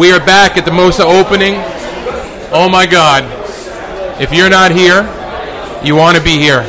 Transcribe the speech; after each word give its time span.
We 0.00 0.12
are 0.12 0.18
back 0.18 0.56
at 0.56 0.64
the 0.64 0.70
Mosa 0.70 1.04
opening. 1.04 1.60
Oh 2.56 2.70
my 2.72 2.86
God. 2.86 3.20
If 4.16 4.32
you're 4.32 4.48
not 4.48 4.72
here, 4.72 5.04
you 5.84 5.94
want 5.94 6.16
to 6.16 6.24
be 6.24 6.40
here. 6.40 6.64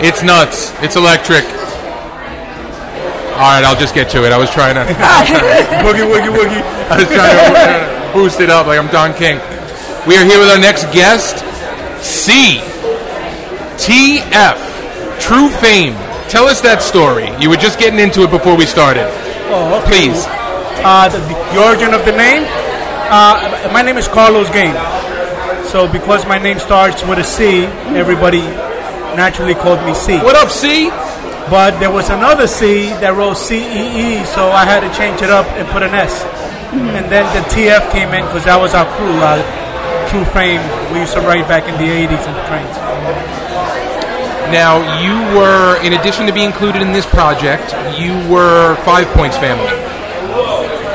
It's 0.00 0.22
nuts. 0.22 0.72
It's 0.80 0.96
electric. 0.96 1.44
All 3.36 3.52
right, 3.52 3.60
I'll 3.68 3.76
just 3.76 3.94
get 3.94 4.08
to 4.16 4.24
it. 4.24 4.32
I 4.32 4.38
was 4.38 4.48
trying 4.48 4.76
to 4.76 4.80
boogie 5.84 6.08
woogie 6.08 6.32
woogie. 6.32 6.64
I 6.88 7.04
was 7.04 7.08
trying 7.12 7.36
to 7.36 8.12
boost 8.16 8.40
it 8.40 8.48
up 8.48 8.66
like 8.66 8.78
I'm 8.78 8.88
Don 8.88 9.12
King. 9.12 9.36
We 10.08 10.16
are 10.16 10.24
here 10.24 10.38
with 10.40 10.48
our 10.48 10.58
next 10.58 10.84
guest, 10.84 11.44
C. 12.00 12.64
TF, 13.76 15.20
True 15.20 15.50
Fame. 15.50 15.92
Tell 16.30 16.46
us 16.46 16.62
that 16.62 16.80
story. 16.80 17.28
You 17.42 17.50
were 17.50 17.60
just 17.60 17.78
getting 17.78 17.98
into 18.00 18.22
it 18.22 18.30
before 18.30 18.56
we 18.56 18.64
started. 18.64 19.04
Oh, 19.52 19.82
okay. 19.84 20.08
Please. 20.08 20.43
Uh, 20.84 21.08
the, 21.08 21.16
the 21.16 21.64
origin 21.64 21.94
of 21.94 22.04
the 22.04 22.12
name? 22.12 22.44
Uh, 23.08 23.70
my 23.72 23.80
name 23.80 23.96
is 23.96 24.06
Carlos 24.06 24.50
Game. 24.50 24.76
So 25.64 25.88
because 25.90 26.26
my 26.26 26.36
name 26.36 26.58
starts 26.58 27.02
with 27.02 27.18
a 27.18 27.24
C, 27.24 27.64
everybody 27.96 28.44
naturally 29.16 29.54
called 29.54 29.80
me 29.86 29.94
C. 29.94 30.18
What 30.18 30.36
up, 30.36 30.50
C? 30.50 30.90
But 31.48 31.80
there 31.80 31.90
was 31.90 32.10
another 32.10 32.46
C 32.46 32.92
that 33.00 33.16
wrote 33.16 33.40
C 33.40 33.64
E 33.64 34.20
E, 34.20 34.24
so 34.28 34.52
I 34.52 34.68
had 34.68 34.84
to 34.84 34.92
change 34.92 35.22
it 35.22 35.30
up 35.30 35.46
and 35.56 35.64
put 35.68 35.82
an 35.82 35.94
S. 35.96 36.20
And 36.76 37.08
then 37.08 37.24
the 37.32 37.48
TF 37.48 37.90
came 37.90 38.12
in 38.12 38.20
because 38.28 38.44
that 38.44 38.60
was 38.60 38.74
our 38.74 38.84
crew, 38.96 39.16
uh, 39.24 39.40
True 40.12 40.28
Fame. 40.36 40.60
We 40.92 41.00
used 41.00 41.14
to 41.14 41.20
write 41.24 41.48
back 41.48 41.64
in 41.64 41.80
the 41.80 41.88
80s 41.88 42.24
in 42.28 42.32
the 42.36 42.44
trains. 42.44 42.76
Now, 44.52 44.84
you 45.00 45.16
were, 45.32 45.80
in 45.80 45.94
addition 45.94 46.26
to 46.26 46.32
being 46.32 46.52
included 46.52 46.82
in 46.82 46.92
this 46.92 47.06
project, 47.06 47.72
you 47.96 48.12
were 48.28 48.76
Five 48.84 49.08
Points 49.16 49.38
family. 49.38 49.83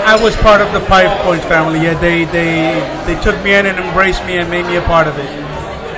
I 0.09 0.15
was 0.19 0.35
part 0.37 0.59
of 0.59 0.73
the 0.73 0.79
Five 0.79 1.21
Points 1.21 1.45
family. 1.45 1.83
Yeah, 1.83 1.93
they, 1.99 2.25
they, 2.25 2.73
they 3.05 3.21
took 3.21 3.35
me 3.43 3.53
in 3.53 3.67
and 3.67 3.77
embraced 3.77 4.25
me 4.25 4.39
and 4.39 4.49
made 4.49 4.65
me 4.65 4.75
a 4.75 4.81
part 4.81 5.05
of 5.05 5.15
it. 5.19 5.29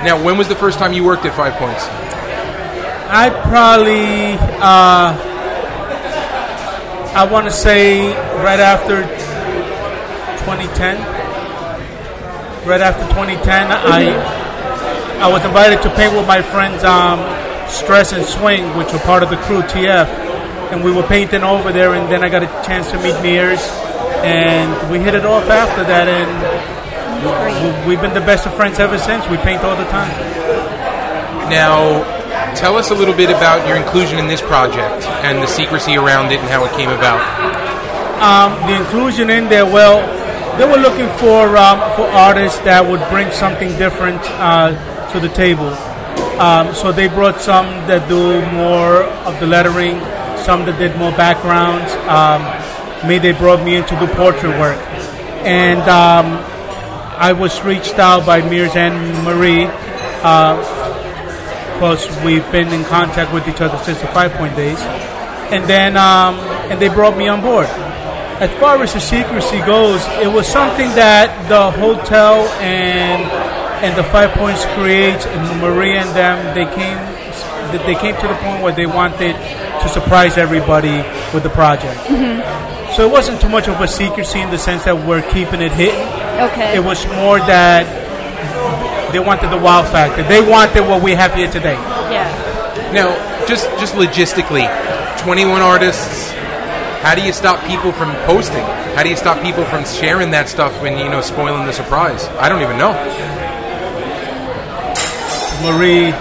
Now, 0.04 0.22
when 0.22 0.36
was 0.36 0.48
the 0.48 0.54
first 0.54 0.78
time 0.78 0.92
you 0.92 1.02
worked 1.02 1.24
at 1.24 1.34
Five 1.34 1.54
Points? 1.54 1.82
I 3.08 3.30
probably, 3.48 4.36
uh, 4.60 5.16
I 7.16 7.26
want 7.32 7.46
to 7.46 7.50
say 7.50 8.08
right 8.44 8.60
after 8.60 9.00
2010. 10.44 10.98
Right 12.68 12.82
after 12.82 13.08
2010, 13.14 13.72
I 13.72 14.12
I 15.24 15.32
was 15.32 15.42
invited 15.42 15.80
to 15.84 15.90
paint 15.96 16.12
with 16.12 16.26
my 16.26 16.42
friends 16.42 16.84
um, 16.84 17.18
Stress 17.66 18.12
and 18.12 18.26
Swing, 18.26 18.76
which 18.76 18.92
were 18.92 18.98
part 18.98 19.22
of 19.22 19.30
the 19.30 19.36
crew 19.38 19.62
TF, 19.62 20.06
and 20.70 20.84
we 20.84 20.92
were 20.92 21.02
painting 21.04 21.42
over 21.42 21.72
there. 21.72 21.94
And 21.94 22.12
then 22.12 22.22
I 22.22 22.28
got 22.28 22.42
a 22.42 22.66
chance 22.66 22.90
to 22.90 22.98
meet 22.98 23.14
Meres, 23.22 23.62
and 24.22 24.90
we 24.90 24.98
hit 24.98 25.14
it 25.14 25.24
off 25.24 25.48
after 25.48 25.84
that. 25.84 26.08
And 26.08 26.30
we- 27.84 27.88
we've 27.90 28.00
been 28.00 28.14
the 28.14 28.20
best 28.20 28.46
of 28.46 28.54
friends 28.54 28.78
ever 28.78 28.98
since. 28.98 29.26
We 29.28 29.36
paint 29.38 29.62
all 29.64 29.76
the 29.76 29.84
time. 29.86 30.10
Now, 31.50 32.02
tell 32.54 32.76
us 32.76 32.90
a 32.90 32.94
little 32.94 33.14
bit 33.14 33.30
about 33.30 33.66
your 33.66 33.76
inclusion 33.76 34.18
in 34.18 34.26
this 34.28 34.40
project 34.40 35.06
and 35.22 35.42
the 35.42 35.46
secrecy 35.46 35.96
around 35.96 36.32
it 36.32 36.40
and 36.40 36.48
how 36.48 36.64
it 36.64 36.72
came 36.72 36.90
about. 36.90 37.20
um, 38.22 38.52
the 38.68 38.74
inclusion 38.76 39.30
in 39.30 39.48
there. 39.48 39.66
Well, 39.66 39.98
they 40.56 40.64
were 40.64 40.76
looking 40.78 41.08
for 41.18 41.56
um, 41.56 41.80
for 41.96 42.06
artists 42.06 42.60
that 42.60 42.86
would 42.86 43.02
bring 43.10 43.28
something 43.32 43.76
different 43.78 44.20
uh, 44.38 44.70
to 45.10 45.18
the 45.18 45.28
table. 45.30 45.66
Um, 46.38 46.72
so 46.72 46.92
they 46.92 47.08
brought 47.08 47.40
some 47.40 47.66
that 47.88 48.08
do 48.08 48.40
more 48.52 49.02
of 49.26 49.38
the 49.40 49.46
lettering, 49.46 49.98
some 50.44 50.64
that 50.66 50.78
did 50.78 50.96
more 50.98 51.10
backgrounds. 51.12 51.90
Me, 53.06 53.18
they 53.18 53.32
brought 53.32 53.64
me 53.64 53.76
in 53.76 53.84
to 53.84 53.98
do 53.98 54.06
portrait 54.14 54.58
work, 54.58 54.78
and 55.44 55.80
um, 55.82 56.38
I 57.18 57.32
was 57.32 57.60
reached 57.62 57.98
out 57.98 58.24
by 58.24 58.40
Meres 58.48 58.76
and 58.76 59.24
Marie. 59.24 59.66
Uh, 60.24 60.82
because 61.82 62.06
we've 62.24 62.48
been 62.52 62.68
in 62.68 62.84
contact 62.84 63.34
with 63.34 63.42
each 63.48 63.60
other 63.60 63.76
since 63.82 64.00
the 64.00 64.06
Five 64.14 64.30
Point 64.34 64.54
days, 64.54 64.78
and 65.50 65.68
then 65.68 65.96
um, 65.96 66.38
and 66.70 66.80
they 66.80 66.86
brought 66.86 67.16
me 67.16 67.26
on 67.26 67.40
board. 67.40 67.66
As 68.38 68.50
far 68.60 68.80
as 68.80 68.94
the 68.94 69.00
secrecy 69.00 69.58
goes, 69.66 70.00
it 70.22 70.30
was 70.32 70.46
something 70.46 70.86
that 70.94 71.26
the 71.48 71.72
hotel 71.72 72.46
and 72.62 73.22
and 73.82 73.98
the 73.98 74.04
Five 74.14 74.30
Points 74.38 74.64
creates, 74.78 75.26
and 75.26 75.60
Maria 75.60 76.06
and 76.06 76.14
them 76.14 76.54
they 76.54 76.70
came 76.70 76.98
they 77.82 77.98
came 77.98 78.14
to 78.14 78.28
the 78.28 78.38
point 78.46 78.62
where 78.62 78.72
they 78.72 78.86
wanted 78.86 79.34
to 79.34 79.88
surprise 79.88 80.38
everybody 80.38 81.02
with 81.34 81.42
the 81.42 81.50
project. 81.50 81.98
So 82.96 83.08
it 83.08 83.10
wasn't 83.10 83.40
too 83.40 83.48
much 83.48 83.68
of 83.68 83.80
a 83.80 83.88
secrecy 83.88 84.40
in 84.40 84.50
the 84.50 84.58
sense 84.58 84.84
that 84.84 84.94
we're 84.94 85.22
keeping 85.32 85.62
it 85.62 85.72
hidden. 85.72 86.00
Okay. 86.52 86.76
It 86.76 86.84
was 86.84 87.06
more 87.16 87.38
that 87.38 87.88
they 89.12 89.18
wanted 89.18 89.50
the 89.50 89.56
wow 89.58 89.82
factor. 89.82 90.22
They 90.24 90.40
wanted 90.40 90.82
what 90.82 91.02
we 91.02 91.12
have 91.12 91.34
here 91.34 91.50
today. 91.50 91.74
yeah. 92.12 92.28
Now, 92.92 93.16
just 93.46 93.64
just 93.80 93.94
logistically, 93.94 94.68
21 95.24 95.62
artists. 95.62 96.30
How 97.00 97.14
do 97.16 97.22
you 97.22 97.32
stop 97.32 97.64
people 97.66 97.90
from 97.92 98.14
posting? 98.26 98.62
How 98.94 99.02
do 99.02 99.08
you 99.08 99.16
stop 99.16 99.42
people 99.42 99.64
from 99.64 99.84
sharing 99.84 100.30
that 100.30 100.48
stuff 100.48 100.70
when 100.82 100.98
you 100.98 101.08
know 101.08 101.20
spoiling 101.20 101.66
the 101.66 101.72
surprise? 101.72 102.28
I 102.38 102.48
don't 102.48 102.60
even 102.62 102.76
know. 102.78 102.92
Marie, 105.64 106.12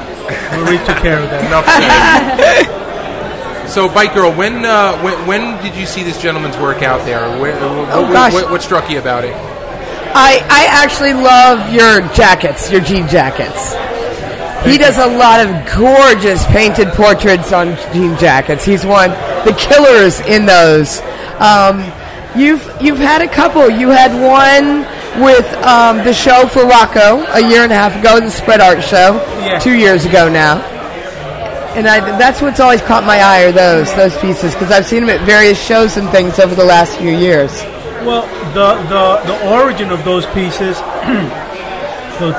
Marie 0.57 0.77
took 0.87 0.97
care 1.03 1.19
of 1.19 1.29
that. 1.29 1.43
Enough 1.51 1.65
said. 2.65 2.77
so, 3.71 3.87
Bike 3.87 4.13
Girl, 4.13 4.31
when, 4.33 4.65
uh, 4.65 5.01
when 5.01 5.15
when 5.27 5.63
did 5.63 5.75
you 5.75 5.85
see 5.85 6.03
this 6.03 6.21
gentleman's 6.21 6.57
work 6.57 6.83
out 6.83 7.05
there? 7.05 7.21
Where, 7.39 7.55
Oh, 7.59 8.01
what, 8.03 8.11
gosh. 8.13 8.33
What, 8.33 8.51
what 8.51 8.61
struck 8.61 8.89
you 8.89 8.99
about 8.99 9.23
it? 9.23 9.33
I, 10.13 10.45
I 10.49 10.65
actually 10.83 11.13
love 11.13 11.73
your 11.73 12.01
jackets, 12.13 12.69
your 12.69 12.81
jean 12.81 13.07
jackets. 13.07 13.73
He 14.65 14.77
does 14.77 14.97
a 14.97 15.07
lot 15.07 15.39
of 15.39 15.49
gorgeous 15.75 16.45
painted 16.47 16.89
portraits 16.89 17.51
on 17.53 17.75
jean 17.93 18.15
jackets. 18.17 18.63
He's 18.65 18.85
one 18.85 19.09
the 19.45 19.55
killers 19.57 20.19
in 20.21 20.45
those. 20.45 20.99
Um, 21.39 21.81
you've 22.35 22.61
you've 22.81 22.99
had 22.99 23.21
a 23.23 23.27
couple. 23.27 23.69
You 23.69 23.89
had 23.89 24.11
one 24.13 24.85
with 25.23 25.51
um, 25.63 25.97
the 26.05 26.13
show 26.13 26.45
for 26.47 26.63
Rocco 26.65 27.25
a 27.33 27.39
year 27.41 27.63
and 27.63 27.71
a 27.71 27.75
half 27.75 27.97
ago, 27.99 28.19
the 28.19 28.29
Spread 28.29 28.61
Art 28.61 28.83
Show, 28.83 29.15
Yeah. 29.43 29.57
two 29.59 29.73
years 29.73 30.05
ago 30.05 30.29
now. 30.29 30.59
And 31.75 31.87
I, 31.87 31.99
that's 32.17 32.41
what's 32.41 32.59
always 32.59 32.81
caught 32.81 33.05
my 33.05 33.19
eye 33.19 33.45
are 33.45 33.51
those 33.51 33.93
those 33.95 34.17
pieces 34.17 34.53
because 34.53 34.71
I've 34.71 34.85
seen 34.85 35.05
them 35.05 35.09
at 35.09 35.25
various 35.25 35.61
shows 35.61 35.95
and 35.95 36.09
things 36.09 36.37
over 36.37 36.53
the 36.53 36.65
last 36.65 36.97
few 36.97 37.11
years. 37.11 37.51
Well, 38.03 38.27
the, 38.53 38.75
the, 38.89 39.31
the 39.31 39.49
origin 39.49 39.89
of 39.91 40.03
those 40.03 40.25
pieces, 40.27 40.77
the, 42.19 42.33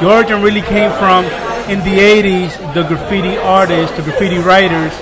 the 0.00 0.08
origin 0.08 0.40
really 0.40 0.62
came 0.62 0.90
from 0.92 1.24
in 1.68 1.80
the 1.80 1.98
80s, 1.98 2.74
the 2.74 2.84
graffiti 2.84 3.36
artists, 3.36 3.96
the 3.96 4.02
graffiti 4.02 4.38
writers, 4.38 4.92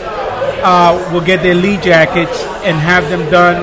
uh, 0.64 1.10
will 1.12 1.24
get 1.24 1.42
their 1.42 1.54
lead 1.54 1.82
jackets 1.82 2.42
and 2.64 2.76
have 2.78 3.08
them 3.10 3.30
done 3.30 3.62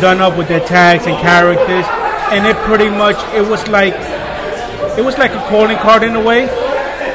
done 0.00 0.20
up 0.20 0.36
with 0.36 0.46
their 0.48 0.64
tags 0.66 1.06
and 1.06 1.16
characters, 1.18 1.84
and 2.30 2.46
it 2.46 2.56
pretty 2.64 2.88
much 2.90 3.16
it 3.34 3.42
was 3.42 3.66
like 3.68 3.94
it 4.98 5.04
was 5.04 5.18
like 5.18 5.32
a 5.32 5.40
calling 5.48 5.78
card 5.78 6.02
in 6.02 6.14
a 6.14 6.22
way. 6.22 6.46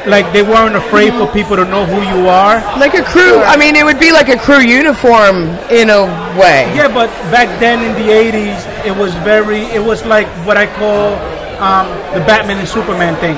Like 0.06 0.32
they 0.34 0.42
weren't 0.42 0.76
afraid 0.76 1.14
for 1.14 1.26
people 1.32 1.56
to 1.56 1.64
know 1.64 1.86
who 1.86 1.96
you 2.02 2.28
are. 2.28 2.60
Like 2.78 2.92
a 2.94 3.02
crew. 3.02 3.40
I 3.40 3.56
mean, 3.56 3.74
it 3.74 3.84
would 3.84 3.98
be 3.98 4.12
like 4.12 4.28
a 4.28 4.36
crew 4.36 4.60
uniform 4.60 5.48
in 5.72 5.88
a 5.88 6.04
way. 6.36 6.68
Yeah, 6.76 6.88
but 6.92 7.08
back 7.32 7.48
then 7.58 7.80
in 7.80 7.92
the 7.96 8.12
'80s, 8.12 8.84
it 8.84 8.94
was 8.96 9.14
very. 9.24 9.62
It 9.72 9.82
was 9.82 10.04
like 10.04 10.26
what 10.46 10.56
I 10.58 10.66
call 10.66 11.14
um, 11.56 11.88
the 12.12 12.20
Batman 12.28 12.58
and 12.58 12.68
Superman 12.68 13.16
thing. 13.16 13.36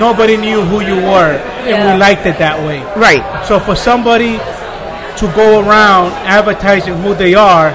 Nobody 0.00 0.36
knew 0.36 0.62
who 0.62 0.80
you 0.80 0.96
were, 0.96 1.38
and 1.38 1.68
Yeah. 1.70 1.92
we 1.94 2.00
liked 2.00 2.26
it 2.26 2.36
that 2.38 2.58
way. 2.66 2.80
Right. 2.98 3.22
So 3.46 3.60
for 3.60 3.76
somebody 3.76 4.38
to 5.20 5.26
go 5.36 5.60
around 5.62 6.10
advertising 6.26 6.94
who 7.02 7.14
they 7.14 7.34
are, 7.34 7.70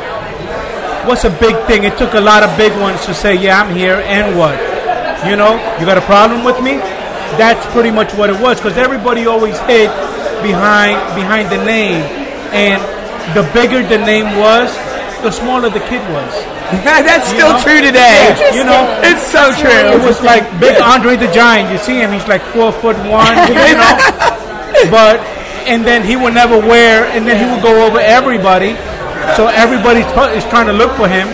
what's 1.07 1.23
a 1.23 1.29
big 1.29 1.55
thing? 1.67 1.85
It 1.85 1.97
took 1.97 2.13
a 2.13 2.19
lot 2.19 2.43
of 2.43 2.51
big 2.57 2.73
ones 2.81 3.05
to 3.05 3.13
say, 3.13 3.35
"Yeah, 3.35 3.61
I'm 3.61 3.73
here," 3.73 4.03
and 4.03 4.35
what? 4.37 4.59
You 5.29 5.35
know, 5.37 5.55
you 5.79 5.85
got 5.85 5.97
a 5.97 6.01
problem 6.05 6.43
with 6.43 6.59
me? 6.61 6.81
That's 7.35 7.65
pretty 7.73 7.91
much 7.91 8.13
what 8.13 8.29
it 8.29 8.39
was, 8.39 8.57
because 8.57 8.77
everybody 8.77 9.27
always 9.27 9.59
hid 9.67 9.91
behind 10.41 10.95
behind 11.13 11.51
the 11.51 11.59
name, 11.63 12.01
and 12.55 12.79
the 13.35 13.43
bigger 13.53 13.83
the 13.83 13.99
name 13.99 14.37
was, 14.39 14.71
the 15.21 15.31
smaller 15.31 15.69
the 15.69 15.83
kid 15.91 16.01
was. 16.15 16.31
That's 16.83 17.31
You 17.31 17.39
still 17.39 17.53
know? 17.55 17.63
true 17.63 17.79
today. 17.81 18.31
Yeah, 18.35 18.55
you 18.55 18.63
know, 18.63 18.83
it's 19.03 19.23
so 19.27 19.51
true. 19.55 19.71
it 19.71 20.03
was 20.03 20.21
like 20.23 20.43
big 20.59 20.79
Andre 20.81 21.15
the 21.15 21.31
Giant. 21.31 21.71
You 21.71 21.77
see 21.77 21.99
him; 21.99 22.11
he's 22.11 22.27
like 22.27 22.41
four 22.55 22.71
foot 22.71 22.97
one. 23.07 23.35
You 23.47 23.75
know, 23.75 23.95
but 24.91 25.19
and 25.67 25.83
then 25.85 26.03
he 26.03 26.15
would 26.15 26.33
never 26.33 26.57
wear, 26.57 27.05
and 27.11 27.27
then 27.27 27.35
he 27.39 27.45
would 27.51 27.63
go 27.63 27.85
over 27.87 27.99
everybody. 27.99 28.75
So 29.35 29.47
everybody 29.47 30.01
is 30.35 30.43
trying 30.47 30.67
to 30.67 30.73
look 30.73 30.91
for 30.95 31.07
him. 31.07 31.27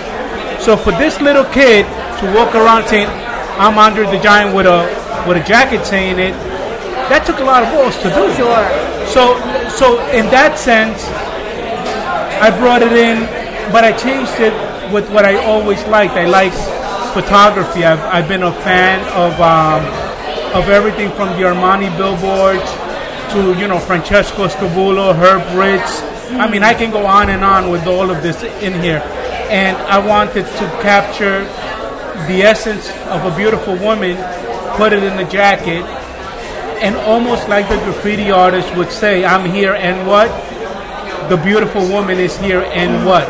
So 0.61 0.77
for 0.77 0.91
this 0.91 1.19
little 1.21 1.45
kid 1.45 1.85
to 2.21 2.25
walk 2.33 2.55
around 2.55 2.87
saying, 2.87 3.07
"I'm 3.57 3.77
Andre 3.77 4.05
the 4.05 4.21
Giant" 4.21 4.55
with 4.55 4.65
a 4.65 4.85
with 5.27 5.37
a 5.37 5.43
jacket 5.43 5.85
saying 5.85 6.19
it, 6.19 6.33
that 7.09 7.25
took 7.25 7.39
a 7.39 7.43
lot 7.43 7.63
of 7.63 7.69
balls 7.71 7.95
to 7.97 8.09
do. 8.09 8.23
Sure. 8.35 8.63
So, 9.07 9.37
so 9.69 9.99
in 10.11 10.25
that 10.31 10.57
sense, 10.57 11.03
I 12.41 12.49
brought 12.57 12.81
it 12.81 12.93
in, 12.93 13.23
but 13.71 13.83
I 13.83 13.91
changed 13.91 14.39
it 14.39 14.53
with 14.91 15.09
what 15.11 15.25
I 15.25 15.35
always 15.43 15.83
liked. 15.87 16.13
I 16.13 16.25
like 16.25 16.53
photography. 17.13 17.83
I've, 17.83 18.01
I've 18.01 18.27
been 18.27 18.43
a 18.43 18.51
fan 18.51 18.99
of 19.13 19.39
um, 19.39 19.83
of 20.53 20.69
everything 20.69 21.09
from 21.11 21.29
the 21.29 21.45
Armani 21.47 21.89
billboards 21.97 22.69
to 23.33 23.59
you 23.59 23.67
know 23.67 23.79
Francesco 23.79 24.47
Scavullo, 24.47 25.15
Herb 25.15 25.41
Ritts. 25.57 26.01
I 26.39 26.49
mean, 26.49 26.63
I 26.63 26.73
can 26.73 26.91
go 26.91 27.05
on 27.05 27.29
and 27.29 27.43
on 27.43 27.69
with 27.69 27.85
all 27.85 28.09
of 28.09 28.23
this 28.23 28.41
in 28.43 28.73
here, 28.81 29.01
and 29.49 29.77
I 29.77 29.99
wanted 29.99 30.45
to 30.45 30.65
capture 30.81 31.43
the 32.27 32.41
essence 32.43 32.89
of 33.09 33.25
a 33.25 33.35
beautiful 33.35 33.75
woman, 33.77 34.17
put 34.75 34.93
it 34.93 35.03
in 35.03 35.15
the 35.17 35.25
jacket, 35.25 35.83
and 36.81 36.95
almost 36.95 37.47
like 37.49 37.69
the 37.69 37.77
graffiti 37.77 38.31
artist 38.31 38.73
would 38.75 38.91
say, 38.91 39.23
"I'm 39.25 39.45
here," 39.45 39.73
and 39.73 40.07
what? 40.07 40.29
The 41.29 41.37
beautiful 41.37 41.87
woman 41.87 42.19
is 42.19 42.37
here, 42.37 42.63
and 42.73 43.05
what? 43.05 43.27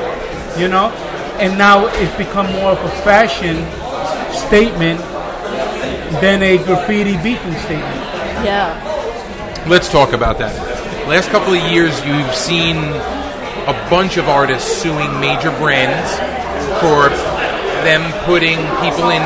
You 0.58 0.68
know, 0.68 0.92
and 1.40 1.58
now 1.58 1.88
it's 1.88 2.16
become 2.16 2.52
more 2.54 2.72
of 2.72 2.84
a 2.84 2.90
fashion 3.04 3.66
statement 4.34 5.00
than 6.22 6.44
a 6.44 6.58
graffiti 6.58 7.18
beefing 7.18 7.58
statement. 7.60 8.02
Yeah. 8.44 8.74
Let's 9.68 9.90
talk 9.90 10.14
about 10.14 10.38
that. 10.40 10.54
Last 11.08 11.30
couple 11.30 11.54
of 11.54 11.72
years, 11.72 11.94
you've 12.06 12.36
seen 12.36 12.78
a 13.68 13.88
bunch 13.90 14.18
of 14.18 14.28
artists 14.28 14.70
suing 14.82 15.20
major 15.20 15.52
brands 15.52 16.12
for 16.80 17.10
them 17.84 18.04
putting 18.26 18.58
people 18.82 19.10
in 19.10 19.24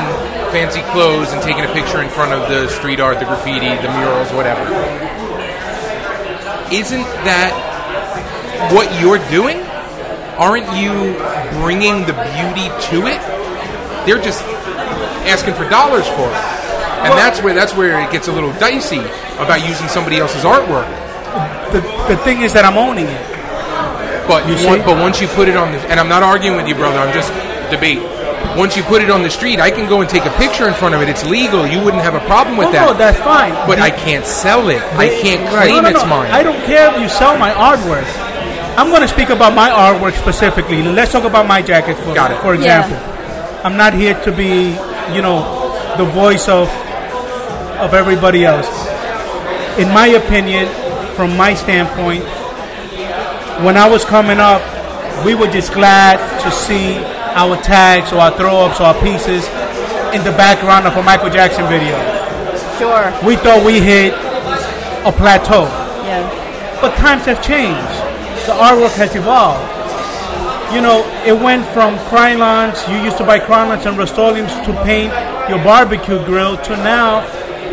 fancy 0.52 0.82
clothes 0.92 1.32
and 1.34 1.42
taking 1.42 1.64
a 1.64 1.74
picture 1.74 2.02
in 2.02 2.10
front 2.10 2.34
of 2.34 2.50
the 2.50 2.68
street 2.70 3.00
art, 3.00 3.20
the 3.20 3.26
graffiti, 3.26 3.70
the 3.82 3.92
murals, 4.00 4.32
whatever. 4.34 4.64
Isn't 6.72 7.08
that 7.24 7.52
what 8.74 8.88
you're 9.02 9.20
doing? 9.30 9.58
Aren't 10.38 10.68
you 10.78 11.16
bringing 11.62 12.06
the 12.06 12.14
beauty 12.14 12.68
to 12.92 13.08
it? 13.08 13.22
They're 14.06 14.22
just 14.22 14.44
asking 15.26 15.56
for 15.56 15.68
dollars 15.70 16.08
for 16.08 16.28
it. 16.28 16.44
And 16.98 17.14
that's 17.14 17.42
where 17.42 17.54
that's 17.54 17.76
where 17.76 18.00
it 18.02 18.12
gets 18.12 18.28
a 18.28 18.32
little 18.32 18.52
dicey 18.54 19.00
about 19.38 19.68
using 19.68 19.88
somebody 19.88 20.18
else's 20.18 20.44
artwork. 20.44 20.88
The, 21.72 21.82
the 22.08 22.18
thing 22.24 22.42
is 22.42 22.54
that 22.54 22.66
I'm 22.66 22.78
owning 22.78 23.06
it. 23.06 23.38
But 24.28 24.48
You 24.50 24.56
but 24.84 25.00
once 25.00 25.22
you 25.22 25.28
put 25.28 25.48
it 25.48 25.56
on 25.56 25.72
the 25.72 25.80
and 25.88 26.00
I'm 26.00 26.10
not 26.10 26.24
arguing 26.24 26.58
with 26.58 26.68
you, 26.68 26.76
brother. 26.76 27.00
I'm 27.00 27.14
just 27.14 27.32
debate. 27.72 28.00
Once 28.58 28.76
you 28.76 28.82
put 28.84 29.02
it 29.02 29.10
on 29.12 29.22
the 29.22 29.30
street, 29.30 29.60
I 29.60 29.70
can 29.70 29.88
go 29.88 30.02
and 30.02 30.10
take 30.10 30.26
a 30.26 30.32
picture 30.38 30.68
in 30.68 30.74
front 30.74 30.96
of 30.96 31.02
it. 31.02 31.10
It's 31.10 31.24
legal. 31.26 31.68
You 31.68 31.80
wouldn't 31.84 32.02
have 32.02 32.16
a 32.16 32.20
problem 32.26 32.58
with 32.58 32.68
Oh, 32.70 32.72
that. 32.72 32.86
no, 32.88 32.94
that's 32.94 33.20
fine. 33.20 33.54
but 33.68 33.78
The- 33.78 33.84
I 33.84 33.92
can't 33.92 34.26
sell 34.26 34.70
it. 34.70 34.82
I 34.98 35.10
can't 35.22 35.44
No, 35.46 35.52
claim 35.52 35.84
no, 35.84 35.90
it's 35.90 36.06
mine. 36.06 36.32
I 36.32 36.42
don't 36.44 36.64
care 36.66 36.90
if 36.94 37.00
you 37.02 37.08
sell 37.10 37.38
my 37.38 37.52
artwork. 37.52 38.06
I'm 38.78 38.90
going 38.90 39.02
to 39.02 39.08
speak 39.08 39.30
about 39.30 39.54
my 39.54 39.70
artwork 39.70 40.14
specifically. 40.18 40.82
Let's 40.84 41.12
talk 41.12 41.24
about 41.24 41.48
my 41.48 41.62
jacket 41.62 41.98
for, 41.98 42.14
Got 42.14 42.32
it. 42.32 42.38
for 42.42 42.56
Yeah. 42.56 42.86
example. 42.86 42.98
I'm 43.64 43.78
not 43.78 43.94
here 43.94 44.14
to 44.26 44.32
be, 44.32 44.76
you 45.14 45.22
know, 45.22 45.74
the 45.98 46.06
voice 46.06 46.48
of 46.48 46.70
of 47.80 47.94
everybody 47.94 48.44
else. 48.44 48.68
In 49.78 49.92
my 49.94 50.08
opinion, 50.08 50.68
from 51.16 51.38
my 51.38 51.54
standpoint, 51.54 52.24
when 53.62 53.78
I 53.78 53.88
was 53.88 54.04
coming 54.06 54.40
up, 54.40 54.62
we 55.24 55.36
were 55.36 55.48
just 55.48 55.74
glad 55.74 56.18
to 56.42 56.50
see 56.52 56.98
our 57.38 57.56
tags 57.62 58.12
or 58.12 58.18
our 58.18 58.34
throw 58.36 58.66
ups 58.66 58.82
or 58.82 58.90
our 58.90 59.00
pieces 59.00 59.46
in 60.18 60.26
the 60.26 60.34
background 60.34 60.88
of 60.88 60.98
a 60.98 61.04
Michael 61.04 61.30
Jackson 61.30 61.70
video. 61.70 61.94
Sure. 62.82 63.14
We 63.22 63.38
thought 63.38 63.62
we 63.64 63.80
hit 63.80 64.14
a 65.06 65.14
plateau. 65.14 65.70
Yeah. 66.02 66.26
But 66.82 66.98
times 66.98 67.26
have 67.26 67.44
changed. 67.46 67.94
The 68.50 68.58
artwork 68.58 68.98
has 68.98 69.16
evolved. 69.16 69.62
You 70.74 70.82
know, 70.82 71.06
it 71.26 71.32
went 71.32 71.66
from 71.68 71.96
Krylons, 72.10 72.82
you 72.90 72.98
used 73.04 73.18
to 73.18 73.24
buy 73.24 73.40
Krylons 73.40 73.86
and 73.86 73.98
Rust-Oleums 73.98 74.52
to 74.66 74.74
paint 74.84 75.14
your 75.48 75.64
barbecue 75.64 76.24
grill, 76.26 76.58
to 76.58 76.76
now 76.78 77.22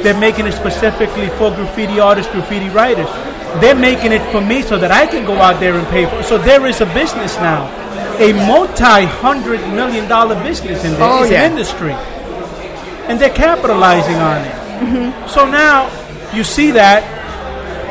they're 0.03 0.19
making 0.19 0.47
it 0.47 0.53
specifically 0.53 1.29
for 1.31 1.51
graffiti 1.51 1.99
artists, 1.99 2.31
graffiti 2.31 2.69
writers. 2.69 3.09
They're 3.61 3.75
making 3.75 4.13
it 4.13 4.23
for 4.31 4.41
me 4.41 4.63
so 4.63 4.79
that 4.79 4.91
I 4.91 5.07
can 5.07 5.25
go 5.25 5.35
out 5.35 5.59
there 5.59 5.75
and 5.75 5.87
pay 5.89 6.07
for 6.07 6.21
it. 6.21 6.25
So 6.25 6.39
there 6.39 6.67
is 6.67 6.81
a 6.83 6.87
business 6.87 7.37
now, 7.39 7.67
a 8.21 8.33
multi-hundred 8.47 9.61
million 9.75 10.09
dollar 10.09 10.35
business 10.43 10.85
in 10.85 10.93
there. 10.93 11.03
Oh, 11.03 11.23
it's 11.23 11.33
yeah. 11.33 11.45
an 11.45 11.53
industry. 11.53 11.93
And 13.09 13.21
they're 13.21 13.35
capitalizing 13.35 14.17
on 14.17 14.45
it. 14.45 14.53
Mm-hmm. 14.53 15.29
So 15.29 15.47
now 15.49 15.91
you 16.35 16.45
see 16.45 16.71
that 16.73 17.03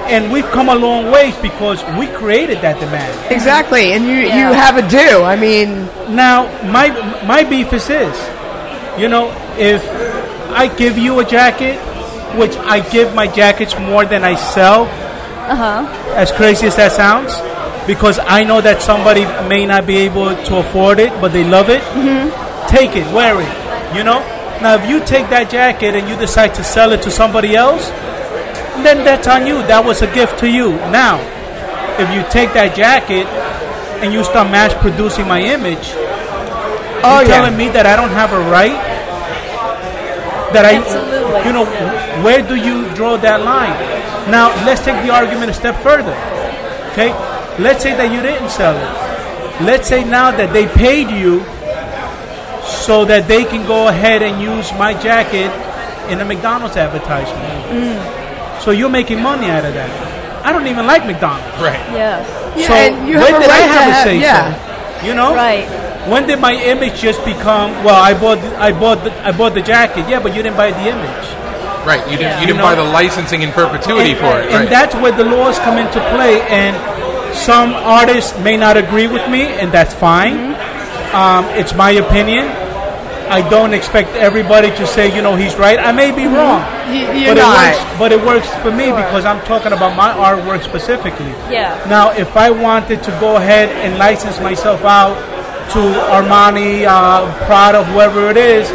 and 0.07 0.31
we've 0.31 0.45
come 0.51 0.67
a 0.69 0.75
long 0.75 1.11
ways 1.11 1.35
because 1.37 1.81
we 1.97 2.07
created 2.07 2.59
that 2.59 2.79
demand. 2.79 3.31
Exactly, 3.31 3.93
and 3.93 4.05
you 4.05 4.27
Yeah. 4.27 4.49
you 4.49 4.53
have 4.53 4.77
a 4.77 4.87
due. 4.87 5.23
I 5.23 5.35
mean, 5.35 5.87
Now, 6.09 6.45
my 6.69 6.89
my 7.25 7.43
beef 7.43 7.71
is 7.73 7.87
this, 7.87 8.17
you 8.99 9.07
know, 9.07 9.31
if 9.57 9.81
I 10.51 10.67
give 10.67 10.97
you 10.97 11.19
a 11.19 11.25
jacket, 11.25 11.79
which 12.37 12.55
I 12.57 12.81
give 12.91 13.15
my 13.15 13.27
jackets 13.27 13.77
more 13.79 14.05
than 14.05 14.23
I 14.23 14.35
sell, 14.35 14.83
uh-huh. 15.47 15.87
as 16.15 16.31
crazy 16.31 16.67
as 16.67 16.75
that 16.75 16.91
sounds, 16.91 17.33
because 17.87 18.19
I 18.19 18.43
know 18.43 18.61
that 18.61 18.81
somebody 18.81 19.25
may 19.47 19.65
not 19.65 19.85
be 19.85 19.97
able 19.97 20.35
to 20.35 20.57
afford 20.57 20.99
it, 20.99 21.11
but 21.19 21.33
they 21.33 21.43
love 21.43 21.69
it. 21.69 21.81
Mm-hmm. 21.81 22.67
Take 22.67 22.95
it, 22.95 23.05
wear 23.13 23.39
it, 23.39 23.95
you 23.95 24.03
know. 24.03 24.19
Now, 24.61 24.75
if 24.75 24.89
you 24.89 24.99
take 25.03 25.29
that 25.29 25.51
jacket 25.51 25.95
and 25.95 26.07
you 26.07 26.15
decide 26.15 26.55
to 26.55 26.63
sell 26.63 26.91
it 26.93 27.01
to 27.03 27.11
somebody 27.11 27.55
else, 27.55 27.89
then 28.81 29.03
that's 29.03 29.27
on 29.27 29.45
you. 29.45 29.55
That 29.67 29.83
was 29.83 30.01
a 30.01 30.11
gift 30.13 30.39
to 30.39 30.49
you. 30.49 30.71
Now, 30.87 31.19
if 31.99 32.07
you 32.15 32.23
take 32.31 32.53
that 32.55 32.75
jacket 32.75 33.27
and 34.01 34.13
you 34.13 34.23
start 34.23 34.49
mass 34.49 34.73
producing 34.79 35.27
my 35.27 35.41
image, 35.41 35.91
oh 37.03 37.19
you're 37.19 37.29
yeah, 37.29 37.43
telling 37.43 37.57
me 37.57 37.67
that 37.69 37.85
I 37.85 37.95
don't 37.99 38.15
have 38.15 38.31
a 38.31 38.39
right? 38.49 38.79
That 40.55 40.63
I, 40.63 40.79
you 41.45 41.51
know, 41.51 41.65
where 42.23 42.41
do 42.41 42.55
you 42.55 42.87
draw 42.95 43.17
that 43.17 43.41
line? 43.41 43.75
Now, 44.31 44.53
let's 44.65 44.85
take 44.85 45.03
the 45.03 45.11
argument 45.11 45.51
a 45.51 45.53
step 45.53 45.75
further. 45.83 46.15
Okay, 46.93 47.11
let's 47.59 47.83
say 47.83 47.93
that 47.95 48.11
you 48.11 48.21
didn't 48.21 48.49
sell 48.49 48.75
it. 48.75 49.61
Let's 49.63 49.87
say 49.87 50.03
now 50.03 50.31
that 50.31 50.51
they 50.53 50.67
paid 50.67 51.09
you 51.09 51.41
so 52.65 53.05
that 53.05 53.27
they 53.27 53.45
can 53.45 53.65
go 53.67 53.87
ahead 53.87 54.21
and 54.23 54.41
use 54.41 54.71
my 54.73 54.93
jacket 54.99 55.51
in 56.11 56.19
a 56.19 56.25
McDonald's 56.25 56.75
advertisement. 56.75 57.53
Mm. 57.71 58.61
So 58.61 58.71
you're 58.71 58.89
making 58.89 59.21
money 59.21 59.47
out 59.47 59.65
of 59.65 59.73
that. 59.73 59.91
I 60.45 60.51
don't 60.51 60.67
even 60.67 60.85
like 60.87 61.05
McDonald's. 61.05 61.47
right. 61.61 61.79
Yeah. 61.93 62.19
Yeah, 62.57 62.67
So 62.67 62.73
and 62.73 63.07
you 63.07 63.15
when 63.17 63.31
have 63.33 63.41
a 63.41 63.45
did 63.45 63.49
I 63.49 63.59
right 63.59 63.69
have 63.69 63.83
to 63.83 63.89
a 63.89 63.93
have- 63.93 64.03
say 64.05 64.19
yeah. 64.19 64.99
so? 65.01 65.05
You 65.07 65.13
know, 65.13 65.33
Right. 65.35 65.67
When 66.09 66.27
did 66.27 66.39
my 66.39 66.51
image 66.53 66.99
just 66.99 67.23
become? 67.23 67.71
Well, 67.83 67.95
I 67.95 68.11
bought, 68.13 68.37
I 68.59 68.71
bought, 68.77 69.05
the, 69.05 69.11
I 69.25 69.31
bought 69.31 69.53
the 69.53 69.61
jacket. 69.61 70.03
Yeah, 70.09 70.19
but 70.19 70.35
you 70.35 70.43
didn't 70.43 70.57
buy 70.57 70.71
the 70.71 70.83
image. 70.91 71.25
Right. 71.87 72.03
You 72.11 72.17
didn't 72.19 72.21
Yeah. 72.35 72.41
you 72.41 72.47
didn't 72.47 72.59
You 72.59 72.67
buy 72.67 72.75
the 72.75 72.83
licensing 72.83 73.41
in 73.41 73.51
perpetuity 73.51 74.11
and, 74.11 74.19
for 74.19 74.35
it. 74.39 74.51
and 74.51 74.67
right. 74.67 74.69
that's 74.69 74.95
where 74.95 75.11
the 75.15 75.23
laws 75.23 75.59
come 75.59 75.77
into 75.79 75.99
play. 76.11 76.41
And 76.51 76.75
some 77.33 77.73
artists 77.73 78.37
may 78.39 78.57
not 78.57 78.77
agree 78.77 79.07
with 79.07 79.27
me, 79.29 79.43
and 79.43 79.71
that's 79.71 79.93
fine. 79.93 80.53
Um, 81.13 81.45
it's 81.57 81.73
my 81.75 81.91
opinion. 81.91 82.45
I 83.29 83.47
don't 83.49 83.73
expect 83.73 84.09
everybody 84.15 84.69
to 84.69 84.85
say, 84.85 85.13
you 85.15 85.21
know, 85.21 85.35
he's 85.35 85.55
right. 85.55 85.79
I 85.79 85.91
may 85.91 86.11
be 86.11 86.27
wrong, 86.27 86.61
You- 86.91 86.99
you're 87.13 87.33
but 87.33 87.37
it 87.37 87.41
not. 87.41 87.57
works. 87.57 87.79
But 87.99 88.11
it 88.11 88.25
works 88.25 88.47
for 88.61 88.71
me 88.71 88.85
Sure. 88.87 88.97
because 88.97 89.25
I'm 89.25 89.41
talking 89.41 89.71
about 89.73 89.95
my 89.95 90.11
artwork 90.11 90.63
specifically. 90.63 91.33
Yeah. 91.49 91.75
Now, 91.87 92.11
if 92.11 92.35
I 92.37 92.49
wanted 92.51 93.01
to 93.03 93.11
go 93.19 93.37
ahead 93.37 93.69
and 93.69 93.97
license 93.97 94.39
myself 94.39 94.83
out 94.85 95.15
to 95.71 95.79
Armani, 96.11 96.85
uh, 96.85 97.25
Prada, 97.45 97.83
whoever 97.85 98.29
it 98.29 98.37
is, 98.37 98.69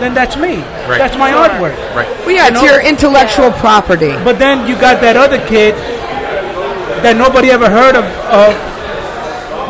then 0.00 0.14
that's 0.14 0.36
me. 0.36 0.56
Right. 0.88 0.98
That's 0.98 1.16
my 1.16 1.30
Sure. 1.30 1.48
artwork. 1.48 1.76
right. 1.94 2.08
Well, 2.26 2.34
yeah, 2.34 2.42
You 2.48 2.48
it's 2.52 2.62
know- 2.62 2.68
your 2.72 2.80
intellectual 2.80 3.52
property. 3.52 4.14
But 4.24 4.38
then 4.38 4.66
you 4.66 4.74
got 4.74 5.00
that 5.00 5.16
other 5.16 5.38
kid 5.38 5.74
that 7.02 7.16
nobody 7.16 7.50
ever 7.50 7.68
heard 7.68 7.96
of, 7.96 8.04
of 8.28 8.52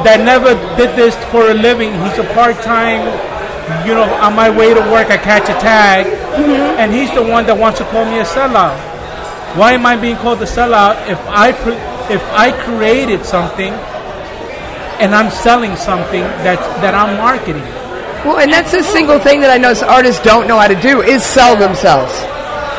that 0.04 0.24
never 0.24 0.56
did 0.76 0.96
this 0.96 1.14
for 1.30 1.50
a 1.50 1.54
living. 1.54 1.92
He's 2.04 2.18
a 2.18 2.28
part-time, 2.32 3.04
you 3.86 3.92
know, 3.92 4.08
on 4.24 4.34
my 4.34 4.48
way 4.48 4.72
to 4.72 4.80
work, 4.90 5.08
I 5.08 5.16
catch 5.16 5.44
a 5.48 5.58
tag, 5.60 6.06
mm-hmm. 6.06 6.80
and 6.80 6.92
he's 6.92 7.12
the 7.14 7.22
one 7.22 7.46
that 7.46 7.56
wants 7.56 7.78
to 7.78 7.84
call 7.86 8.04
me 8.04 8.18
a 8.18 8.24
sellout. 8.24 8.76
Why 9.56 9.72
am 9.72 9.84
I 9.84 9.96
being 9.96 10.16
called 10.16 10.40
a 10.42 10.46
sellout 10.46 11.08
if 11.10 11.18
I 11.26 11.52
pre- 11.52 11.82
if 12.14 12.22
I 12.32 12.52
created 12.64 13.24
something 13.24 13.72
and 15.02 15.14
I'm 15.14 15.30
selling 15.30 15.74
something 15.76 16.22
that 16.46 16.58
that 16.80 16.94
I'm 16.94 17.18
marketing? 17.18 17.66
Well, 18.24 18.38
and 18.38 18.52
that's 18.52 18.70
the 18.70 18.82
single 18.82 19.18
thing 19.18 19.40
that 19.40 19.50
I 19.50 19.58
know 19.58 19.74
artists 19.88 20.22
don't 20.22 20.46
know 20.46 20.58
how 20.58 20.68
to 20.68 20.80
do 20.80 21.02
is 21.02 21.24
sell 21.24 21.56
themselves. 21.56 22.14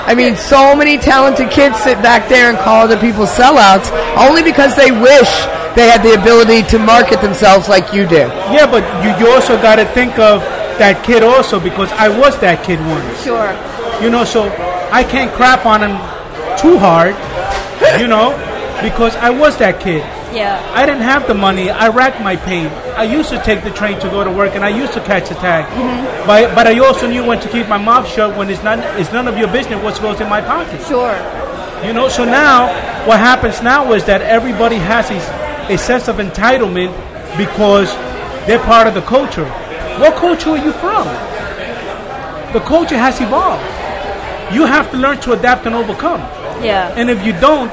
I 0.05 0.15
mean, 0.15 0.35
so 0.35 0.75
many 0.75 0.97
talented 0.97 1.51
kids 1.51 1.77
sit 1.77 2.01
back 2.01 2.27
there 2.27 2.49
and 2.49 2.57
call 2.57 2.83
other 2.83 2.99
people 2.99 3.25
sellouts 3.25 3.89
only 4.17 4.43
because 4.43 4.75
they 4.75 4.91
wish 4.91 5.29
they 5.75 5.87
had 5.87 6.03
the 6.03 6.19
ability 6.19 6.63
to 6.69 6.79
market 6.79 7.21
themselves 7.21 7.69
like 7.69 7.93
you 7.93 8.07
do. 8.07 8.27
Yeah, 8.51 8.67
but 8.69 8.83
you, 9.03 9.13
you 9.19 9.31
also 9.31 9.55
got 9.61 9.75
to 9.77 9.85
think 9.85 10.19
of 10.19 10.41
that 10.79 11.03
kid 11.05 11.23
also 11.23 11.59
because 11.59 11.91
I 11.93 12.09
was 12.09 12.39
that 12.41 12.65
kid 12.65 12.79
once. 12.81 13.23
Sure. 13.23 13.53
You 14.03 14.09
know, 14.09 14.25
so 14.25 14.49
I 14.91 15.03
can't 15.03 15.31
crap 15.31 15.65
on 15.65 15.81
him 15.81 15.95
too 16.57 16.77
hard, 16.77 17.15
you 18.01 18.07
know, 18.07 18.33
because 18.81 19.15
I 19.15 19.29
was 19.29 19.57
that 19.57 19.79
kid. 19.79 20.03
Yeah. 20.33 20.61
I 20.73 20.85
didn't 20.85 21.01
have 21.03 21.27
the 21.27 21.33
money. 21.33 21.69
I 21.69 21.89
racked 21.89 22.21
my 22.21 22.35
pain. 22.35 22.67
I 22.95 23.03
used 23.03 23.29
to 23.29 23.41
take 23.43 23.63
the 23.63 23.71
train 23.71 23.99
to 23.99 24.09
go 24.09 24.23
to 24.23 24.31
work, 24.31 24.55
and 24.55 24.63
I 24.63 24.69
used 24.69 24.93
to 24.93 25.01
catch 25.01 25.29
a 25.31 25.35
tag. 25.35 25.65
Mm-hmm. 25.65 26.27
But 26.27 26.55
but 26.55 26.67
I 26.67 26.79
also 26.79 27.07
knew 27.07 27.25
when 27.25 27.39
to 27.39 27.49
keep 27.49 27.67
my 27.67 27.77
mouth 27.77 28.07
shut 28.07 28.37
when 28.37 28.49
it's 28.49 28.63
not 28.63 28.79
it's 28.99 29.11
none 29.11 29.27
of 29.27 29.37
your 29.37 29.51
business 29.51 29.81
what 29.83 29.99
goes 30.01 30.21
in 30.21 30.29
my 30.29 30.41
pocket. 30.41 30.81
Sure. 30.87 31.15
You 31.85 31.93
know. 31.93 32.07
So 32.09 32.23
now 32.25 32.67
what 33.05 33.19
happens 33.19 33.61
now 33.61 33.91
is 33.93 34.05
that 34.05 34.21
everybody 34.21 34.77
has 34.77 35.09
a, 35.11 35.73
a 35.73 35.77
sense 35.77 36.07
of 36.07 36.17
entitlement 36.17 36.91
because 37.37 37.91
they're 38.47 38.59
part 38.59 38.87
of 38.87 38.93
the 38.93 39.01
culture. 39.01 39.45
What 39.99 40.15
culture 40.15 40.51
are 40.51 40.57
you 40.57 40.71
from? 40.73 41.05
The 42.53 42.59
culture 42.59 42.97
has 42.97 43.19
evolved. 43.21 43.63
You 44.53 44.65
have 44.65 44.91
to 44.91 44.97
learn 44.97 45.19
to 45.21 45.31
adapt 45.33 45.65
and 45.65 45.75
overcome. 45.75 46.19
Yeah. 46.63 46.93
And 46.95 47.09
if 47.09 47.25
you 47.25 47.31
don't, 47.33 47.71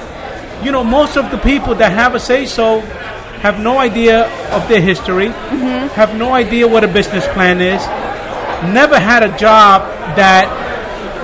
you 0.65 0.73
know, 0.73 0.83
most 0.85 1.17
of 1.17 1.31
the 1.31 1.38
people 1.38 1.75
that 1.77 1.93
have 1.93 2.15
a 2.15 2.21
say 2.21 2.47
so 2.47 2.81
have 3.43 3.61
no 3.61 3.79
idea 3.79 4.27
of 4.50 4.67
their 4.69 4.81
history, 4.81 5.29
have 5.95 6.17
no 6.17 6.33
idea 6.35 6.67
what 6.67 6.83
a 6.85 6.88
business 6.88 7.27
plan 7.29 7.61
is, 7.61 7.81
never 8.75 8.99
had 8.99 9.23
a 9.23 9.31
job 9.38 9.83
that 10.17 10.47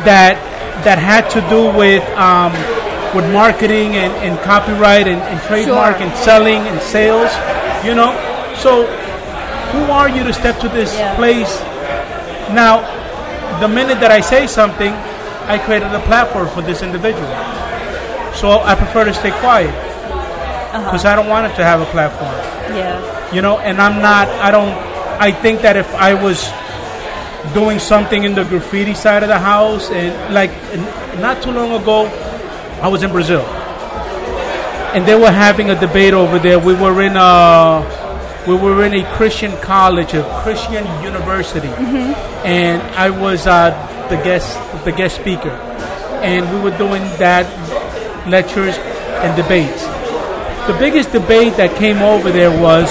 that 0.04 0.38
that 0.84 0.98
had 0.98 1.28
to 1.30 1.40
do 1.50 1.76
with 1.76 2.02
um, 2.18 2.52
with 3.16 3.26
marketing 3.32 3.94
and, 3.96 4.12
and 4.26 4.38
copyright 4.44 5.06
and, 5.08 5.20
and 5.22 5.40
trademark 5.42 5.96
Sure. 5.98 6.06
and 6.06 6.16
selling 6.18 6.60
and 6.70 6.80
sales, 6.82 7.30
you 7.84 7.94
know. 7.94 8.12
So 8.58 8.86
who 9.74 9.90
are 9.90 10.08
you 10.08 10.22
to 10.24 10.32
step 10.32 10.58
to 10.60 10.68
this 10.68 10.92
Yeah. 10.94 11.14
place? 11.16 11.50
Now, 12.54 12.82
the 13.60 13.68
minute 13.68 13.98
that 14.00 14.10
I 14.12 14.20
say 14.20 14.46
something, 14.46 14.92
I 15.46 15.58
created 15.58 15.90
a 15.94 16.00
platform 16.00 16.48
for 16.48 16.62
this 16.62 16.82
individual. 16.82 17.26
So 18.34 18.60
I 18.60 18.74
prefer 18.74 19.04
to 19.04 19.14
stay 19.14 19.30
quiet 19.30 19.70
uh-huh. 19.70 20.84
because 20.84 21.04
I 21.04 21.14
don't 21.16 21.28
want 21.28 21.46
him 21.46 21.56
to 21.56 21.64
have 21.64 21.80
a 21.80 21.86
platform. 21.86 22.34
Yeah. 22.76 23.32
You 23.32 23.42
know, 23.42 23.58
and 23.58 23.80
I'm 23.80 24.02
not. 24.02 24.28
I 24.28 24.50
don't. 24.50 24.74
I 25.20 25.30
think 25.30 25.62
that 25.62 25.76
if 25.76 25.92
I 25.94 26.14
was 26.14 26.50
doing 27.54 27.78
something 27.78 28.24
in 28.24 28.34
the 28.34 28.44
graffiti 28.44 28.94
side 28.94 29.22
of 29.22 29.28
the 29.28 29.38
house, 29.38 29.90
and 29.90 30.34
like 30.34 30.50
not 31.20 31.42
too 31.42 31.52
long 31.52 31.80
ago, 31.80 32.06
I 32.82 32.88
was 32.88 33.02
in 33.02 33.12
Brazil, 33.12 33.42
and 34.94 35.06
they 35.06 35.14
were 35.14 35.30
having 35.30 35.70
a 35.70 35.78
debate 35.78 36.14
over 36.14 36.38
there. 36.38 36.58
We 36.58 36.74
were 36.74 37.02
in 37.02 37.16
a 37.16 37.82
we 38.46 38.56
were 38.56 38.84
in 38.84 38.94
a 38.94 39.04
Christian 39.14 39.52
college, 39.62 40.14
a 40.14 40.22
Christian 40.42 40.84
university, 41.02 41.68
mm-hmm. 41.68 42.12
and 42.46 42.82
I 42.94 43.10
was 43.10 43.46
uh, 43.46 43.70
the 44.10 44.16
guest 44.16 44.58
the 44.84 44.92
guest 44.92 45.16
speaker, 45.16 45.54
and 46.22 46.50
we 46.52 46.60
were 46.60 46.76
doing 46.76 47.02
that 47.18 47.46
lectures 48.26 48.76
and 49.22 49.36
debates. 49.36 49.84
The 50.66 50.76
biggest 50.78 51.12
debate 51.12 51.56
that 51.56 51.76
came 51.76 51.98
over 51.98 52.30
there 52.30 52.50
was 52.50 52.88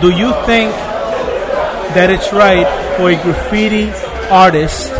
do 0.00 0.10
you 0.10 0.32
think 0.44 0.70
that 1.94 2.10
it's 2.10 2.32
right 2.32 2.66
for 2.96 3.10
a 3.10 3.16
graffiti 3.22 3.90
artist 4.28 4.90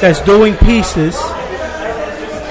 that's 0.00 0.20
doing 0.20 0.54
pieces 0.56 1.16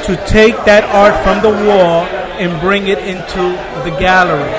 to 0.06 0.16
take 0.28 0.56
that 0.66 0.84
art 0.92 1.16
from 1.24 1.42
the 1.42 1.66
wall 1.66 2.04
and 2.42 2.60
bring 2.60 2.88
it 2.88 3.00
into 3.00 3.56
the 3.90 3.96
gallery? 3.98 4.52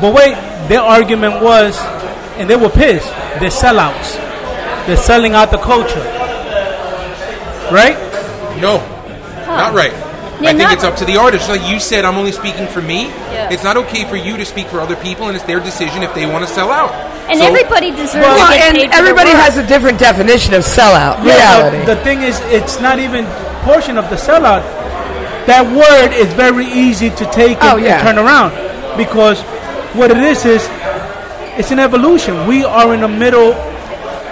But 0.00 0.14
wait, 0.14 0.34
their 0.68 0.82
argument 0.82 1.42
was, 1.42 1.76
and 2.38 2.48
they 2.48 2.56
were 2.56 2.68
pissed, 2.68 3.10
they're 3.40 3.50
sellouts. 3.50 4.16
They're 4.86 4.96
selling 4.96 5.32
out 5.32 5.50
the 5.50 5.58
culture. 5.58 6.04
Right? 7.72 8.07
No, 8.60 8.78
not 9.46 9.74
right. 9.74 9.92
Yeah, 10.40 10.50
I 10.50 10.54
think 10.54 10.70
it's 10.72 10.84
up 10.84 10.94
to 10.96 11.04
the 11.04 11.16
artist. 11.16 11.48
Like 11.48 11.66
you 11.68 11.80
said, 11.80 12.04
I'm 12.04 12.14
only 12.16 12.30
speaking 12.30 12.68
for 12.68 12.80
me. 12.80 13.06
Yeah. 13.34 13.50
It's 13.50 13.64
not 13.64 13.76
okay 13.76 14.04
for 14.08 14.14
you 14.16 14.36
to 14.36 14.44
speak 14.44 14.68
for 14.68 14.78
other 14.80 14.94
people, 14.94 15.26
and 15.26 15.34
it's 15.36 15.44
their 15.46 15.58
decision 15.58 16.02
if 16.04 16.14
they 16.14 16.26
want 16.26 16.46
to 16.46 16.52
sell 16.52 16.70
out. 16.70 16.92
And 17.28 17.40
So- 17.40 17.46
everybody 17.46 17.90
deserves 17.90 18.14
Well, 18.14 18.46
to 18.52 18.52
get 18.56 18.62
and 18.68 18.76
paid 18.76 18.84
for 18.86 18.90
their 18.90 18.98
everybody 19.00 19.30
work. 19.34 19.42
has 19.42 19.56
a 19.58 19.66
different 19.66 19.98
definition 19.98 20.54
of 20.54 20.62
sellout. 20.64 21.24
Yeah, 21.24 21.34
reality. 21.58 21.78
but 21.78 21.86
the 21.98 22.04
thing 22.04 22.22
is, 22.22 22.40
it's 22.50 22.78
not 22.80 23.00
even 23.00 23.26
portion 23.64 23.98
of 23.98 24.08
the 24.10 24.16
sellout. 24.16 24.62
That 25.46 25.66
word 25.66 26.12
is 26.14 26.28
very 26.34 26.66
easy 26.66 27.10
to 27.10 27.24
take 27.32 27.58
and, 27.62 27.72
Oh, 27.72 27.76
yeah. 27.76 27.98
and 27.98 28.06
turn 28.06 28.18
around 28.24 28.52
because 28.96 29.40
what 29.94 30.10
it 30.12 30.18
is 30.18 30.44
is 30.44 30.68
it's 31.56 31.72
an 31.72 31.80
evolution. 31.80 32.46
We 32.46 32.64
are 32.64 32.94
in 32.94 33.00
the 33.00 33.08
middle 33.08 33.54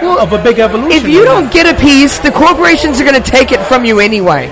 of 0.01 0.33
a 0.33 0.41
big 0.41 0.59
evolution. 0.59 0.91
if 0.91 1.07
you 1.07 1.23
don't 1.23 1.51
get 1.51 1.65
a 1.65 1.79
piece, 1.79 2.19
the 2.19 2.31
corporations 2.31 2.99
are 2.99 3.03
going 3.03 3.21
to 3.21 3.31
take 3.31 3.51
it 3.51 3.61
from 3.67 3.85
you 3.85 3.99
anyway. 3.99 4.47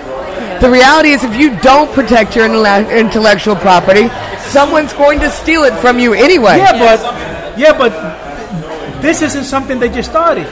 The 0.62 0.70
reality 0.70 1.10
is, 1.10 1.24
if 1.24 1.36
you 1.36 1.58
don't 1.60 1.92
protect 1.92 2.36
your 2.36 2.46
intellectual 2.46 3.56
property, 3.56 4.08
someone's 4.40 4.94
going 4.94 5.20
to 5.20 5.30
steal 5.30 5.64
it 5.64 5.76
from 5.80 6.00
you 6.00 6.14
anyway. 6.14 6.58
yeah, 6.58 6.72
but 6.80 7.58
yeah, 7.58 7.78
but 7.78 7.92
this 9.02 9.22
isn't 9.22 9.44
something 9.44 9.80
they 9.80 9.90
just 9.90 10.10
started. 10.10 10.48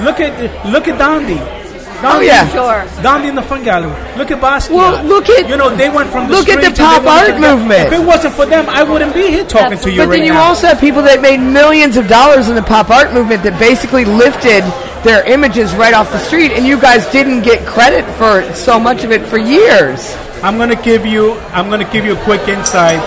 Look 0.00 0.20
at 0.20 0.66
look 0.66 0.86
at 0.86 0.98
Dondi. 1.00 1.57
Oh, 2.00 2.20
yeah. 2.20 2.46
Sure. 2.50 2.84
Dondi 3.02 3.28
in 3.28 3.34
the 3.34 3.42
fun 3.42 3.64
gallery. 3.64 3.90
Look 4.16 4.30
at 4.30 4.40
Basquiat. 4.40 4.70
Well, 4.70 5.04
look 5.04 5.28
at- 5.28 5.48
you 5.48 5.56
know 5.56 5.74
they 5.74 5.88
went 5.88 6.10
from 6.10 6.28
the 6.28 6.34
look 6.34 6.48
at 6.48 6.56
the 6.60 6.70
streets 6.70 6.78
and 6.80 7.02
they 7.04 7.08
pop 7.08 7.22
art 7.22 7.34
the- 7.34 7.40
movement. 7.40 7.86
If 7.88 7.92
it 7.92 8.04
wasn't 8.04 8.34
for 8.34 8.46
them, 8.46 8.68
I 8.68 8.82
wouldn't 8.84 9.14
be 9.14 9.26
here 9.30 9.44
talking 9.44 9.78
to 9.78 9.90
you 9.90 9.98
But 10.02 10.08
right 10.08 10.16
then 10.18 10.26
you 10.26 10.32
now. 10.34 10.42
also 10.44 10.68
have 10.68 10.78
people 10.80 11.02
that 11.02 11.20
made 11.20 11.40
millions 11.40 11.96
of 11.96 12.06
dollars 12.06 12.48
in 12.48 12.54
the 12.54 12.62
pop 12.62 12.90
art 12.90 13.12
movement 13.12 13.42
that 13.42 13.58
basically 13.58 14.04
lifted 14.04 14.62
their 15.02 15.24
images 15.26 15.74
right 15.74 15.94
off 15.94 16.10
the 16.12 16.18
street, 16.18 16.52
and 16.52 16.66
you 16.66 16.78
guys 16.80 17.06
didn't 17.06 17.42
get 17.42 17.64
credit 17.66 18.04
for 18.16 18.42
so 18.54 18.78
much 18.78 19.02
of 19.04 19.10
it 19.10 19.22
for 19.26 19.38
years. 19.38 20.16
I'm 20.42 20.56
gonna 20.58 20.76
give 20.76 21.04
you 21.04 21.34
I'm 21.52 21.68
gonna 21.68 21.84
give 21.90 22.04
you 22.04 22.12
a 22.14 22.22
quick 22.24 22.46
insight 22.48 23.00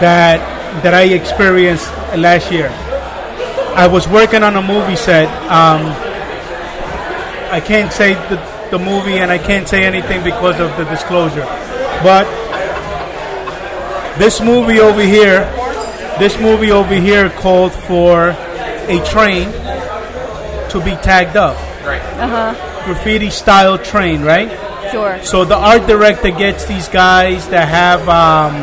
that 0.00 0.40
that 0.82 0.92
I 0.94 1.02
experienced 1.02 1.88
last 2.16 2.50
year. 2.52 2.70
I 3.74 3.86
was 3.86 4.06
working 4.08 4.42
on 4.42 4.56
a 4.56 4.62
movie 4.62 4.96
set. 4.96 5.26
Um, 5.50 5.94
I 7.50 7.60
can't 7.60 7.92
say 7.92 8.14
the, 8.14 8.36
the 8.70 8.78
movie 8.78 9.18
and 9.18 9.30
I 9.30 9.38
can't 9.38 9.68
say 9.68 9.84
anything 9.84 10.22
because 10.22 10.60
of 10.60 10.76
the 10.76 10.84
disclosure. 10.84 11.44
But 12.02 12.26
this 14.18 14.40
movie 14.40 14.80
over 14.80 15.02
here, 15.02 15.44
this 16.18 16.38
movie 16.38 16.70
over 16.70 16.94
here 16.94 17.30
called 17.30 17.72
for 17.72 18.30
a 18.30 19.04
train 19.06 19.50
to 20.70 20.80
be 20.84 20.92
tagged 21.02 21.36
up. 21.36 21.56
Right. 21.84 22.02
Graffiti 22.84 23.30
style 23.30 23.78
train, 23.78 24.22
right? 24.22 24.50
Sure. 24.92 25.22
So 25.22 25.44
the 25.44 25.56
art 25.56 25.86
director 25.86 26.30
gets 26.30 26.64
these 26.66 26.88
guys 26.88 27.48
that 27.48 27.68
have 27.68 28.00
um, 28.08 28.54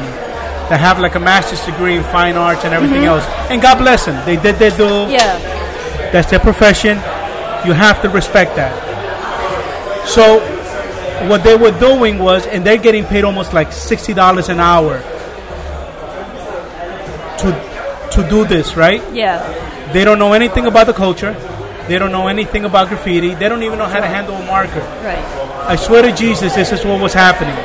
that 0.70 0.80
have 0.80 1.00
like 1.00 1.16
a 1.16 1.20
master's 1.20 1.64
degree 1.66 1.96
in 1.96 2.04
fine 2.04 2.36
arts 2.36 2.64
and 2.66 2.74
everything 2.74 3.06
else, 3.06 3.24
and 3.50 3.62
God 3.62 3.78
bless 3.78 4.06
them. 4.06 4.26
They 4.26 4.36
did 4.36 4.56
their 4.56 4.72
due. 4.72 5.12
Yeah. 5.12 5.38
That's 6.12 6.30
their 6.30 6.40
profession. 6.40 6.98
You 7.66 7.74
have 7.74 8.02
to 8.04 8.10
respect 8.10 8.56
that. 8.56 8.74
So 10.08 10.40
what 11.28 11.44
they 11.44 11.56
were 11.56 11.78
doing 11.80 12.20
was, 12.20 12.46
and 12.48 12.66
they're 12.66 12.78
getting 12.78 13.06
paid 13.06 13.24
almost 13.24 13.54
like 13.54 13.72
sixty 13.72 14.14
dollars 14.14 14.50
an 14.50 14.60
hour 14.60 15.00
to 17.40 17.52
to 18.12 18.30
do 18.30 18.46
this, 18.46 18.76
right? 18.76 19.02
Yeah. 19.14 19.42
They 19.94 20.04
don't 20.04 20.20
know 20.20 20.34
anything 20.34 20.66
about 20.66 20.88
the 20.88 20.94
culture. 20.94 21.34
They 21.88 21.98
don't 21.98 22.12
know 22.12 22.28
anything 22.28 22.66
about 22.66 22.90
graffiti. 22.90 23.34
They 23.36 23.48
don't 23.48 23.64
even 23.64 23.80
know 23.80 23.86
how 23.88 24.00
to 24.00 24.08
handle 24.08 24.36
a 24.36 24.46
marker. 24.46 24.82
Right. 25.04 25.24
I 25.68 25.76
swear 25.78 26.02
to 26.02 26.12
Jesus, 26.12 26.54
this 26.56 26.72
is 26.72 26.84
what 26.84 27.00
was 27.02 27.14
happening. 27.14 27.56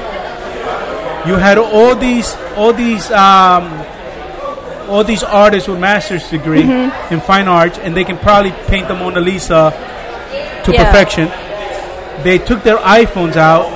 You 1.29 1.37
had 1.37 1.59
all 1.59 1.95
these, 1.95 2.35
all 2.57 2.73
these, 2.73 3.11
um, 3.11 3.65
all 4.89 5.05
these 5.05 5.23
artists 5.23 5.69
with 5.69 5.79
master's 5.81 6.29
degree 6.31 6.62
in 7.11 7.21
fine 7.21 7.49
arts, 7.49 7.79
and 7.79 7.97
they 7.97 8.05
can 8.05 8.19
probably 8.19 8.53
paint 8.69 8.89
the 8.89 8.95
Mona 8.95 9.21
Lisa 9.21 9.73
to 10.65 10.73
Yeah. 10.73 10.85
perfection. 10.85 11.31
They 12.23 12.39
took 12.39 12.62
their 12.62 12.77
iPhones 12.79 13.37
out. 13.37 13.67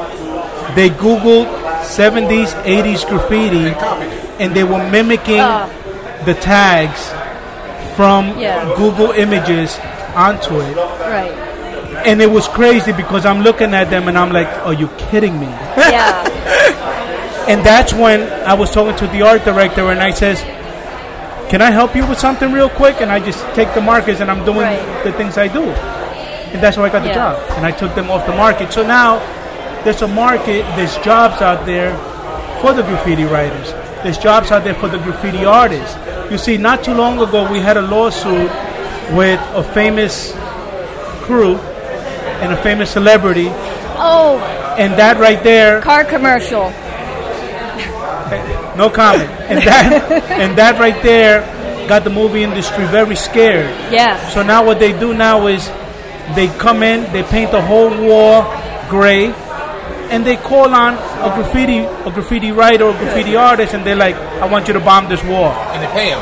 They 0.74 0.90
Googled 0.90 1.48
70s, 1.82 2.54
80s 2.64 3.04
graffiti, 3.04 3.74
and 4.38 4.54
they 4.54 4.64
were 4.64 4.82
mimicking 4.90 5.40
Ah. 5.40 5.66
the 6.24 6.34
tags 6.34 7.12
from 7.96 8.38
Yeah. 8.38 8.64
Google 8.76 9.12
Images 9.12 9.78
onto 10.14 10.60
it 10.60 10.76
Right. 10.76 11.32
and 12.04 12.20
it 12.20 12.30
was 12.30 12.46
crazy 12.48 12.92
because 12.92 13.24
I'm 13.26 13.42
looking 13.42 13.74
at 13.74 13.90
them 13.90 14.08
and 14.08 14.18
I'm 14.18 14.32
like, 14.32 14.48
"Are 14.64 14.72
you 14.74 14.88
kidding 15.10 15.38
me?" 15.40 15.48
Yeah. 15.76 16.12
And 17.48 17.62
that's 17.64 17.92
when 17.94 18.26
I 18.44 18.54
was 18.54 18.72
talking 18.72 18.96
to 18.96 19.06
the 19.06 19.22
art 19.22 19.44
director 19.44 19.88
and 19.90 20.00
I 20.02 20.10
says, 20.10 20.42
"Can 21.48 21.60
I 21.62 21.70
help 21.70 21.94
you 21.96 22.04
with 22.06 22.18
something 22.18 22.52
real 22.52 22.68
quick?" 22.68 23.00
And 23.00 23.10
I 23.12 23.18
just 23.20 23.40
take 23.54 23.72
the 23.74 23.80
markers 23.80 24.20
and 24.20 24.30
I'm 24.30 24.44
doing 24.44 24.60
Right. 24.66 25.04
the 25.04 25.12
things 25.12 25.38
I 25.38 25.48
do, 25.48 25.62
and 26.52 26.62
that's 26.62 26.76
how 26.76 26.84
I 26.84 26.88
got 26.88 27.02
the 27.02 27.12
job. 27.14 27.36
And 27.56 27.64
I 27.66 27.70
took 27.70 27.94
them 27.94 28.10
off 28.10 28.26
the 28.26 28.34
market. 28.34 28.72
So 28.72 28.82
now 28.86 29.20
there's 29.84 30.02
a 30.02 30.08
market, 30.08 30.64
there's 30.76 30.96
jobs 30.98 31.40
out 31.42 31.64
there 31.66 31.94
for 32.60 32.72
the 32.72 32.82
graffiti 32.82 33.24
writers. 33.24 33.72
There's 34.02 34.18
jobs 34.18 34.50
out 34.50 34.64
there 34.64 34.74
for 34.74 34.88
the 34.88 34.98
graffiti 34.98 35.44
artists. 35.44 35.96
You 36.30 36.38
see, 36.38 36.56
not 36.56 36.82
too 36.84 36.94
long 36.94 37.18
ago 37.20 37.50
we 37.50 37.60
had 37.60 37.76
a 37.76 37.82
lawsuit 37.82 38.50
with 39.12 39.40
a 39.54 39.62
famous 39.62 40.32
crew 41.22 41.56
and 42.42 42.52
a 42.52 42.56
famous 42.56 42.90
celebrity 42.90 43.50
Oh, 43.98 44.38
and 44.78 44.92
that 44.94 45.16
right 45.18 45.42
there, 45.42 45.80
car 45.80 46.04
commercial. 46.04 46.70
No 48.76 48.90
comment. 48.90 49.30
And 49.48 49.58
that 49.62 49.88
and 50.30 50.58
that 50.58 50.78
right 50.78 51.00
there 51.02 51.40
got 51.88 52.04
the 52.04 52.10
movie 52.10 52.42
industry 52.42 52.84
very 52.86 53.16
scared. 53.16 53.66
Yes. 53.92 54.34
So 54.34 54.42
now 54.42 54.64
what 54.64 54.78
they 54.78 54.92
do 54.98 55.14
now 55.14 55.46
is 55.46 55.66
they 56.34 56.48
come 56.58 56.82
in, 56.82 57.10
they 57.12 57.22
paint 57.22 57.52
the 57.52 57.62
whole 57.62 57.90
wall 58.06 58.42
gray, 58.88 59.32
and 60.10 60.24
they 60.26 60.36
call 60.36 60.72
on 60.74 60.94
a 60.94 61.30
graffiti 61.34 61.78
a 61.78 62.10
graffiti 62.10 62.52
writer 62.52 62.84
or 62.84 62.90
a 62.94 62.98
graffiti 62.98 63.34
artist, 63.36 63.72
and 63.74 63.84
they're 63.86 63.96
like, 63.96 64.16
"I 64.42 64.46
want 64.46 64.66
you 64.68 64.74
to 64.74 64.80
bomb 64.80 65.08
this 65.08 65.22
wall," 65.24 65.52
And 65.72 65.82
they 65.82 65.88
pay 65.94 66.08
him. 66.10 66.18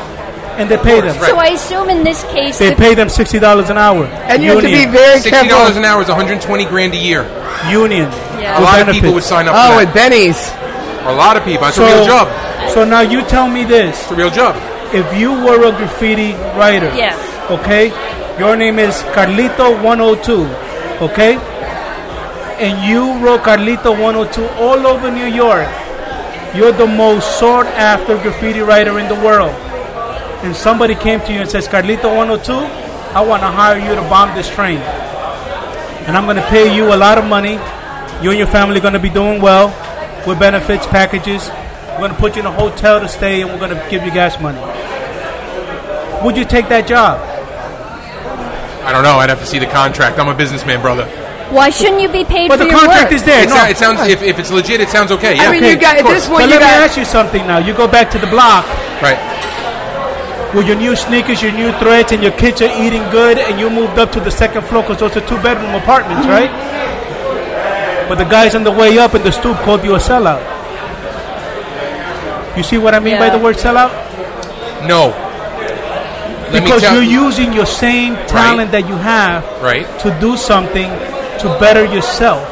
and 0.61 0.69
they 0.71 0.77
pay 0.79 1.01
them. 1.01 1.17
right. 1.19 1.31
So 1.31 1.37
I 1.37 1.49
assume 1.59 1.91
in 1.91 2.05
this 2.05 2.23
case, 2.31 2.59
They 2.59 2.71
the- 2.71 2.77
pay 2.77 2.95
them 2.95 3.09
sixty 3.09 3.39
dollars 3.41 3.71
an 3.71 3.79
hour. 3.79 4.05
And 4.31 4.43
you 4.45 4.51
have 4.53 4.61
to 4.61 4.67
be 4.67 4.73
Union. 4.87 4.93
very 4.93 5.19
Sixty 5.21 5.49
dollars 5.49 5.75
careful. 5.75 5.79
an 5.79 5.85
hour 5.87 6.03
is 6.03 6.09
120 6.09 6.65
grand 6.67 6.93
a 6.95 6.97
year. 6.97 7.27
Union. 7.71 8.09
Yeah. 8.39 8.57
A 8.57 8.61
with 8.61 8.69
lot 8.69 8.81
of 8.81 8.87
people 8.95 9.11
benefits. 9.11 9.15
would 9.15 9.25
sign 9.25 9.49
up 9.49 9.55
Oh, 9.57 9.71
for 9.73 9.77
with 9.83 9.93
that. 9.95 10.11
Benny's. 10.11 10.53
A 11.07 11.13
lot 11.13 11.37
of 11.37 11.45
people. 11.45 11.67
It's 11.69 11.77
So, 11.77 11.85
a 11.85 11.95
real 11.97 12.05
job. 12.07 12.29
So 12.73 12.85
now 12.85 13.01
you 13.03 13.23
tell 13.27 13.49
me 13.49 13.65
this: 13.65 14.01
It's 14.03 14.11
a 14.11 14.15
real 14.15 14.31
job. 14.31 14.55
if 14.95 15.07
you 15.19 15.31
were 15.33 15.65
a 15.67 15.73
graffiti 15.73 16.33
writer, 16.59 16.91
Yes. 16.95 17.19
okay, 17.51 17.89
your 18.39 18.57
name 18.57 18.79
is 18.79 18.95
Carlito 19.15 19.75
102, 19.83 20.47
okay, 21.05 21.35
and 22.59 22.75
you 22.89 23.19
wrote 23.25 23.43
Carlito 23.43 23.91
102 23.99 24.47
all 24.63 24.87
over 24.87 25.11
New 25.11 25.27
York. 25.27 25.67
You're 26.55 26.73
the 26.73 26.87
most 26.87 27.39
sought 27.41 27.67
after 27.67 28.17
graffiti 28.19 28.61
writer 28.61 28.99
in 29.01 29.09
the 29.09 29.17
world. 29.17 29.51
And 30.47 30.55
somebody 30.55 30.95
came 30.95 31.19
to 31.23 31.33
you 31.33 31.41
and 31.41 31.51
says, 31.51 31.67
Carlito 31.67 32.15
102, 32.15 32.53
I 33.17 33.21
want 33.27 33.43
to 33.43 33.49
hire 33.49 33.79
you 33.79 33.95
to 33.97 34.03
bomb 34.03 34.35
this 34.37 34.49
train. 34.55 34.79
And 36.07 36.17
I'm 36.17 36.27
going 36.27 36.37
to 36.37 36.47
pay 36.47 36.73
you 36.77 36.95
a 36.95 36.99
lot 37.01 37.19
of 37.19 37.25
money. 37.25 37.55
You 38.23 38.31
and 38.31 38.39
your 38.39 38.47
family 38.47 38.79
are 38.79 38.83
going 38.83 38.93
to 38.95 39.01
be 39.01 39.09
doing 39.11 39.41
well 39.41 39.69
with 40.29 40.39
benefits, 40.39 40.87
packages. 40.87 41.49
We're 41.95 42.09
going 42.09 42.11
to 42.13 42.19
put 42.19 42.35
you 42.37 42.41
in 42.41 42.47
a 42.47 42.53
hotel 42.53 43.01
to 43.01 43.09
stay 43.09 43.43
and 43.43 43.51
we're 43.51 43.59
going 43.59 43.71
to 43.71 43.87
give 43.91 44.05
you 44.05 44.11
gas 44.11 44.41
money. 44.41 44.59
Would 46.25 46.37
you 46.37 46.45
take 46.45 46.69
that 46.69 46.87
job? 46.89 47.21
I 48.85 48.93
don't 48.93 49.03
know. 49.03 49.17
I'd 49.23 49.29
have 49.31 49.41
to 49.41 49.47
see 49.47 49.59
the 49.59 49.67
contract. 49.71 50.19
I'm 50.19 50.29
a 50.29 50.35
businessman, 50.35 50.81
brother. 50.81 51.07
why 51.51 51.71
shouldn't 51.71 52.03
you 52.03 52.09
be 52.11 52.25
paid 52.25 52.49
But 52.49 52.59
for 52.59 52.65
the 52.65 52.71
your 52.71 52.81
contract 52.81 53.13
work? 53.13 53.21
is 53.21 53.23
there. 53.25 53.45
It, 53.45 53.49
No, 53.49 53.57
sou- 53.65 53.71
it 53.71 53.77
sounds 53.77 54.01
if, 54.09 54.23
if 54.23 54.39
it's 54.39 54.51
legit, 54.51 54.81
it 54.81 54.89
sounds 54.89 55.13
okay. 55.13 55.37
Yeah. 55.37 55.49
I 55.49 55.53
mean, 55.53 55.65
you 55.65 55.77
got 55.77 55.97
at 55.97 56.05
this 56.05 56.27
But 56.27 56.33
point. 56.41 56.51
You 56.51 56.59
let 56.59 56.61
me 56.61 56.85
ask 56.85 56.97
you 56.99 57.05
something 57.05 57.47
now. 57.47 57.59
You 57.59 57.73
go 57.75 57.87
back 57.87 58.11
to 58.11 58.19
the 58.19 58.27
block 58.27 58.67
right. 59.01 59.17
with 60.55 60.67
your 60.67 60.77
new 60.77 60.97
sneakers, 60.97 61.41
your 61.43 61.53
new 61.53 61.71
threads, 61.79 62.11
and 62.13 62.23
your 62.23 62.33
kids 62.33 62.61
are 62.61 62.73
eating 62.83 63.03
good, 63.11 63.39
and 63.39 63.61
you 63.61 63.71
moved 63.71 63.99
up 63.99 64.11
to 64.13 64.21
the 64.21 64.31
second 64.31 64.65
floor 64.67 64.83
because 64.83 64.99
those 65.01 65.17
are 65.17 65.25
two 65.29 65.39
bedroom 65.41 65.75
apartments, 65.77 66.27
right? 66.27 66.51
Mm-hmm. 66.51 68.09
But 68.09 68.17
the 68.19 68.25
guys 68.29 68.55
on 68.55 68.65
the 68.65 68.73
way 68.73 68.99
up 68.99 69.15
in 69.15 69.23
the 69.23 69.33
stoop 69.33 69.57
called 69.59 69.85
you 69.85 69.95
a 69.95 69.99
sellout. 69.99 70.43
You 72.57 72.63
see 72.63 72.79
what 72.79 72.95
I 72.95 73.01
mean 73.01 73.19
by 73.19 73.31
the 73.31 73.39
word 73.39 73.57
sellout? 73.57 73.91
No. 74.87 75.09
Let 76.53 76.63
Because 76.63 76.83
you're 76.83 77.03
using 77.03 77.53
your 77.53 77.67
same 77.67 78.15
talent 78.27 78.71
that 78.73 78.87
you 78.87 78.95
have 78.97 79.43
Right. 79.61 79.87
to 80.01 80.17
do 80.21 80.37
something 80.37 80.89
to 81.41 81.57
better 81.59 81.85
yourself, 81.85 82.47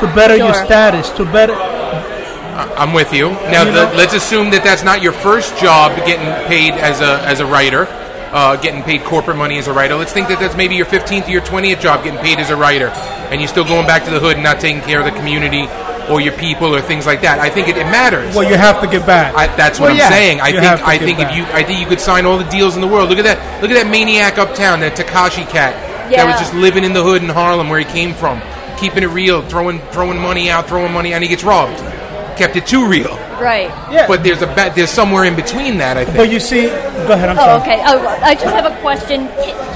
to 0.00 0.06
better 0.14 0.36
your 0.36 0.54
status, 0.54 1.10
to 1.10 1.24
better. 1.26 1.54
I'm 1.54 2.94
with 2.94 3.12
you. 3.12 3.30
Now, 3.52 3.64
You 3.64 3.72
the, 3.72 3.84
let's 3.96 4.14
assume 4.14 4.50
that 4.50 4.64
that's 4.64 4.82
not 4.82 5.02
your 5.02 5.12
first 5.12 5.58
job 5.58 5.94
getting 6.06 6.32
paid 6.48 6.72
as 6.72 7.02
a 7.02 7.20
as 7.28 7.40
a 7.40 7.46
writer, 7.46 7.86
uh, 8.32 8.56
getting 8.56 8.82
paid 8.82 9.04
corporate 9.04 9.36
money 9.36 9.58
as 9.58 9.68
a 9.68 9.72
writer. 9.74 9.94
Let's 9.96 10.12
think 10.12 10.28
that 10.28 10.40
that's 10.40 10.56
maybe 10.56 10.74
your 10.74 10.86
15th 10.86 11.28
or 11.28 11.30
your 11.32 11.42
20th 11.42 11.80
job 11.80 12.04
getting 12.04 12.20
paid 12.20 12.38
as 12.38 12.48
a 12.48 12.56
writer, 12.56 12.88
and 13.30 13.40
you're 13.42 13.48
still 13.48 13.64
going 13.64 13.86
back 13.86 14.04
to 14.04 14.10
the 14.10 14.20
hood 14.20 14.36
and 14.36 14.42
not 14.42 14.60
taking 14.60 14.80
care 14.80 15.00
of 15.00 15.04
the 15.04 15.12
community 15.12 15.68
or 16.10 16.20
your 16.20 16.32
people 16.34 16.74
or 16.74 16.80
things 16.80 17.06
like 17.06 17.22
that. 17.22 17.38
I 17.38 17.50
think 17.50 17.68
it, 17.68 17.76
it 17.76 17.84
matters. 17.84 18.34
Well, 18.34 18.48
you 18.48 18.56
have 18.56 18.80
to 18.82 18.86
get 18.86 19.06
back. 19.06 19.34
I, 19.34 19.46
that's 19.56 19.78
what 19.80 19.86
Well, 19.86 19.92
I'm 19.92 19.98
yeah. 19.98 20.08
saying. 20.08 20.40
I 20.40 20.52
think 20.52 20.64
I 20.86 20.98
think 20.98 21.18
back. 21.18 21.30
if 21.32 21.36
you 21.36 21.44
I 21.52 21.62
think 21.62 21.80
you 21.80 21.86
could 21.86 22.00
sign 22.00 22.24
all 22.26 22.38
the 22.38 22.48
deals 22.50 22.74
in 22.76 22.80
the 22.80 22.88
world. 22.88 23.08
Look 23.08 23.18
at 23.18 23.24
that. 23.24 23.62
Look 23.62 23.70
at 23.70 23.74
that 23.82 23.90
maniac 23.90 24.38
uptown, 24.38 24.80
that 24.80 24.96
Tekashi 24.96 25.48
cat 25.48 25.74
that 26.10 26.24
was 26.24 26.38
just 26.38 26.54
living 26.54 26.84
in 26.84 26.92
the 26.92 27.02
hood 27.02 27.22
in 27.22 27.28
Harlem 27.28 27.68
where 27.68 27.78
he 27.80 27.84
came 27.84 28.14
from, 28.14 28.40
keeping 28.78 29.02
it 29.02 29.08
real, 29.08 29.42
throwing 29.42 29.80
throwing 29.90 30.18
money 30.20 30.48
out, 30.50 30.68
throwing 30.68 30.92
money, 30.92 31.12
and 31.14 31.22
he 31.22 31.28
gets 31.28 31.42
robbed. 31.44 31.76
Kept 32.38 32.54
it 32.54 32.66
too 32.66 32.86
real. 32.86 33.16
Right. 33.40 33.68
yeah. 33.90 34.06
But 34.06 34.22
there's 34.22 34.40
a 34.42 34.46
ba- 34.46 34.72
there's 34.74 34.90
somewhere 34.90 35.24
in 35.24 35.34
between 35.36 35.78
that. 35.78 35.96
I 35.96 36.04
think. 36.04 36.16
But 36.18 36.30
you 36.30 36.38
see, 36.40 36.66
go 36.68 37.12
ahead. 37.16 37.28
I'm 37.30 37.38
Oh, 37.38 37.42
sorry. 37.42 37.60
okay. 37.62 37.82
Oh, 37.84 38.06
I 38.22 38.34
just 38.34 38.46
have 38.54 38.70
a 38.70 38.76
question 38.80 39.26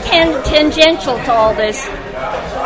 tan- 0.04 0.42
tangential 0.44 1.16
to 1.16 1.32
all 1.32 1.54
this. 1.54 1.86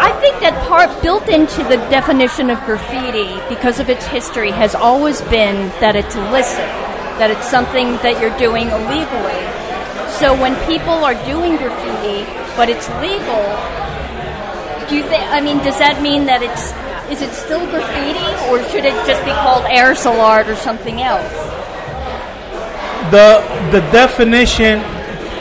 I 0.05 0.13
think 0.21 0.37
that 0.41 0.53
part 0.69 0.91
built 1.03 1.29
into 1.29 1.65
the 1.65 1.81
definition 1.89 2.51
of 2.51 2.61
graffiti, 2.69 3.41
because 3.49 3.81
of 3.81 3.89
its 3.89 4.07
history, 4.07 4.51
has 4.51 4.75
always 4.75 5.23
been 5.33 5.73
that 5.81 5.97
it's 5.97 6.15
illicit, 6.15 6.69
that 7.17 7.31
it's 7.31 7.49
something 7.49 7.97
that 8.05 8.21
you're 8.21 8.37
doing 8.37 8.69
illegally. 8.69 9.43
So 10.21 10.37
when 10.37 10.53
people 10.69 11.01
are 11.09 11.17
doing 11.25 11.57
graffiti, 11.57 12.29
but 12.53 12.69
it's 12.69 12.85
legal, 13.01 13.43
do 14.89 15.01
you 15.01 15.05
think? 15.09 15.25
I 15.33 15.41
mean, 15.41 15.59
does 15.65 15.79
that 15.79 16.03
mean 16.03 16.27
that 16.27 16.43
it's 16.43 16.77
is 17.09 17.23
it 17.25 17.33
still 17.33 17.65
graffiti, 17.73 18.29
or 18.53 18.61
should 18.69 18.85
it 18.85 18.95
just 19.09 19.25
be 19.25 19.33
called 19.33 19.65
aerosol 19.65 20.21
art 20.21 20.49
or 20.49 20.57
something 20.57 21.01
else? 21.01 21.33
the 23.11 23.45
the 23.71 23.81
definition 23.93 24.81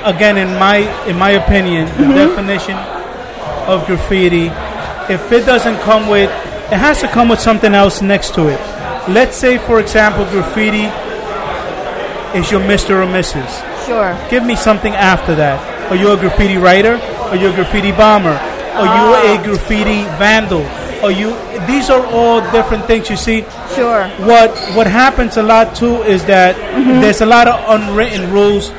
again 0.04 0.38
in 0.38 0.50
my 0.60 0.78
in 1.08 1.18
my 1.18 1.32
opinion 1.32 1.86
the 1.86 2.04
mm-hmm. 2.04 2.14
definition 2.14 2.76
of 3.68 3.86
graffiti. 3.88 4.48
If 5.14 5.32
it 5.32 5.46
doesn't 5.46 5.80
come 5.82 6.08
with 6.08 6.30
it 6.74 6.78
has 6.78 7.02
to 7.02 7.08
come 7.08 7.30
with 7.30 7.40
something 7.40 7.76
else 7.76 8.02
next 8.02 8.34
to 8.34 8.48
it. 8.48 8.60
Let's 9.08 9.38
say 9.38 9.58
for 9.58 9.80
example 9.80 10.26
graffiti 10.26 10.90
is 12.38 12.50
your 12.50 12.62
mr 12.62 13.04
or 13.04 13.06
mrs 13.06 13.52
Sure. 13.86 14.18
give 14.30 14.44
me 14.44 14.56
something 14.56 14.94
after 14.94 15.36
that. 15.36 15.60
Are 15.92 15.96
you 15.96 16.12
a 16.12 16.18
graffiti 16.18 16.58
writer? 16.58 16.96
Are 17.30 17.36
you 17.36 17.50
a 17.52 17.54
graffiti 17.54 17.92
bomber? 17.92 18.34
Are 18.80 18.86
you 18.86 19.06
a 19.14 19.38
ah. 19.38 19.44
graffiti 19.44 20.02
vandal? 20.18 20.66
Are 21.04 21.12
you 21.12 21.36
these 21.68 21.90
are 21.90 22.04
all 22.08 22.42
different 22.52 22.86
things 22.86 23.10
you 23.10 23.18
see. 23.18 23.42
Sure. 23.76 24.08
what 24.26 24.56
what 24.74 24.88
happens 24.88 25.38
a 25.38 25.44
lot 25.44 25.76
too 25.76 26.02
is 26.04 26.26
that 26.26 26.56
mm-hmm. 26.56 27.02
there's 27.02 27.22
a 27.22 27.26
lot 27.26 27.48
of 27.48 27.60
unwritten 27.68 28.32
rules 28.32 28.70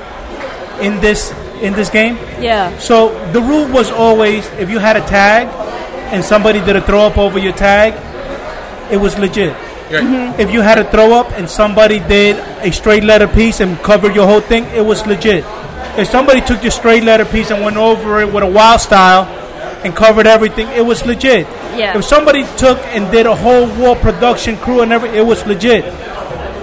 in 0.80 1.00
this 1.00 1.30
in 1.62 1.72
this 1.74 1.90
game. 1.90 2.16
Yeah. 2.40 2.76
So 2.78 3.10
the 3.32 3.40
rule 3.40 3.68
was 3.72 3.90
always 3.90 4.46
if 4.58 4.70
you 4.70 4.78
had 4.78 4.96
a 4.96 5.06
tag 5.06 5.48
and 6.12 6.24
somebody 6.24 6.60
did 6.60 6.76
a 6.76 6.80
throw 6.80 7.06
up 7.06 7.18
over 7.18 7.38
your 7.38 7.52
tag, 7.52 7.94
it 8.92 8.96
was 8.96 9.18
legit. 9.18 9.52
Right. 9.52 10.02
Mm-hmm. 10.02 10.40
If 10.40 10.50
you 10.50 10.60
had 10.60 10.78
a 10.78 10.90
throw 10.90 11.12
up 11.12 11.30
and 11.32 11.48
somebody 11.48 11.98
did 11.98 12.36
a 12.64 12.72
straight 12.72 13.04
letter 13.04 13.28
piece 13.28 13.60
and 13.60 13.78
covered 13.78 14.14
your 14.14 14.26
whole 14.26 14.40
thing, 14.40 14.64
it 14.74 14.84
was 14.84 15.06
legit. 15.06 15.44
If 15.96 16.08
somebody 16.08 16.40
took 16.40 16.62
your 16.62 16.72
straight 16.72 17.04
letter 17.04 17.24
piece 17.24 17.50
and 17.50 17.62
went 17.62 17.76
over 17.76 18.20
it 18.20 18.32
with 18.32 18.42
a 18.42 18.50
wild 18.50 18.80
style 18.80 19.24
and 19.84 19.94
covered 19.94 20.26
everything, 20.26 20.66
it 20.68 20.84
was 20.84 21.04
legit. 21.04 21.46
Yeah. 21.76 21.96
If 21.96 22.04
somebody 22.04 22.44
took 22.56 22.78
and 22.96 23.10
did 23.12 23.26
a 23.26 23.36
whole 23.36 23.68
war 23.78 23.94
production 23.94 24.56
crew 24.56 24.80
and 24.80 24.92
everything, 24.92 25.18
it 25.18 25.26
was 25.26 25.44
legit. 25.46 25.84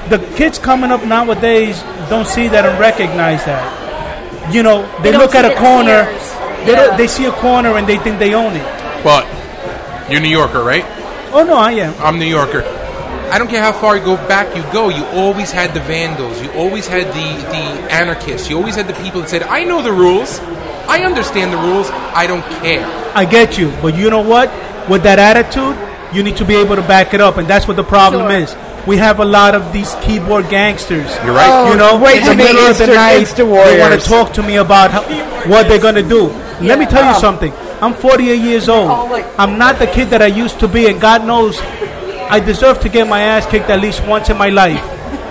The 0.10 0.18
kids 0.36 0.60
coming 0.60 0.92
up 0.92 1.06
nowadays 1.06 1.82
don't 2.10 2.28
see 2.28 2.48
that 2.50 2.66
and 2.66 2.78
recognize 2.80 3.46
that. 3.46 3.81
You 4.52 4.64
know, 4.64 4.84
they, 5.02 5.12
They 5.12 5.18
look 5.18 5.34
at 5.36 5.46
a 5.46 5.56
corner, 5.56 6.06
they, 6.66 6.74
Yeah. 6.74 6.98
they 6.98 7.08
see 7.08 7.26
a 7.26 7.32
corner 7.32 7.78
and 7.78 7.88
they 7.88 7.98
think 7.98 8.20
they 8.20 8.34
own 8.34 8.56
it. 8.56 8.66
But 9.04 9.26
you're 10.10 10.20
New 10.22 10.30
Yorker, 10.30 10.64
right? 10.64 10.86
Oh 11.34 11.44
no, 11.44 11.56
I 11.56 11.72
am. 11.74 11.94
I'm 12.00 12.20
New 12.20 12.26
Yorker. 12.26 12.64
I 13.32 13.38
don't 13.40 13.48
care 13.48 13.62
how 13.62 13.72
far 13.72 13.96
you 13.96 14.04
go 14.04 14.18
back 14.28 14.54
you 14.58 14.64
go. 14.74 14.90
You 14.90 15.06
always 15.16 15.52
had 15.52 15.74
the 15.74 15.80
vandals. 15.80 16.42
You 16.42 16.52
always 16.52 16.86
had 16.86 17.08
the 17.08 17.28
the 17.56 17.64
anarchists. 17.94 18.50
You 18.50 18.58
always 18.58 18.76
had 18.76 18.88
the 18.88 18.94
people 18.96 19.22
that 19.22 19.30
said, 19.30 19.44
"I 19.44 19.64
know 19.64 19.82
the 19.82 19.94
rules. 19.94 20.40
I 20.90 21.04
understand 21.06 21.54
the 21.54 21.58
rules. 21.58 21.90
I 21.92 22.28
don't 22.28 22.44
care." 22.62 22.84
I 23.16 23.24
get 23.24 23.58
you, 23.58 23.72
but 23.82 23.96
you 23.96 24.10
know 24.10 24.22
what? 24.22 24.52
With 24.90 25.04
that 25.04 25.20
attitude, 25.20 25.78
you 26.14 26.24
need 26.24 26.36
to 26.38 26.46
be 26.46 26.56
able 26.56 26.76
to 26.76 26.82
back 26.82 27.14
it 27.14 27.22
up, 27.22 27.38
and 27.38 27.48
that's 27.48 27.68
what 27.68 27.78
the 27.78 27.84
problem 27.86 28.30
Sure. 28.30 28.40
is. 28.42 28.56
We 28.88 28.98
have 28.98 29.20
a 29.20 29.26
lot 29.26 29.54
of 29.54 29.72
these 29.74 29.94
keyboard 30.02 30.50
gangsters. 30.50 31.08
You're 31.24 31.34
right. 31.36 31.50
Oh, 31.50 31.72
you 31.72 31.78
know, 31.78 32.00
wait 32.04 32.18
in 32.18 32.24
to 32.24 32.30
the 32.32 32.36
middle 32.36 32.62
of 32.66 32.78
the 32.78 32.88
night, 32.88 33.22
Insta 33.28 33.38
they 33.66 33.80
want 33.80 34.00
to 34.00 34.08
talk 34.08 34.34
to 34.34 34.44
me 34.44 34.56
about 34.58 34.90
how, 34.92 35.04
what 35.48 35.68
they're 35.68 35.80
going 35.82 35.96
to 35.96 36.04
do. 36.08 36.28
Let 36.62 36.80
me 36.80 36.86
tell 36.86 37.04
you 37.06 37.16
Oh. 37.16 37.20
something. 37.20 37.54
I'm 37.82 37.94
48 37.94 38.40
years 38.42 38.70
old. 38.70 38.90
Oh, 38.90 39.34
I'm 39.38 39.58
not 39.58 39.78
the 39.80 39.88
kid 39.88 40.10
that 40.10 40.22
I 40.22 40.28
used 40.28 40.60
to 40.60 40.68
be, 40.68 40.88
and 40.88 41.00
God 41.02 41.26
knows 41.26 41.60
I 42.30 42.40
deserve 42.40 42.80
to 42.82 42.90
get 42.90 43.08
my 43.08 43.22
ass 43.22 43.46
kicked 43.46 43.70
at 43.70 43.82
least 43.82 44.06
once 44.08 44.30
in 44.30 44.38
my 44.38 44.50
life. 44.50 44.82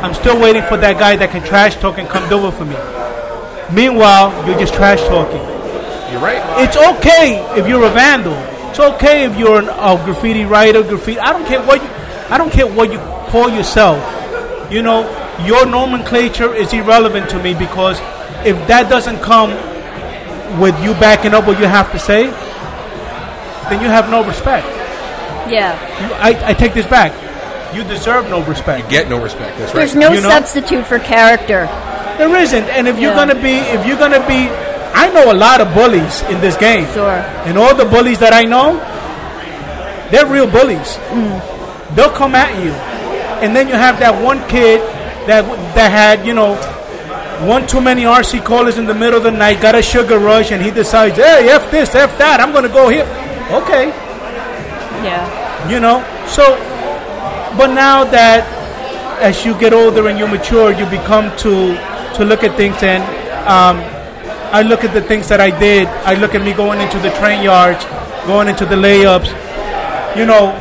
I'm 0.02 0.14
still 0.14 0.40
waiting 0.40 0.62
for 0.64 0.76
that 0.76 0.98
guy 0.98 1.16
that 1.16 1.30
can 1.30 1.42
trash 1.44 1.76
talk 1.76 1.98
and 1.98 2.08
come 2.08 2.28
do 2.28 2.46
it 2.46 2.52
for 2.52 2.64
me. 2.64 2.76
Meanwhile, 3.72 4.46
you're 4.48 4.58
just 4.58 4.74
trash 4.74 5.00
talking. 5.06 5.40
You're 6.12 6.20
right. 6.20 6.42
It's 6.64 6.76
okay 6.76 7.38
if 7.58 7.68
you're 7.68 7.84
a 7.84 7.90
vandal. 7.90 8.34
It's 8.70 8.80
okay 8.80 9.24
if 9.24 9.36
you're 9.36 9.58
an, 9.58 9.68
a 9.68 10.00
graffiti 10.04 10.44
writer, 10.44 10.82
graffiti. 10.82 11.18
I 11.20 11.32
don't 11.32 11.46
care 11.46 11.62
what 11.62 11.80
you, 11.82 11.88
I 12.30 12.38
don't 12.38 12.50
care 12.52 12.66
what 12.66 12.90
you 12.92 12.98
call 13.30 13.48
yourself. 13.50 14.00
You 14.72 14.82
know, 14.82 15.06
your 15.46 15.66
nomenclature 15.66 16.54
is 16.54 16.72
irrelevant 16.72 17.30
to 17.30 17.42
me 17.42 17.54
because 17.54 17.98
if 18.46 18.56
that 18.68 18.88
doesn't 18.90 19.20
come 19.20 19.50
with 20.60 20.74
you 20.82 20.92
backing 20.94 21.34
up 21.34 21.46
what 21.46 21.58
you 21.58 21.66
have 21.66 21.90
to 21.92 21.98
say, 21.98 22.26
then 23.70 23.80
you 23.80 23.88
have 23.88 24.10
no 24.10 24.24
respect. 24.26 24.66
Yeah. 25.48 25.74
You- 26.06 26.14
I, 26.14 26.50
I 26.50 26.54
take 26.54 26.74
this 26.74 26.86
back. 26.86 27.12
you 27.74 27.84
deserve 27.84 28.28
no 28.28 28.42
respect. 28.44 28.84
You 28.84 28.90
Get 28.90 29.08
no 29.08 29.22
respect. 29.22 29.56
That's 29.58 29.70
right. 29.72 29.78
There's 29.80 29.94
no 29.94 30.10
You 30.12 30.20
know? 30.20 30.28
substitute 30.30 30.84
for 30.86 30.98
character. 30.98 31.66
There 32.18 32.34
isn't, 32.36 32.64
and 32.76 32.86
if 32.88 32.98
you're 32.98 33.14
gonna 33.14 33.34
be, 33.40 33.54
if 33.74 33.86
you're 33.86 33.96
gonna 33.96 34.20
be, 34.26 34.50
I 34.92 35.08
know 35.14 35.30
a 35.32 35.38
lot 35.38 35.60
of 35.60 35.72
bullies 35.72 36.22
in 36.28 36.40
this 36.40 36.56
game. 36.56 36.84
Sure. 36.92 37.22
And 37.46 37.56
all 37.56 37.74
the 37.74 37.84
bullies 37.86 38.18
that 38.18 38.32
I 38.34 38.44
know, 38.44 38.74
they're 40.10 40.26
real 40.26 40.46
bullies. 40.50 40.98
Mm. 41.14 41.94
They'll 41.94 42.10
come 42.10 42.34
at 42.34 42.50
you, 42.62 42.72
and 43.42 43.54
then 43.56 43.68
you 43.68 43.74
have 43.74 43.98
that 44.00 44.14
one 44.22 44.38
kid 44.48 44.80
that 45.26 45.44
that 45.74 45.90
had 45.90 46.26
you 46.26 46.34
know 46.34 46.54
one 47.46 47.66
too 47.66 47.80
many 47.80 48.02
RC 48.02 48.44
Colas 48.44 48.76
in 48.76 48.84
the 48.86 48.94
middle 48.94 49.16
of 49.16 49.22
the 49.24 49.30
night, 49.30 49.60
got 49.62 49.74
a 49.74 49.80
sugar 49.82 50.18
rush, 50.18 50.52
and 50.52 50.62
he 50.62 50.70
decides, 50.70 51.16
hey, 51.16 51.48
f 51.48 51.70
this, 51.70 51.94
f 51.94 52.16
that, 52.18 52.40
I'm 52.40 52.52
gonna 52.52 52.68
go 52.68 52.88
here. 52.90 53.04
Okay, 53.50 53.88
Yeah. 55.02 55.24
you 55.68 55.80
know. 55.80 56.04
So, 56.28 56.44
but 57.56 57.68
now 57.72 58.04
that 58.04 58.44
as 59.20 59.44
you 59.44 59.58
get 59.58 59.72
older 59.72 60.06
and 60.08 60.18
you 60.18 60.26
mature, 60.28 60.72
you 60.72 60.84
become 60.86 61.34
to 61.38 61.74
to 62.16 62.24
look 62.24 62.44
at 62.44 62.56
things 62.56 62.76
and 62.82 63.02
um, 63.48 63.80
I 64.52 64.62
look 64.62 64.84
at 64.84 64.92
the 64.92 65.00
things 65.00 65.28
that 65.28 65.40
I 65.40 65.50
did. 65.58 65.88
I 66.04 66.14
look 66.14 66.34
at 66.34 66.42
me 66.44 66.52
going 66.52 66.80
into 66.80 66.98
the 66.98 67.10
train 67.18 67.42
yards, 67.42 67.82
going 68.26 68.48
into 68.48 68.66
the 68.66 68.76
layups. 68.76 69.30
You 70.16 70.26
know, 70.26 70.52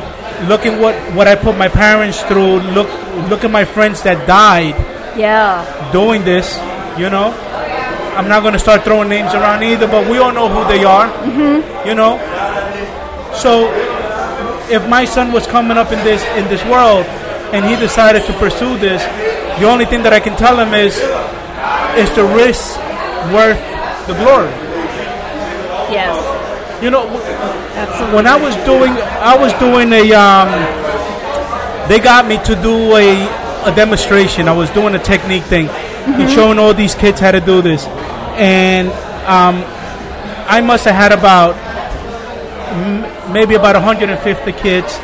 looking 0.48 0.80
what 0.80 0.94
what 1.14 1.26
I 1.28 1.34
put 1.34 1.56
my 1.56 1.68
parents 1.68 2.22
through. 2.22 2.60
Look 2.76 2.88
look 3.28 3.44
at 3.44 3.50
my 3.50 3.64
friends 3.64 4.02
that 4.02 4.26
died 4.26 4.74
Yeah. 5.16 5.64
doing 5.92 6.24
this. 6.24 6.56
You 6.98 7.08
know, 7.10 7.32
I'm 8.16 8.28
not 8.28 8.40
going 8.42 8.52
to 8.54 8.58
start 8.58 8.82
throwing 8.84 9.08
names 9.08 9.32
around 9.34 9.62
either, 9.62 9.86
but 9.86 10.08
we 10.10 10.18
all 10.18 10.32
know 10.32 10.48
who 10.48 10.62
they 10.68 10.84
are. 10.84 11.08
Mm-hmm. 11.08 11.88
You 11.88 11.94
know, 11.94 12.18
so 13.34 13.70
if 14.70 14.86
my 14.88 15.04
son 15.04 15.32
was 15.32 15.46
coming 15.46 15.76
up 15.78 15.92
in 15.92 15.98
this 16.04 16.22
in 16.36 16.44
this 16.48 16.62
world 16.66 17.04
and 17.54 17.64
he 17.64 17.74
decided 17.76 18.24
to 18.26 18.32
pursue 18.34 18.76
this, 18.78 19.02
the 19.60 19.66
only 19.66 19.84
thing 19.86 20.02
that 20.02 20.12
I 20.12 20.20
can 20.20 20.36
tell 20.36 20.58
him 20.58 20.74
is 20.74 20.94
is 21.96 22.10
the 22.14 22.24
risk 22.24 22.76
worth 23.32 23.60
the 24.06 24.14
glory. 24.14 24.50
Yes. 25.90 26.14
You 26.82 26.90
know, 26.90 27.06
Absolutely. 27.76 28.14
when 28.16 28.26
I 28.26 28.36
was 28.40 28.54
doing, 28.64 28.92
I 28.92 29.36
was 29.36 29.52
doing 29.60 29.92
a. 29.92 30.12
Um, 30.14 30.48
they 31.88 31.98
got 31.98 32.26
me 32.26 32.38
to 32.44 32.54
do 32.62 32.96
a, 32.96 33.26
a 33.70 33.74
demonstration. 33.74 34.48
I 34.48 34.52
was 34.52 34.70
doing 34.70 34.94
a 34.94 34.98
technique 34.98 35.42
thing, 35.44 35.68
and 35.68 36.30
showing 36.30 36.58
all 36.58 36.72
these 36.72 36.94
kids 36.94 37.20
how 37.20 37.32
to 37.32 37.40
do 37.40 37.60
this, 37.60 37.84
and 38.38 38.88
um, 39.28 39.62
I 40.48 40.62
must 40.62 40.84
have 40.86 40.94
had 40.94 41.12
about 41.12 41.54
m- 42.72 43.32
maybe 43.32 43.54
about 43.56 43.74
150 43.74 44.52
kids, 44.52 44.98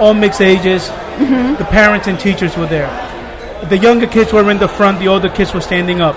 all 0.00 0.14
mixed 0.14 0.40
ages. 0.40 0.88
The 1.58 1.66
parents 1.70 2.08
and 2.08 2.18
teachers 2.18 2.56
were 2.56 2.66
there. 2.66 2.88
The 3.68 3.78
younger 3.78 4.08
kids 4.08 4.32
were 4.32 4.50
in 4.50 4.58
the 4.58 4.66
front. 4.66 4.98
The 4.98 5.06
older 5.06 5.28
kids 5.28 5.54
were 5.54 5.60
standing 5.60 6.00
up, 6.00 6.16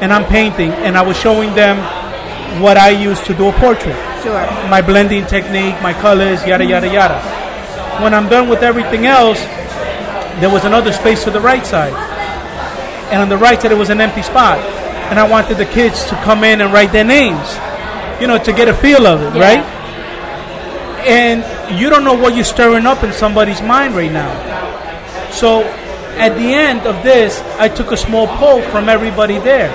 and 0.00 0.12
I'm 0.14 0.24
painting, 0.24 0.70
and 0.70 0.96
I 0.96 1.02
was 1.02 1.18
showing 1.18 1.54
them 1.54 1.76
what 2.62 2.78
I 2.78 2.88
used 2.90 3.26
to 3.26 3.34
do 3.34 3.48
a 3.48 3.52
portrait 3.52 3.96
Sure. 4.26 4.42
my 4.68 4.82
blending 4.82 5.24
technique, 5.26 5.80
my 5.80 5.92
colors, 5.92 6.44
yada 6.44 6.64
yada 6.64 6.88
mm-hmm. 6.88 6.96
yada. 6.96 8.02
When 8.02 8.12
I'm 8.12 8.28
done 8.28 8.48
with 8.48 8.62
everything 8.62 9.06
else, 9.06 9.38
there 10.40 10.50
was 10.50 10.64
another 10.64 10.92
space 10.92 11.22
to 11.24 11.30
the 11.30 11.40
right 11.40 11.64
side. 11.64 11.94
And 13.12 13.22
on 13.22 13.28
the 13.28 13.38
right 13.38 13.60
side, 13.62 13.70
it 13.70 13.78
was 13.78 13.88
an 13.88 14.00
empty 14.00 14.22
spot. 14.22 14.58
And 15.10 15.20
I 15.20 15.28
wanted 15.30 15.58
the 15.58 15.64
kids 15.64 16.04
to 16.06 16.16
come 16.26 16.42
in 16.42 16.60
and 16.60 16.72
write 16.72 16.90
their 16.90 17.04
names, 17.04 17.54
you 18.20 18.26
know, 18.26 18.36
to 18.42 18.52
get 18.52 18.66
a 18.68 18.74
feel 18.74 19.06
of 19.06 19.22
it, 19.22 19.36
Yeah. 19.36 19.46
right? 19.46 19.64
And 21.06 21.78
you 21.78 21.88
don't 21.88 22.02
know 22.02 22.14
what 22.14 22.34
you're 22.34 22.44
stirring 22.44 22.84
up 22.84 23.04
in 23.04 23.12
somebody's 23.12 23.62
mind 23.62 23.94
right 23.94 24.10
now. 24.10 24.34
So 25.30 25.62
at 26.18 26.34
the 26.34 26.52
end 26.52 26.80
of 26.80 27.04
this, 27.04 27.40
I 27.60 27.68
took 27.68 27.92
a 27.92 27.96
small 27.96 28.26
poll 28.26 28.60
from 28.60 28.88
everybody 28.88 29.38
there. 29.38 29.70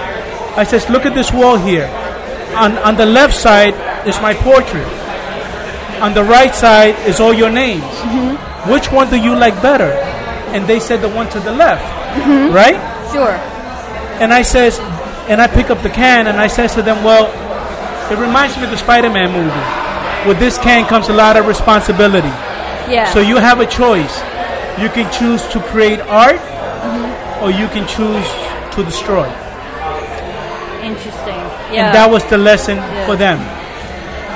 I 0.58 0.66
says, 0.66 0.90
look 0.90 1.06
at 1.06 1.16
this 1.16 1.32
wall 1.32 1.56
here. 1.56 1.88
On, 2.58 2.78
on 2.80 2.98
the 2.98 3.06
left 3.06 3.34
side 3.34 3.74
is 4.08 4.20
my 4.22 4.34
portrait. 4.34 4.88
On 6.02 6.14
the 6.14 6.24
right 6.24 6.54
side 6.54 6.96
is 7.08 7.20
all 7.20 7.34
your 7.34 7.52
names. 7.52 7.84
Mm-hmm. 7.84 8.72
Which 8.72 8.92
one 8.92 9.10
do 9.10 9.18
you 9.18 9.36
like 9.36 9.60
better? 9.62 9.92
And 10.54 10.66
they 10.68 10.80
said 10.80 11.02
the 11.02 11.10
one 11.10 11.30
to 11.30 11.40
the 11.40 11.52
left, 11.52 11.86
mm-hmm. 12.18 12.54
right? 12.54 12.76
Sure. 13.12 13.36
And 14.22 14.34
I 14.34 14.42
says, 14.42 14.80
and 15.30 15.42
I 15.42 15.48
pick 15.48 15.70
up 15.70 15.82
the 15.84 15.90
can 15.90 16.28
and 16.28 16.38
I 16.38 16.48
says 16.48 16.74
to 16.76 16.82
them, 16.82 17.04
well, 17.04 17.30
it 18.12 18.18
reminds 18.20 18.58
me 18.58 18.66
of 18.66 18.72
the 18.72 18.78
Spider-Man 18.78 19.32
movie. 19.32 20.28
With 20.28 20.40
this 20.40 20.58
can 20.58 20.88
comes 20.88 21.10
a 21.10 21.14
lot 21.14 21.38
of 21.38 21.48
responsibility. 21.48 22.28
Yeah. 22.90 23.12
So 23.14 23.22
you 23.22 23.38
have 23.38 23.60
a 23.60 23.66
choice. 23.66 24.20
You 24.82 24.90
can 24.90 25.12
choose 25.14 25.46
to 25.54 25.60
create 25.70 26.00
art, 26.02 26.38
mm-hmm. 26.38 27.44
or 27.44 27.52
you 27.52 27.68
can 27.70 27.88
choose 27.88 28.28
to 28.76 28.84
destroy. 28.84 29.28
Interesting. 30.82 31.42
Yeah. 31.72 31.88
And 31.88 31.96
that 31.96 32.10
was 32.10 32.26
the 32.26 32.38
lesson 32.38 32.78
Yeah. 32.78 33.06
for 33.06 33.16
them. 33.16 33.40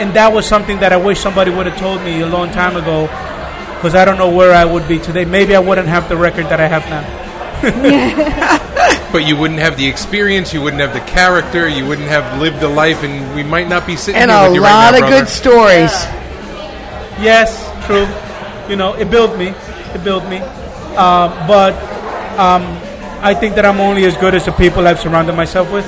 And 0.01 0.13
that 0.15 0.33
was 0.33 0.45
something 0.45 0.79
that 0.79 0.91
I 0.93 0.97
wish 0.97 1.19
somebody 1.19 1.51
would 1.51 1.65
have 1.67 1.77
told 1.79 2.01
me 2.03 2.21
a 2.21 2.27
long 2.27 2.51
time 2.51 2.75
ago, 2.75 3.07
because 3.75 3.95
I 3.95 4.03
don't 4.05 4.17
know 4.17 4.31
where 4.33 4.53
I 4.53 4.65
would 4.65 4.87
be 4.87 4.99
today. 4.99 5.25
Maybe 5.25 5.55
I 5.55 5.59
wouldn't 5.59 5.87
have 5.87 6.09
the 6.09 6.17
record 6.17 6.45
that 6.47 6.59
I 6.59 6.67
have 6.67 6.83
now. 6.89 8.61
But 9.11 9.25
you 9.25 9.37
wouldn't 9.37 9.61
have 9.61 9.77
the 9.77 9.87
experience, 9.87 10.53
you 10.53 10.61
wouldn't 10.61 10.81
have 10.81 10.91
the 10.93 10.99
character, 10.99 11.69
you 11.69 11.85
wouldn't 11.87 12.09
have 12.09 12.41
lived 12.41 12.59
the 12.59 12.67
life, 12.67 13.01
and 13.01 13.33
we 13.33 13.43
might 13.43 13.69
not 13.69 13.87
be 13.87 13.95
sitting 13.95 14.19
And 14.21 14.29
here 14.29 14.39
a 14.41 14.43
with 14.49 14.55
you 14.55 14.61
lot 14.61 14.91
right 14.91 14.99
now, 14.99 15.05
of 15.05 15.09
brother. 15.09 15.19
good 15.23 15.29
stories. 15.29 15.93
Yes, 17.23 17.55
true. 17.87 18.05
You 18.69 18.75
know, 18.75 18.93
it 18.95 19.09
built 19.09 19.37
me. 19.37 19.53
It 19.95 20.03
built 20.03 20.27
me. 20.27 20.37
Um, 20.99 21.31
but 21.47 21.73
um, 22.37 22.63
I 23.23 23.33
think 23.33 23.55
that 23.55 23.65
I'm 23.65 23.79
only 23.79 24.03
as 24.03 24.17
good 24.17 24.35
as 24.35 24.43
the 24.45 24.51
people 24.51 24.85
I've 24.85 24.99
surrounded 24.99 25.33
myself 25.35 25.71
with. 25.71 25.85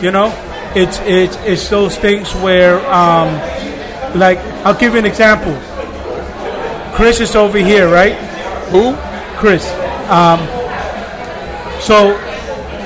You 0.00 0.12
know, 0.12 0.30
it's 0.74 0.98
it's 1.00 1.36
it's 1.44 1.68
those 1.68 1.96
things 1.96 2.32
where, 2.36 2.78
um, 2.90 3.28
like, 4.18 4.38
I'll 4.64 4.78
give 4.78 4.92
you 4.92 4.98
an 4.98 5.06
example. 5.06 5.54
Chris 6.94 7.20
is 7.20 7.34
over 7.36 7.58
here, 7.58 7.88
right? 7.90 8.14
Who? 8.70 8.94
Chris. 9.38 9.66
Um, 10.08 10.40
so 11.80 12.16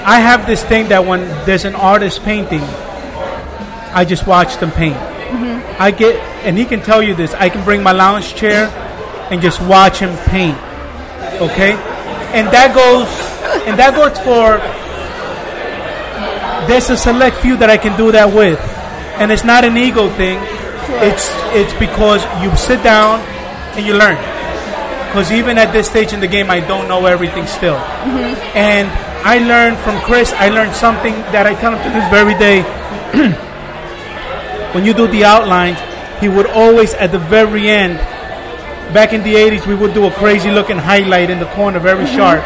I 0.05 0.21
have 0.21 0.47
this 0.47 0.63
thing 0.65 0.89
that 0.89 1.05
when 1.05 1.21
there's 1.45 1.65
an 1.65 1.75
artist 1.75 2.23
painting, 2.23 2.63
I 3.93 4.05
just 4.05 4.27
watch 4.27 4.57
them 4.59 4.71
paint. 4.71 4.97
I 5.79 5.91
get, 5.91 6.17
and 6.47 6.57
he 6.57 6.65
can 6.65 6.81
tell 6.81 7.03
you 7.03 7.15
this. 7.15 7.35
I 7.35 7.49
can 7.51 7.65
bring 7.65 7.83
my 7.83 7.93
lounge 7.93 8.35
chair 8.35 8.69
and 9.31 9.43
just 9.43 9.61
watch 9.61 9.99
him 9.99 10.17
paint. 10.29 10.57
Okay, 11.43 11.73
and 12.33 12.49
that 12.49 12.75
goes, 12.75 13.09
and 13.67 13.79
that 13.79 13.95
goes 13.95 14.19
for. 14.21 14.86
There's 16.67 16.91
a 16.91 16.97
select 16.97 17.37
few 17.39 17.57
that 17.59 17.71
I 17.71 17.77
can 17.77 17.97
do 17.97 18.11
that 18.11 18.35
with, 18.35 18.59
and 19.23 19.31
it's 19.31 19.45
not 19.45 19.65
an 19.65 19.77
ego 19.79 20.11
thing. 20.19 20.39
It's 20.99 21.31
it's 21.55 21.73
because 21.79 22.27
you 22.43 22.51
sit 22.59 22.83
down 22.83 23.21
and 23.79 23.87
you 23.87 23.95
learn. 23.95 24.19
Because 25.07 25.31
even 25.31 25.59
at 25.59 25.73
this 25.73 25.89
stage 25.89 26.13
in 26.13 26.19
the 26.19 26.27
game, 26.27 26.51
I 26.51 26.59
don't 26.59 26.89
know 26.89 27.07
everything 27.07 27.47
still. 27.47 27.79
Mm-hmm. 27.79 28.35
And 28.59 28.91
I 29.23 29.39
learned 29.39 29.79
from 29.79 30.01
Chris. 30.03 30.33
I 30.35 30.51
learned 30.51 30.75
something 30.75 31.15
that 31.31 31.47
I 31.47 31.55
tell 31.55 31.71
him 31.71 31.83
to 31.87 31.91
this 31.95 32.07
very 32.11 32.35
day. 32.35 32.63
when 34.75 34.85
you 34.85 34.93
do 34.93 35.07
the 35.07 35.25
outlines, 35.25 35.79
he 36.21 36.29
would 36.29 36.47
always 36.47 36.95
at 36.95 37.13
the 37.13 37.19
very 37.19 37.71
end. 37.71 37.97
Back 38.93 39.13
in 39.13 39.23
the 39.23 39.35
80s, 39.35 39.67
we 39.67 39.75
would 39.75 39.95
do 39.95 40.07
a 40.07 40.11
crazy 40.11 40.51
looking 40.51 40.79
highlight 40.79 41.31
in 41.31 41.39
the 41.39 41.47
corner, 41.55 41.79
very 41.79 42.05
mm-hmm. 42.05 42.17
sharp. 42.17 42.43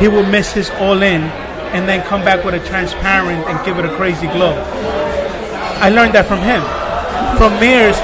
He 0.00 0.08
would 0.08 0.28
miss 0.28 0.52
his 0.52 0.68
all 0.82 1.00
in 1.02 1.30
and 1.76 1.88
then 1.88 2.02
come 2.06 2.22
back 2.24 2.44
with 2.44 2.54
a 2.54 2.60
transparent 2.66 3.46
and 3.48 3.64
give 3.66 3.78
it 3.78 3.84
a 3.84 3.94
crazy 3.96 4.26
glow. 4.28 4.54
I 5.78 5.90
learned 5.90 6.14
that 6.14 6.26
from 6.26 6.40
him. 6.40 6.62
From 7.38 7.52
Meres, 7.60 7.96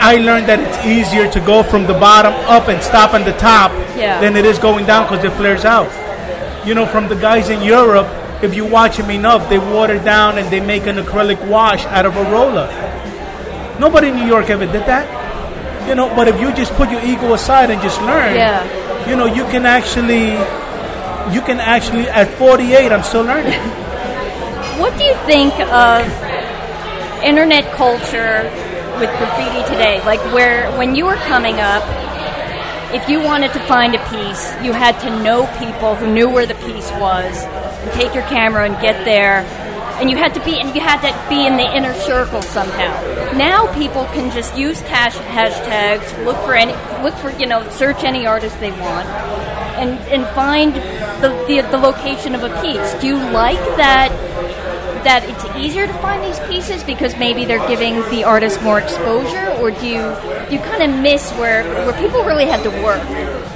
I 0.00 0.16
learned 0.16 0.46
that 0.48 0.58
it's 0.60 0.78
easier 0.86 1.30
to 1.30 1.40
go 1.40 1.62
from 1.62 1.86
the 1.86 1.92
bottom 1.94 2.32
up 2.48 2.68
and 2.68 2.82
stop 2.82 3.14
on 3.14 3.24
the 3.24 3.32
top 3.34 3.70
Yeah. 3.96 4.20
than 4.20 4.36
it 4.36 4.44
is 4.44 4.58
going 4.58 4.86
down 4.86 5.04
because 5.06 5.22
it 5.24 5.32
flares 5.32 5.64
out. 5.64 5.88
You 6.66 6.74
know, 6.74 6.86
from 6.86 7.08
the 7.08 7.14
guys 7.16 7.50
in 7.50 7.62
Europe, 7.62 8.08
if 8.42 8.54
you 8.54 8.64
watch 8.64 8.96
them 8.96 9.10
enough, 9.10 9.48
they 9.48 9.58
water 9.58 9.98
down 9.98 10.38
and 10.38 10.48
they 10.50 10.60
make 10.60 10.86
an 10.86 10.96
acrylic 10.96 11.40
wash 11.46 11.84
out 11.86 12.06
of 12.06 12.16
a 12.16 12.24
roller. 12.32 12.68
Nobody 13.78 14.08
in 14.08 14.16
New 14.16 14.26
York 14.26 14.48
ever 14.50 14.66
did 14.66 14.84
that. 14.86 15.06
You 15.88 15.94
know, 15.94 16.08
but 16.16 16.28
if 16.28 16.40
you 16.40 16.52
just 16.52 16.72
put 16.74 16.90
your 16.90 17.02
ego 17.04 17.34
aside 17.34 17.70
and 17.70 17.80
just 17.82 18.00
learn, 18.02 18.34
Yeah. 18.34 18.62
you 19.06 19.14
know, 19.16 19.26
you 19.26 19.44
can 19.52 19.66
actually, 19.66 20.32
you 21.32 21.40
can 21.40 21.60
actually, 21.60 22.08
at 22.08 22.28
48, 22.38 22.92
I'm 22.92 23.02
still 23.02 23.24
learning. 23.24 23.58
What 24.74 24.98
do 24.98 25.04
you 25.04 25.14
think 25.24 25.54
of 25.70 26.02
internet 27.22 27.62
culture 27.74 28.42
with 28.98 29.08
graffiti 29.18 29.62
today? 29.72 30.02
Like 30.04 30.18
where 30.34 30.68
when 30.76 30.96
you 30.96 31.06
were 31.06 31.14
coming 31.30 31.60
up, 31.60 31.84
if 32.92 33.08
you 33.08 33.20
wanted 33.20 33.52
to 33.52 33.60
find 33.66 33.94
a 33.94 33.98
piece, 34.10 34.52
you 34.64 34.72
had 34.72 34.98
to 35.00 35.22
know 35.22 35.46
people 35.60 35.94
who 35.94 36.12
knew 36.12 36.28
where 36.28 36.44
the 36.44 36.56
piece 36.56 36.90
was 36.92 37.44
and 37.44 37.92
take 37.92 38.14
your 38.14 38.24
camera 38.24 38.64
and 38.64 38.74
get 38.80 39.04
there, 39.04 39.40
and 40.00 40.10
you 40.10 40.16
had 40.16 40.34
to 40.34 40.44
be 40.44 40.58
and 40.58 40.74
you 40.74 40.80
had 40.80 41.00
to 41.02 41.28
be 41.28 41.46
in 41.46 41.56
the 41.56 41.76
inner 41.76 41.94
circle 41.94 42.42
somehow. 42.42 42.92
Now 43.36 43.72
people 43.74 44.06
can 44.06 44.32
just 44.32 44.56
use 44.56 44.80
hash, 44.80 45.14
hashtags, 45.14 46.24
look 46.24 46.36
for 46.44 46.56
any, 46.56 46.72
look 47.02 47.14
for 47.14 47.30
you 47.30 47.46
know, 47.46 47.68
search 47.70 48.02
any 48.02 48.26
artist 48.26 48.58
they 48.58 48.72
want, 48.72 49.06
and 49.78 49.98
and 50.10 50.26
find 50.34 50.74
the 51.24 51.30
the, 51.48 51.56
the 51.70 51.78
location 51.78 52.34
of 52.34 52.42
a 52.44 52.50
piece. 52.62 52.94
Do 53.00 53.06
you 53.06 53.16
like 53.32 53.62
that? 53.80 54.10
That 55.04 55.20
it's 55.28 55.44
easier 55.56 55.86
to 55.86 55.92
find 56.00 56.24
these 56.24 56.40
pieces 56.48 56.82
because 56.82 57.12
maybe 57.18 57.44
they're 57.44 57.66
giving 57.68 57.96
the 58.08 58.24
artist 58.24 58.62
more 58.62 58.78
exposure, 58.80 59.48
or 59.60 59.70
do 59.70 59.86
you 59.86 60.00
do 60.48 60.52
you 60.56 60.60
kind 60.70 60.82
of 60.82 60.90
miss 61.00 61.30
where 61.32 61.62
where 61.84 61.92
people 62.00 62.24
really 62.24 62.46
had 62.46 62.62
to 62.64 62.70
work 62.82 63.04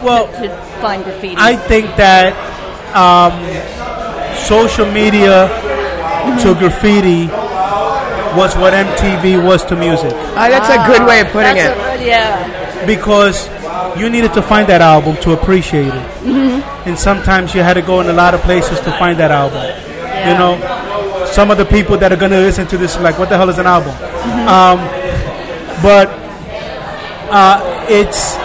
Well, 0.05 0.27
to 0.43 0.49
find 0.85 1.03
graffiti? 1.05 1.37
I 1.39 1.57
think 1.57 1.87
that 1.97 2.37
um, 2.93 3.33
social 4.45 4.85
media 4.93 5.49
to 6.45 6.53
graffiti 6.61 7.33
was 8.37 8.53
what 8.61 8.75
MTV 8.77 9.43
was 9.43 9.65
to 9.73 9.75
music 9.77 10.13
Uh, 10.37 10.49
that's 10.53 10.69
a 10.69 10.79
good 10.87 11.07
way 11.09 11.21
of 11.25 11.29
putting 11.29 11.57
it. 11.57 11.73
A- 11.73 12.05
yeah. 12.07 12.85
because 12.87 13.49
you 13.96 14.11
needed 14.11 14.33
to 14.35 14.42
find 14.42 14.68
that 14.68 14.81
album 14.81 15.16
to 15.22 15.33
appreciate 15.33 15.87
it, 15.88 16.09
Mm-hmm. 16.24 16.88
and 16.88 16.98
sometimes 16.98 17.55
you 17.55 17.62
had 17.62 17.74
to 17.74 17.83
go 17.83 18.01
in 18.01 18.09
a 18.09 18.12
lot 18.12 18.35
of 18.35 18.40
places 18.42 18.79
to 18.81 18.90
find 18.98 19.18
that 19.18 19.31
album. 19.31 19.62
You 20.29 20.35
know, 20.35 21.27
some 21.33 21.51
of 21.51 21.59
the 21.59 21.64
people 21.64 21.96
that 21.98 22.12
are 22.12 22.16
going 22.16 22.33
to 22.33 22.40
listen 22.40 22.66
to 22.68 22.77
this 22.79 22.96
are 22.96 23.03
like, 23.03 23.18
"What 23.18 23.29
the 23.29 23.37
hell 23.37 23.48
is 23.48 23.59
an 23.59 23.66
album?" 23.66 23.94
Mm-hmm. 23.94 24.48
Um, 24.48 24.79
but 25.83 26.09
uh, 27.31 27.87
it's 27.88 28.37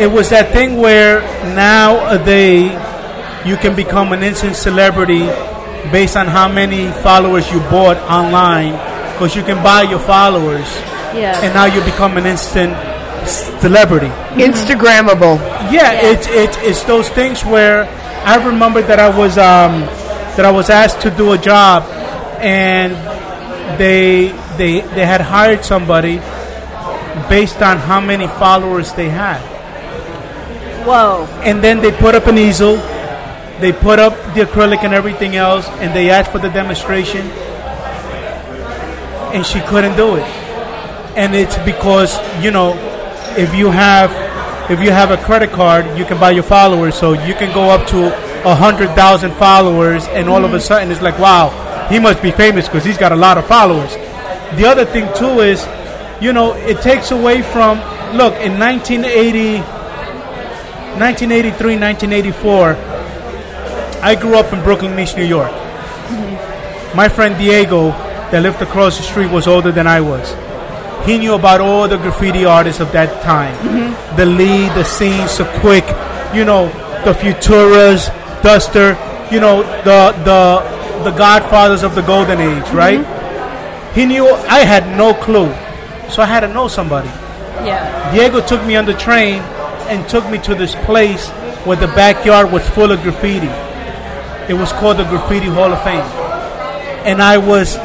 it 0.00 0.10
was 0.10 0.30
that 0.30 0.52
thing 0.52 0.76
where 0.78 1.20
nowadays 1.54 2.72
you 3.46 3.56
can 3.56 3.74
become 3.76 4.12
an 4.12 4.22
instant 4.22 4.56
celebrity 4.56 5.26
based 5.92 6.16
on 6.16 6.26
how 6.26 6.48
many 6.48 6.90
followers 7.02 7.50
you 7.52 7.60
bought 7.70 7.96
online 8.10 8.72
because 9.12 9.36
you 9.36 9.42
can 9.42 9.62
buy 9.62 9.82
your 9.82 10.00
followers 10.00 10.66
Yeah. 11.14 11.38
and 11.44 11.52
now 11.54 11.66
you 11.66 11.80
become 11.84 12.16
an 12.16 12.26
instant 12.26 12.72
celebrity 13.26 14.08
Instagrammable. 14.40 15.38
yeah, 15.72 15.92
It's, 16.10 16.26
it's 16.28 16.56
it's 16.58 16.82
those 16.84 17.08
things 17.08 17.44
where 17.44 17.84
I 18.24 18.36
remember 18.44 18.80
that 18.82 18.98
I 18.98 19.08
was 19.16 19.36
um, 19.38 19.82
that 20.36 20.44
I 20.44 20.50
was 20.50 20.70
asked 20.70 21.02
to 21.02 21.10
do 21.10 21.32
a 21.32 21.38
job, 21.38 21.84
and 22.40 22.92
they 23.78 24.28
they 24.56 24.80
they 24.94 25.04
had 25.06 25.20
hired 25.20 25.64
somebody 25.64 26.18
based 27.28 27.60
on 27.62 27.78
how 27.78 28.00
many 28.00 28.26
followers 28.26 28.92
they 28.94 29.08
had, 29.08 29.40
Whoa. 30.84 31.26
and 31.42 31.62
then 31.62 31.80
they 31.80 31.92
put 31.92 32.14
up 32.14 32.26
an 32.26 32.38
easel, 32.38 32.76
they 33.60 33.72
put 33.72 33.98
up 33.98 34.14
the 34.34 34.42
acrylic 34.42 34.82
and 34.84 34.94
everything 34.94 35.36
else, 35.36 35.68
and 35.80 35.94
they 35.94 36.10
asked 36.10 36.32
for 36.32 36.38
the 36.38 36.48
demonstration, 36.50 37.26
and 39.32 39.44
she 39.44 39.60
couldn't 39.60 39.96
do 39.96 40.16
it, 40.16 40.24
and 41.16 41.34
it's 41.34 41.58
because 41.58 42.16
you 42.42 42.50
know 42.50 42.72
if 43.38 43.54
you 43.54 43.70
have 43.70 44.10
if 44.70 44.80
you 44.80 44.90
have 44.90 45.10
a 45.10 45.18
credit 45.18 45.50
card, 45.50 45.98
you 45.98 46.06
can 46.06 46.18
buy 46.18 46.30
your 46.30 46.42
followers. 46.42 46.94
So 46.94 47.12
you 47.12 47.34
can 47.34 47.52
go 47.52 47.70
up 47.70 47.86
to 47.88 48.06
a 48.48 48.54
hundred 48.54 48.94
thousand 48.94 49.32
followers, 49.34 50.06
and 50.08 50.28
all 50.28 50.44
of 50.44 50.54
a 50.54 50.60
sudden 50.60 50.90
it's 50.90 51.02
like, 51.02 51.18
wow, 51.18 51.50
he 51.90 51.98
must 51.98 52.22
be 52.22 52.30
famous 52.30 52.66
because 52.66 52.84
he's 52.84 52.98
got 52.98 53.12
a 53.12 53.16
lot 53.16 53.36
of 53.36 53.46
followers. 53.46 53.92
The 54.56 54.64
other 54.66 54.84
thing 54.84 55.08
too 55.14 55.40
is, 55.40 55.66
you 56.20 56.32
know, 56.32 56.54
it 56.54 56.80
takes 56.80 57.10
away 57.10 57.42
from 57.42 57.78
look 58.16 58.34
in 58.40 58.58
1980, 58.58 59.58
1983, 60.98 61.78
1984. 61.78 62.76
I 64.02 64.14
grew 64.14 64.36
up 64.36 64.52
in 64.52 64.62
Brooklyn, 64.62 64.98
East 64.98 65.16
New 65.16 65.24
York. 65.24 65.50
Mm-hmm. 65.50 66.96
My 66.96 67.08
friend 67.08 67.36
Diego, 67.36 67.88
that 68.30 68.42
lived 68.42 68.62
across 68.62 68.96
the 68.96 69.02
street, 69.02 69.30
was 69.30 69.46
older 69.46 69.72
than 69.72 69.86
I 69.86 70.00
was 70.00 70.34
he 71.04 71.18
knew 71.18 71.34
about 71.34 71.60
all 71.60 71.88
the 71.88 71.96
graffiti 71.96 72.44
artists 72.44 72.80
of 72.80 72.92
that 72.92 73.22
time. 73.22 73.54
Mm-hmm. 73.56 74.16
The 74.16 74.26
Lee, 74.26 74.68
the 74.74 74.84
Seens, 74.84 75.36
the 75.38 75.44
Quick, 75.60 75.84
you 76.34 76.44
know, 76.44 76.68
the 77.04 77.12
Futuras, 77.12 78.08
Duster, 78.42 78.96
you 79.30 79.40
know, 79.40 79.62
the 79.84 80.12
the 80.24 81.10
the 81.10 81.16
godfathers 81.16 81.82
of 81.82 81.94
the 81.94 82.02
golden 82.02 82.40
age, 82.40 82.64
mm-hmm. 82.64 82.76
right? 82.76 83.94
He 83.94 84.06
knew 84.06 84.26
I 84.26 84.60
had 84.60 84.96
no 84.96 85.14
clue. 85.14 85.52
So 86.10 86.22
I 86.22 86.26
had 86.26 86.40
to 86.40 86.48
know 86.48 86.68
somebody. 86.68 87.08
Yeah. 87.64 88.12
Diego 88.12 88.44
took 88.44 88.64
me 88.64 88.76
on 88.76 88.84
the 88.84 88.94
train 88.94 89.40
and 89.88 90.06
took 90.08 90.28
me 90.28 90.38
to 90.38 90.54
this 90.54 90.74
place 90.84 91.28
where 91.64 91.76
the 91.76 91.86
backyard 91.88 92.52
was 92.52 92.68
full 92.70 92.92
of 92.92 93.02
graffiti. 93.02 93.48
It 94.48 94.54
was 94.54 94.72
called 94.72 94.98
the 94.98 95.04
Graffiti 95.04 95.46
Hall 95.46 95.72
of 95.72 95.82
Fame. 95.82 96.04
And 97.06 97.22
I 97.22 97.38
was 97.38 97.76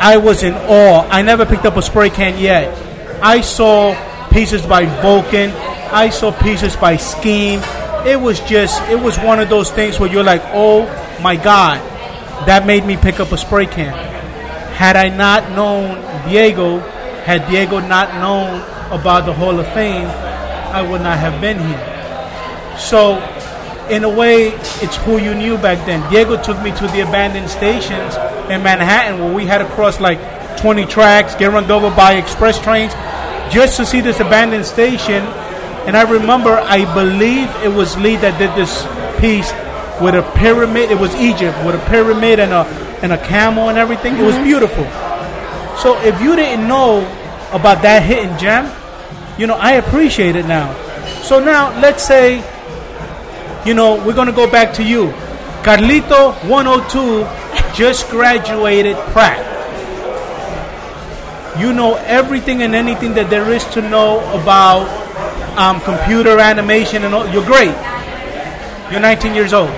I 0.00 0.16
was 0.16 0.42
in 0.42 0.54
awe. 0.54 1.06
I 1.10 1.22
never 1.22 1.44
picked 1.44 1.64
up 1.64 1.76
a 1.76 1.82
spray 1.82 2.10
can 2.10 2.38
yet. 2.38 2.68
I 3.22 3.40
saw 3.40 3.94
pieces 4.30 4.64
by 4.64 4.86
Vulcan. 5.02 5.50
I 5.90 6.10
saw 6.10 6.30
pieces 6.30 6.76
by 6.76 6.96
Skeme. 6.96 7.62
It 8.06 8.20
was 8.20 8.40
just, 8.40 8.80
it 8.88 8.98
was 8.98 9.18
one 9.18 9.40
of 9.40 9.48
those 9.48 9.70
things 9.70 9.98
where 9.98 10.10
you're 10.10 10.24
like, 10.24 10.42
oh 10.46 10.86
my 11.20 11.34
God, 11.34 11.78
that 12.46 12.66
made 12.66 12.84
me 12.84 12.96
pick 12.96 13.18
up 13.18 13.32
a 13.32 13.36
spray 13.38 13.66
can. 13.66 13.92
Had 14.74 14.94
I 14.94 15.08
not 15.08 15.50
known 15.50 15.96
Diego, 16.28 16.78
had 17.24 17.48
Diego 17.48 17.80
not 17.80 18.14
known 18.14 18.60
about 18.92 19.26
the 19.26 19.32
Hall 19.32 19.58
of 19.58 19.66
Fame, 19.74 20.06
I 20.06 20.82
would 20.82 21.00
not 21.00 21.18
have 21.18 21.40
been 21.40 21.58
here. 21.58 22.78
So, 22.78 23.18
in 23.90 24.04
a 24.04 24.08
way, 24.08 24.48
it's 24.82 24.96
who 24.96 25.18
you 25.18 25.34
knew 25.34 25.56
back 25.58 25.84
then. 25.86 26.08
Diego 26.10 26.40
took 26.42 26.60
me 26.62 26.70
to 26.72 26.86
the 26.88 27.00
abandoned 27.00 27.48
stations 27.50 28.14
in 28.50 28.62
Manhattan 28.62 29.20
where 29.20 29.34
we 29.34 29.46
had 29.46 29.58
to 29.58 29.66
cross 29.66 30.00
like 30.00 30.18
20 30.58 30.86
tracks, 30.86 31.34
get 31.34 31.52
run 31.52 31.70
over 31.70 31.94
by 31.94 32.14
express 32.14 32.60
trains 32.60 32.92
just 33.52 33.76
to 33.76 33.86
see 33.86 34.00
this 34.00 34.20
abandoned 34.20 34.66
station. 34.66 35.22
And 35.86 35.96
I 35.96 36.10
remember, 36.10 36.50
I 36.50 36.92
believe 36.94 37.48
it 37.64 37.74
was 37.74 37.96
Lee 37.96 38.16
that 38.16 38.38
did 38.38 38.54
this 38.54 38.82
piece 39.20 39.50
with 40.00 40.14
a 40.14 40.22
pyramid. 40.36 40.90
It 40.90 40.98
was 40.98 41.14
Egypt 41.16 41.56
with 41.64 41.74
a 41.74 41.90
pyramid 41.90 42.40
and 42.40 42.52
a 42.52 42.64
and 43.00 43.12
a 43.12 43.18
camel 43.26 43.68
and 43.68 43.78
everything. 43.78 44.16
It 44.16 44.22
was 44.22 44.34
mm-hmm. 44.34 44.44
beautiful. 44.44 44.84
So 45.78 45.98
if 46.02 46.20
you 46.20 46.34
didn't 46.34 46.66
know 46.66 46.98
about 47.52 47.82
that 47.82 48.02
hidden 48.02 48.36
gem, 48.38 48.70
you 49.38 49.46
know 49.46 49.54
I 49.54 49.74
appreciate 49.74 50.36
it 50.36 50.46
now. 50.46 50.74
So 51.22 51.42
now 51.42 51.78
let's 51.80 52.02
say, 52.02 52.42
you 53.64 53.74
know, 53.74 54.02
we're 54.04 54.14
gonna 54.14 54.32
go 54.32 54.50
back 54.50 54.72
to 54.74 54.82
you, 54.82 55.12
Carlito 55.62 56.32
102 56.48 57.48
just 57.74 58.08
graduated 58.10 58.96
Pratt. 59.12 59.44
You 61.60 61.72
know 61.72 61.96
everything 62.06 62.62
and 62.62 62.74
anything 62.74 63.14
that 63.14 63.30
there 63.30 63.52
is 63.52 63.64
to 63.74 63.82
know 63.82 64.20
about 64.40 64.86
um, 65.58 65.80
computer 65.80 66.38
animation 66.38 67.04
and 67.04 67.14
all. 67.14 67.26
You're 67.28 67.44
great. 67.44 67.74
You're 68.90 69.00
19 69.00 69.34
years 69.34 69.52
old. 69.52 69.70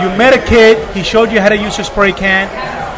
You 0.00 0.08
met 0.16 0.32
a 0.34 0.42
kid. 0.46 0.76
He 0.94 1.02
showed 1.02 1.30
you 1.30 1.40
how 1.40 1.48
to 1.48 1.56
use 1.56 1.78
a 1.78 1.84
spray 1.84 2.12
can. 2.12 2.48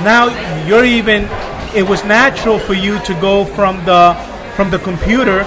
Now 0.04 0.26
you're 0.66 0.84
even. 0.84 1.28
It 1.74 1.86
was 1.86 2.02
natural 2.04 2.58
for 2.58 2.74
you 2.74 2.98
to 3.00 3.14
go 3.14 3.44
from 3.44 3.84
the 3.84 4.14
from 4.56 4.70
the 4.70 4.78
computer 4.78 5.44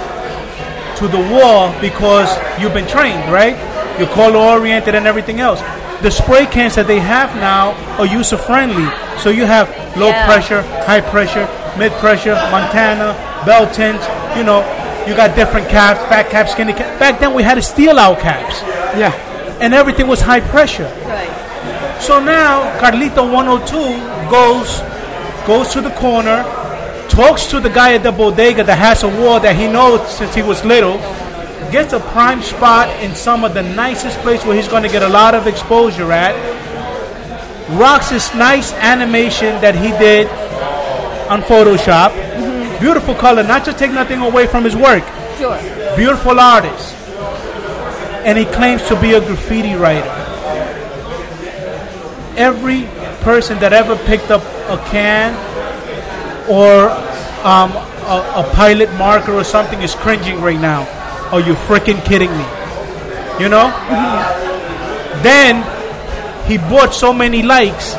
to 1.02 1.08
the 1.08 1.18
wall 1.34 1.74
because 1.80 2.30
you've 2.60 2.72
been 2.74 2.86
trained, 2.86 3.30
right? 3.32 3.56
You're 3.98 4.08
color 4.08 4.38
oriented 4.38 4.94
and 4.94 5.06
everything 5.06 5.40
else. 5.40 5.60
The 6.02 6.10
spray 6.10 6.46
cans 6.46 6.74
that 6.76 6.86
they 6.86 7.00
have 7.00 7.34
now 7.36 7.74
are 7.98 8.06
user 8.06 8.36
friendly. 8.36 8.88
So 9.18 9.30
you 9.30 9.44
have 9.46 9.68
low 9.96 10.08
Yeah. 10.08 10.26
pressure, 10.26 10.62
high 10.86 11.00
pressure, 11.00 11.46
mid 11.76 11.92
pressure, 11.98 12.34
Montana, 12.50 13.14
Belton. 13.44 13.98
You 14.36 14.44
know, 14.44 14.64
you 15.06 15.14
got 15.14 15.34
different 15.34 15.68
caps, 15.68 16.00
fat 16.08 16.30
caps, 16.30 16.52
skinny 16.52 16.72
caps. 16.72 16.98
Back 16.98 17.18
then 17.20 17.34
we 17.34 17.42
had 17.42 17.54
to 17.56 17.62
steel 17.62 17.98
out 17.98 18.20
caps, 18.20 18.62
Yeah. 18.96 19.12
and 19.60 19.74
everything 19.74 20.06
was 20.06 20.20
high 20.20 20.40
pressure. 20.40 20.90
Right. 21.06 21.30
So 22.00 22.18
now 22.20 22.62
Carlito 22.80 23.22
102 23.28 24.00
goes 24.30 24.82
goes 25.46 25.68
to 25.74 25.80
the 25.80 25.90
corner, 25.90 26.44
talks 27.12 27.44
to 27.44 27.60
the 27.60 27.68
guy 27.68 27.92
at 27.94 28.02
the 28.02 28.10
bodega 28.10 28.64
that 28.64 28.78
has 28.78 29.02
a 29.02 29.08
wall 29.08 29.38
that 29.38 29.54
he 29.54 29.68
knows 29.68 30.00
since 30.10 30.34
he 30.34 30.40
was 30.42 30.64
little, 30.64 30.96
gets 31.70 31.92
a 31.92 32.00
prime 32.00 32.40
spot 32.40 32.88
in 33.02 33.14
some 33.14 33.44
of 33.44 33.52
the 33.52 33.62
nicest 33.62 34.18
place 34.20 34.44
where 34.46 34.56
he's 34.56 34.66
going 34.66 34.82
to 34.82 34.88
get 34.88 35.02
a 35.02 35.08
lot 35.08 35.34
of 35.34 35.46
exposure 35.46 36.10
at. 36.10 36.32
Rocks 37.78 38.08
this 38.08 38.34
nice 38.34 38.72
animation 38.74 39.60
that 39.60 39.74
he 39.74 39.90
did 40.00 40.26
on 41.28 41.42
Photoshop. 41.42 42.10
Mm-hmm. 42.12 42.80
Beautiful 42.80 43.14
color, 43.14 43.42
not 43.42 43.64
to 43.66 43.74
take 43.74 43.92
nothing 43.92 44.20
away 44.20 44.46
from 44.46 44.64
his 44.64 44.74
work. 44.74 45.04
Sure. 45.36 45.58
Beautiful 45.94 46.40
artist. 46.40 46.96
And 48.24 48.38
he 48.38 48.46
claims 48.46 48.82
to 48.88 48.98
be 48.98 49.12
a 49.12 49.20
graffiti 49.20 49.74
writer. 49.74 50.08
Every 52.36 52.84
person 53.22 53.58
that 53.58 53.74
ever 53.74 53.96
picked 54.06 54.30
up 54.30 54.42
a 54.70 54.82
can 54.90 55.36
or 56.48 56.90
um, 57.46 57.72
a, 58.06 58.42
a 58.46 58.50
pilot 58.54 58.92
marker 58.94 59.32
or 59.32 59.44
something 59.44 59.80
is 59.82 59.94
cringing 59.94 60.40
right 60.40 60.60
now. 60.60 60.86
Are 61.32 61.40
you 61.40 61.54
freaking 61.54 62.04
kidding 62.04 62.30
me? 62.30 62.44
You 63.42 63.48
know? 63.48 63.70
Then 65.22 65.62
he 66.48 66.58
bought 66.58 66.92
so 66.94 67.12
many 67.12 67.42
likes 67.42 67.94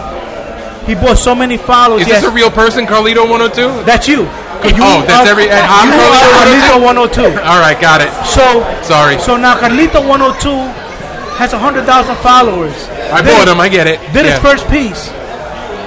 He 0.85 0.95
bought 0.95 1.17
so 1.17 1.33
many 1.33 1.57
followers. 1.57 2.01
Is 2.03 2.07
yes. 2.09 2.21
this 2.21 2.31
a 2.31 2.35
real 2.35 2.51
person, 2.51 2.85
Carlito 2.85 3.23
102? 3.29 3.85
That's 3.85 4.07
you. 4.07 4.25
'Cause 4.61 4.71
you 4.77 4.83
Oh, 4.83 5.01
that's 5.07 5.27
are- 5.27 5.31
every- 5.31 5.49
and 5.49 5.59
I'm 5.67 5.87
you 5.91 5.99
Carlito 5.99 6.79
Carlito 6.79 6.83
102. 6.83 7.25
All 7.43 7.59
right, 7.59 7.79
got 7.79 7.99
it. 8.01 8.11
So 8.27 8.43
Sorry. 8.83 9.17
So 9.19 9.35
now 9.37 9.55
Carlito 9.57 10.05
102 10.07 10.49
has 11.39 11.51
hundred 11.51 11.85
thousand 11.85 12.15
followers. 12.17 12.75
I 13.11 13.21
Did 13.21 13.31
bought 13.35 13.47
him. 13.47 13.59
I 13.59 13.67
get 13.69 13.87
it. 13.87 13.99
Did 14.13 14.25
Yeah. 14.25 14.31
his 14.33 14.39
first 14.39 14.67
piece 14.69 15.09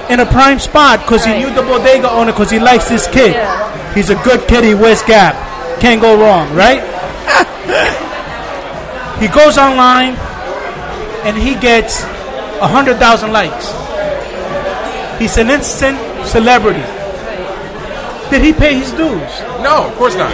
in 0.09 0.19
a 0.19 0.25
prime 0.25 0.59
spot 0.59 0.99
because 1.01 1.25
he 1.25 1.33
knew 1.33 1.53
the 1.53 1.61
bodega 1.61 2.09
owner 2.11 2.31
because 2.31 2.49
he 2.51 2.59
likes 2.59 2.87
this 2.89 3.07
kid. 3.07 3.33
Yeah. 3.33 3.93
He's 3.93 4.09
a 4.09 4.15
good 4.23 4.47
kid. 4.47 4.63
He 4.63 4.73
wears 4.73 5.01
Gap. 5.03 5.35
Can't 5.81 6.01
go 6.01 6.19
wrong, 6.19 6.53
right? 6.55 6.81
he 9.19 9.27
goes 9.27 9.57
online 9.57 10.15
and 11.25 11.37
he 11.37 11.55
gets 11.55 12.03
a 12.61 12.67
hundred 12.67 12.97
thousand 12.97 13.31
likes. 13.33 13.73
He's 15.19 15.37
an 15.37 15.49
instant 15.49 15.97
celebrity. 16.27 16.83
Did 18.29 18.41
he 18.43 18.53
pay 18.53 18.75
his 18.75 18.91
dues? 18.91 19.31
No, 19.63 19.87
of 19.89 19.95
course 19.95 20.15
not. 20.15 20.33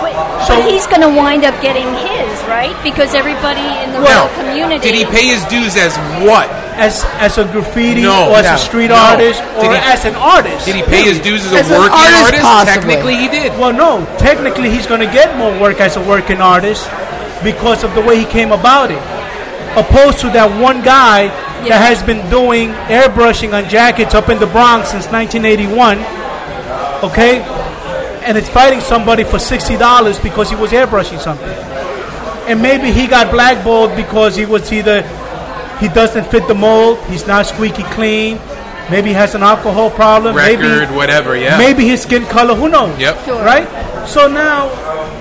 But, 0.00 0.46
So- 0.46 0.56
but 0.62 0.70
he's 0.70 0.86
going 0.86 1.02
to 1.02 1.08
wind 1.08 1.44
up 1.44 1.60
getting 1.60 1.86
his, 2.06 2.40
right? 2.48 2.74
Because 2.82 3.14
everybody 3.14 3.60
in 3.84 3.92
the 3.92 4.00
Now, 4.00 4.26
real 4.26 4.34
community. 4.48 4.80
did 4.90 4.94
he 4.94 5.04
pay 5.04 5.26
his 5.28 5.44
dues 5.46 5.76
as 5.76 5.96
what? 6.24 6.48
As 6.78 7.02
as 7.18 7.38
a 7.38 7.44
graffiti 7.44 8.02
No, 8.02 8.30
or 8.30 8.36
as 8.38 8.44
no, 8.46 8.54
a 8.54 8.58
street 8.58 8.88
no. 8.88 8.94
artist 8.94 9.42
or 9.58 9.72
he- 9.74 9.82
as 9.82 10.04
an 10.04 10.14
artist? 10.14 10.64
Did 10.64 10.76
he 10.76 10.82
pay 10.82 11.02
his 11.02 11.18
dues 11.18 11.44
as 11.46 11.52
a 11.52 11.56
As 11.58 11.70
an 11.70 11.78
working 11.80 11.92
artist, 11.98 12.24
artist? 12.24 12.42
possibly. 12.42 12.72
Technically, 12.94 13.16
he 13.16 13.28
did. 13.28 13.58
Well, 13.58 13.72
no. 13.72 14.06
Technically, 14.18 14.70
he's 14.70 14.86
going 14.86 15.00
to 15.00 15.12
get 15.12 15.36
more 15.36 15.50
work 15.60 15.80
as 15.80 15.96
a 15.96 16.00
working 16.02 16.40
artist 16.40 16.88
because 17.42 17.82
of 17.82 17.94
the 17.96 18.00
way 18.00 18.18
he 18.18 18.24
came 18.26 18.52
about 18.52 18.90
it. 18.92 19.02
Opposed 19.76 20.20
to 20.20 20.30
that 20.30 20.48
one 20.62 20.82
guy 20.82 21.24
Yeah. 21.66 21.70
that 21.78 21.82
has 21.90 22.02
been 22.02 22.22
doing 22.30 22.70
airbrushing 22.86 23.52
on 23.54 23.68
jackets 23.68 24.14
up 24.14 24.28
in 24.28 24.38
the 24.38 24.46
Bronx 24.46 24.90
since 24.90 25.10
1981. 25.10 25.98
Okay? 27.02 27.40
And 28.22 28.38
it's 28.38 28.48
fighting 28.48 28.80
somebody 28.80 29.24
for 29.24 29.38
$60 29.38 30.18
because 30.22 30.48
he 30.50 30.56
was 30.56 30.70
airbrushing 30.70 31.18
something. 31.20 31.48
And 32.46 32.62
maybe 32.62 32.92
he 32.92 33.06
got 33.08 33.30
blackballed 33.32 33.94
because 33.96 34.36
he 34.36 34.46
was 34.46 34.72
either 34.72 35.02
he 35.80 35.88
doesn't 35.88 36.26
fit 36.26 36.46
the 36.48 36.54
mold, 36.54 36.98
he's 37.06 37.26
not 37.26 37.46
squeaky 37.46 37.84
clean, 37.94 38.38
maybe 38.90 39.08
he 39.08 39.14
has 39.14 39.34
an 39.34 39.42
alcohol 39.42 39.90
problem, 39.90 40.34
maybe 40.34 40.66
whatever. 40.94 41.36
Yeah. 41.36 41.58
Maybe 41.58 41.86
his 41.86 42.02
skin 42.02 42.24
color, 42.26 42.54
who 42.54 42.68
knows? 42.68 42.98
Yep. 42.98 43.24
Sure. 43.24 43.44
Right? 43.44 43.66
So 44.06 44.26
now 44.28 44.68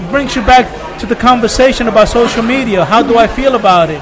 brings 0.10 0.36
you 0.36 0.42
back 0.42 0.66
to 1.00 1.06
the 1.06 1.16
conversation 1.16 1.88
about 1.88 2.08
social 2.08 2.42
media. 2.42 2.86
How 2.86 3.04
do 3.04 3.18
I 3.18 3.28
feel 3.28 3.56
about 3.56 3.90
it? 3.90 4.02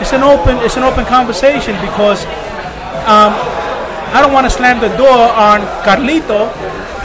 It's 0.00 0.12
an 0.12 0.22
open 0.22 0.56
it's 0.58 0.76
an 0.76 0.82
open 0.82 1.04
conversation 1.04 1.74
because 1.80 2.24
um, 3.06 3.34
I 4.14 4.20
don't 4.20 4.32
want 4.32 4.46
to 4.46 4.50
slam 4.50 4.80
the 4.80 4.94
door 4.96 5.08
on 5.08 5.60
Carlito 5.84 6.50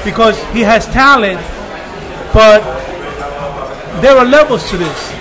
because 0.04 0.38
he 0.54 0.62
has 0.62 0.86
talent, 0.88 1.40
but 2.34 2.62
there 4.02 4.18
are 4.18 4.26
levels 4.26 4.70
to 4.70 4.78
this. 4.78 5.12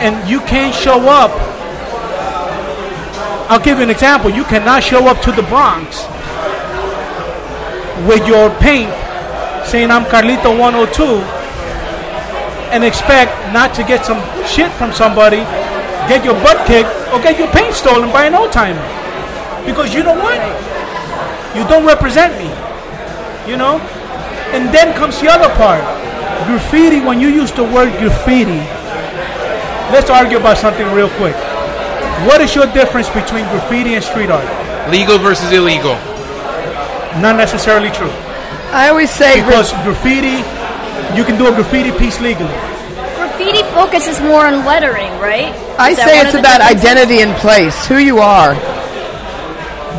And 0.00 0.28
you 0.28 0.40
can't 0.40 0.74
show 0.74 1.08
up 1.08 1.32
I'll 3.48 3.64
give 3.64 3.78
you 3.78 3.84
an 3.84 3.90
example. 3.90 4.28
You 4.28 4.44
cannot 4.44 4.82
show 4.82 5.08
up 5.08 5.22
to 5.22 5.32
the 5.32 5.42
Bronx 5.48 6.04
with 8.06 8.26
your 8.28 8.52
paint 8.60 8.92
saying 9.64 9.90
I'm 9.90 10.04
Carlito 10.04 10.52
102 10.52 11.02
and 12.72 12.84
expect 12.84 13.32
not 13.52 13.74
to 13.76 13.82
get 13.84 14.04
some 14.04 14.20
shit 14.44 14.70
from 14.72 14.92
somebody, 14.92 15.40
get 16.12 16.24
your 16.24 16.34
butt 16.44 16.60
kicked, 16.66 16.92
or 17.08 17.20
get 17.24 17.38
your 17.38 17.48
paint 17.48 17.72
stolen 17.72 18.12
by 18.12 18.26
an 18.26 18.34
old 18.34 18.52
timer. 18.52 18.84
Because 19.64 19.94
you 19.94 20.02
know 20.02 20.14
what? 20.14 20.36
You 21.56 21.64
don't 21.68 21.86
represent 21.86 22.36
me. 22.36 22.52
You 23.50 23.56
know? 23.56 23.80
And 24.52 24.68
then 24.68 24.94
comes 24.94 25.20
the 25.20 25.28
other 25.28 25.48
part. 25.56 25.80
Graffiti, 26.46 27.00
when 27.00 27.18
you 27.18 27.28
use 27.28 27.50
the 27.52 27.64
word 27.64 27.96
graffiti, 27.96 28.60
let's 29.88 30.10
argue 30.10 30.36
about 30.36 30.58
something 30.58 30.86
real 30.92 31.08
quick. 31.16 31.36
What 32.26 32.40
is 32.40 32.54
your 32.54 32.66
difference 32.72 33.08
between 33.08 33.44
graffiti 33.50 33.94
and 33.94 34.02
street 34.04 34.30
art? 34.30 34.46
Legal 34.90 35.18
versus 35.18 35.50
illegal. 35.52 35.94
Not 37.22 37.36
necessarily 37.36 37.90
true. 37.90 38.10
I 38.70 38.88
always 38.90 39.10
say 39.10 39.40
Because 39.42 39.72
graffiti, 39.84 40.44
you 41.16 41.24
can 41.24 41.38
do 41.38 41.46
a 41.48 41.52
graffiti 41.54 41.90
piece 41.96 42.20
legally. 42.20 42.52
Graffiti 43.16 43.62
focuses 43.72 44.20
more 44.20 44.46
on 44.46 44.64
lettering, 44.66 45.10
right? 45.18 45.54
I 45.78 45.90
Is 45.90 45.96
that 45.98 46.08
say 46.08 46.20
it's 46.20 46.34
about 46.34 46.58
differences? 46.58 46.84
identity 46.84 47.18
and 47.22 47.32
place, 47.38 47.86
who 47.86 47.98
you 47.98 48.18
are. 48.18 48.54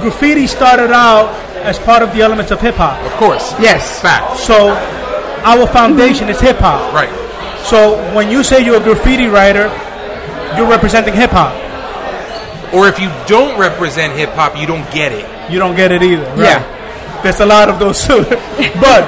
Graffiti 0.02 0.48
started 0.48 0.92
out 0.92 1.28
as 1.66 1.78
part 1.80 2.02
of 2.04 2.12
the 2.14 2.22
elements 2.22 2.52
of 2.52 2.62
hip 2.62 2.76
hop. 2.76 3.00
Of 3.06 3.12
course. 3.20 3.52
Yes. 3.60 4.00
Fact. 4.02 4.38
So 4.40 4.72
our 5.44 5.68
foundation 5.68 6.30
is 6.30 6.40
hip 6.40 6.58
hop. 6.58 6.94
Right. 6.94 7.10
So 7.66 7.98
when 8.16 8.30
you 8.32 8.44
say 8.44 8.64
you're 8.64 8.78
a 8.80 8.84
graffiti 8.84 9.28
writer, 9.28 9.68
you're 10.56 10.70
representing 10.70 11.14
hip 11.14 11.32
hop. 11.32 11.52
Or 12.74 12.88
if 12.88 13.00
you 13.00 13.10
don't 13.28 13.60
represent 13.60 14.14
hip 14.14 14.30
hop, 14.30 14.58
you 14.58 14.68
don't 14.68 14.90
get 14.94 15.12
it. 15.12 15.26
You 15.52 15.60
don't 15.60 15.76
get 15.76 15.92
it 15.92 16.04
either. 16.04 16.24
Right? 16.32 16.40
Yeah. 16.40 17.22
There's 17.24 17.40
a 17.40 17.46
lot 17.46 17.70
of 17.70 17.80
those 17.80 18.06
too. 18.06 18.24
but 18.80 19.04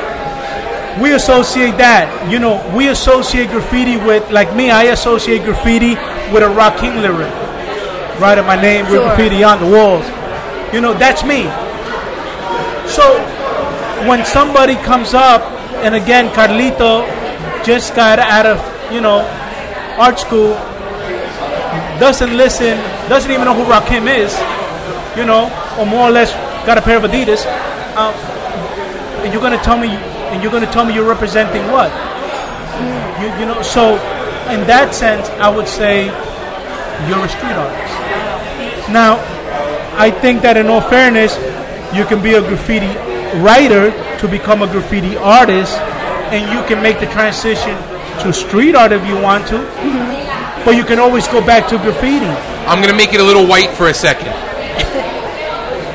we 0.99 1.13
associate 1.13 1.77
that. 1.77 2.29
You 2.31 2.39
know, 2.39 2.59
we 2.75 2.89
associate 2.89 3.49
graffiti 3.49 3.97
with, 3.97 4.29
like 4.31 4.55
me, 4.55 4.71
I 4.71 4.91
associate 4.91 5.43
graffiti 5.43 5.95
with 6.33 6.43
a 6.43 6.51
Rakim 6.51 7.01
lyric. 7.01 7.31
Writing 8.19 8.45
my 8.45 8.59
name 8.59 8.85
with 8.89 9.01
graffiti 9.01 9.43
on 9.43 9.59
the 9.59 9.69
walls. 9.69 10.05
You 10.73 10.81
know, 10.81 10.93
that's 10.93 11.23
me. 11.23 11.43
So 12.89 13.03
when 14.07 14.25
somebody 14.25 14.75
comes 14.75 15.13
up, 15.13 15.41
and 15.83 15.95
again, 15.95 16.29
Carlito 16.33 17.05
just 17.63 17.95
got 17.95 18.19
out 18.19 18.45
of, 18.45 18.59
you 18.91 19.01
know, 19.01 19.21
art 19.97 20.19
school, 20.19 20.53
doesn't 21.99 22.35
listen, 22.35 22.77
doesn't 23.11 23.29
even 23.29 23.43
know 23.43 23.53
who 23.53 23.69
Rakim 23.69 24.07
is, 24.07 24.31
you 25.19 25.25
know, 25.25 25.51
or 25.77 25.85
more 25.85 26.07
or 26.07 26.11
less 26.11 26.31
got 26.65 26.77
a 26.77 26.81
pair 26.81 26.95
of 26.95 27.03
Adidas, 27.03 27.45
um, 27.99 28.15
and 29.19 29.33
you're 29.33 29.41
gonna 29.41 29.61
tell 29.61 29.77
me, 29.77 29.89
and 30.31 30.41
you're 30.41 30.51
gonna 30.51 30.71
tell 30.71 30.85
me 30.85 30.93
you're 30.93 31.07
representing 31.07 31.61
what? 31.67 31.91
You, 33.19 33.27
you 33.37 33.45
know, 33.45 33.61
so 33.61 33.95
in 34.47 34.65
that 34.71 34.95
sense, 34.95 35.27
I 35.43 35.53
would 35.53 35.67
say 35.67 36.05
you're 37.07 37.19
a 37.19 37.27
street 37.27 37.51
artist. 37.51 38.89
Now, 38.89 39.19
I 39.99 40.09
think 40.09 40.41
that 40.43 40.55
in 40.55 40.67
all 40.67 40.79
fairness, 40.79 41.35
you 41.93 42.05
can 42.05 42.23
be 42.23 42.35
a 42.35 42.41
graffiti 42.41 42.95
writer 43.43 43.91
to 44.19 44.27
become 44.29 44.61
a 44.61 44.67
graffiti 44.67 45.17
artist, 45.17 45.75
and 46.31 46.47
you 46.47 46.63
can 46.65 46.81
make 46.81 47.01
the 47.01 47.07
transition 47.07 47.75
to 48.23 48.31
street 48.31 48.73
art 48.73 48.93
if 48.93 49.05
you 49.05 49.19
want 49.19 49.47
to. 49.47 49.59
But 50.63 50.75
you 50.75 50.83
can 50.83 50.99
always 50.99 51.27
go 51.27 51.41
back 51.43 51.67
to 51.69 51.77
graffiti. 51.77 52.25
I'm 52.67 52.77
going 52.77 52.91
to 52.91 52.97
make 52.97 53.13
it 53.13 53.19
a 53.19 53.23
little 53.23 53.47
white 53.47 53.71
for 53.71 53.89
a 53.89 53.93
second. 53.93 54.29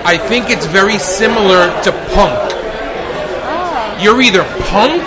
I 0.06 0.18
think 0.18 0.50
it's 0.50 0.66
very 0.66 0.98
similar 0.98 1.66
to 1.82 1.92
punk. 2.14 2.38
Oh. 3.42 3.98
You're 4.00 4.22
either 4.22 4.44
punk 4.70 5.02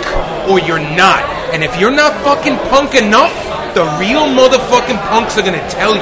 or 0.48 0.60
you're 0.60 0.78
not. 0.78 1.24
And 1.52 1.64
if 1.64 1.78
you're 1.78 1.90
not 1.90 2.12
fucking 2.24 2.56
punk 2.68 2.94
enough, 2.94 3.32
the 3.74 3.84
real 3.98 4.28
motherfucking 4.28 5.00
punks 5.08 5.38
are 5.38 5.42
going 5.42 5.58
to 5.58 5.68
tell 5.68 5.94
you. 5.94 6.00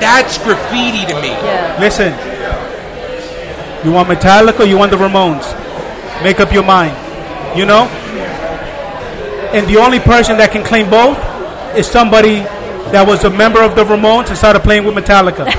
That's 0.00 0.38
graffiti 0.38 1.06
to 1.06 1.20
me. 1.20 1.28
Yeah. 1.28 1.76
Listen, 1.78 2.12
you 3.84 3.92
want 3.92 4.08
Metallica 4.08 4.60
or 4.60 4.64
you 4.64 4.76
want 4.76 4.90
the 4.90 4.96
Ramones? 4.96 5.44
Make 6.22 6.40
up 6.40 6.52
your 6.52 6.64
mind. 6.64 6.96
You 7.58 7.66
know? 7.66 7.84
And 9.52 9.66
the 9.66 9.78
only 9.78 9.98
person 9.98 10.36
that 10.38 10.52
can 10.52 10.62
claim 10.62 10.88
both 10.90 11.29
is 11.76 11.86
somebody 11.86 12.40
that 12.90 13.04
was 13.06 13.22
a 13.24 13.30
member 13.30 13.62
of 13.62 13.76
the 13.76 13.84
Ramones 13.84 14.28
and 14.28 14.36
started 14.38 14.60
playing 14.62 14.84
with 14.84 14.94
Metallica. 14.94 15.46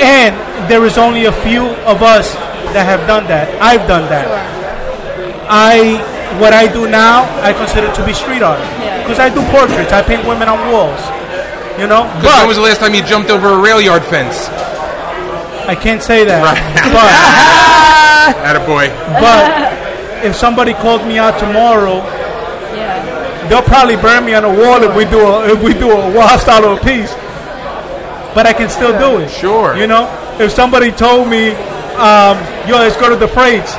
and 0.00 0.32
there 0.70 0.84
is 0.84 0.96
only 0.98 1.26
a 1.26 1.32
few 1.44 1.66
of 1.84 2.02
us 2.02 2.32
that 2.72 2.84
have 2.86 3.06
done 3.06 3.24
that. 3.28 3.48
I've 3.62 3.86
done 3.88 4.08
that. 4.08 4.26
I 5.48 6.00
what 6.40 6.52
I 6.52 6.66
do 6.70 6.88
now, 6.90 7.24
I 7.40 7.52
consider 7.52 7.88
to 7.92 8.02
be 8.04 8.12
street 8.12 8.42
art 8.42 8.58
Yeah. 8.82 9.00
because 9.02 9.18
I 9.18 9.28
do 9.32 9.40
portraits. 9.54 9.92
I 9.92 10.02
paint 10.02 10.26
women 10.26 10.48
on 10.48 10.58
walls. 10.72 11.00
You 11.78 11.86
know, 11.86 12.08
Because 12.20 12.40
when 12.40 12.48
was 12.48 12.56
the 12.56 12.64
last 12.64 12.80
time 12.80 12.94
you 12.94 13.02
jumped 13.04 13.28
over 13.30 13.52
a 13.52 13.58
rail 13.60 13.80
yard 13.80 14.02
fence? 14.04 14.48
I 15.68 15.74
can't 15.76 16.02
say 16.02 16.24
that. 16.24 16.40
Right. 16.40 16.56
But, 16.96 17.12
Attaboy. 18.48 18.88
but 19.22 20.24
if 20.24 20.34
somebody 20.34 20.72
called 20.74 21.06
me 21.06 21.18
out 21.18 21.38
tomorrow, 21.38 22.00
Yeah. 22.02 22.15
They'll 23.48 23.62
probably 23.62 23.96
burn 23.96 24.24
me 24.24 24.34
on 24.34 24.44
a 24.44 24.50
wall 24.52 24.82
if 24.82 24.94
we 24.94 25.04
do 25.04 25.20
a 25.20 25.52
if 25.52 25.62
we 25.62 25.72
do 25.74 25.90
a 25.90 26.12
wild 26.14 26.40
style 26.40 26.64
of 26.64 26.78
a 26.78 26.84
piece. 26.84 27.12
But 28.34 28.46
I 28.46 28.52
can 28.52 28.68
still 28.68 28.92
do 28.98 29.20
it. 29.24 29.30
Sure. 29.30 29.76
You 29.76 29.86
know, 29.86 30.04
if 30.38 30.52
somebody 30.52 30.92
told 30.92 31.28
me, 31.28 31.50
um, 31.96 32.36
"Yo, 32.68 32.76
let's 32.76 32.96
go 32.96 33.08
to 33.08 33.16
the 33.16 33.28
freights," 33.28 33.72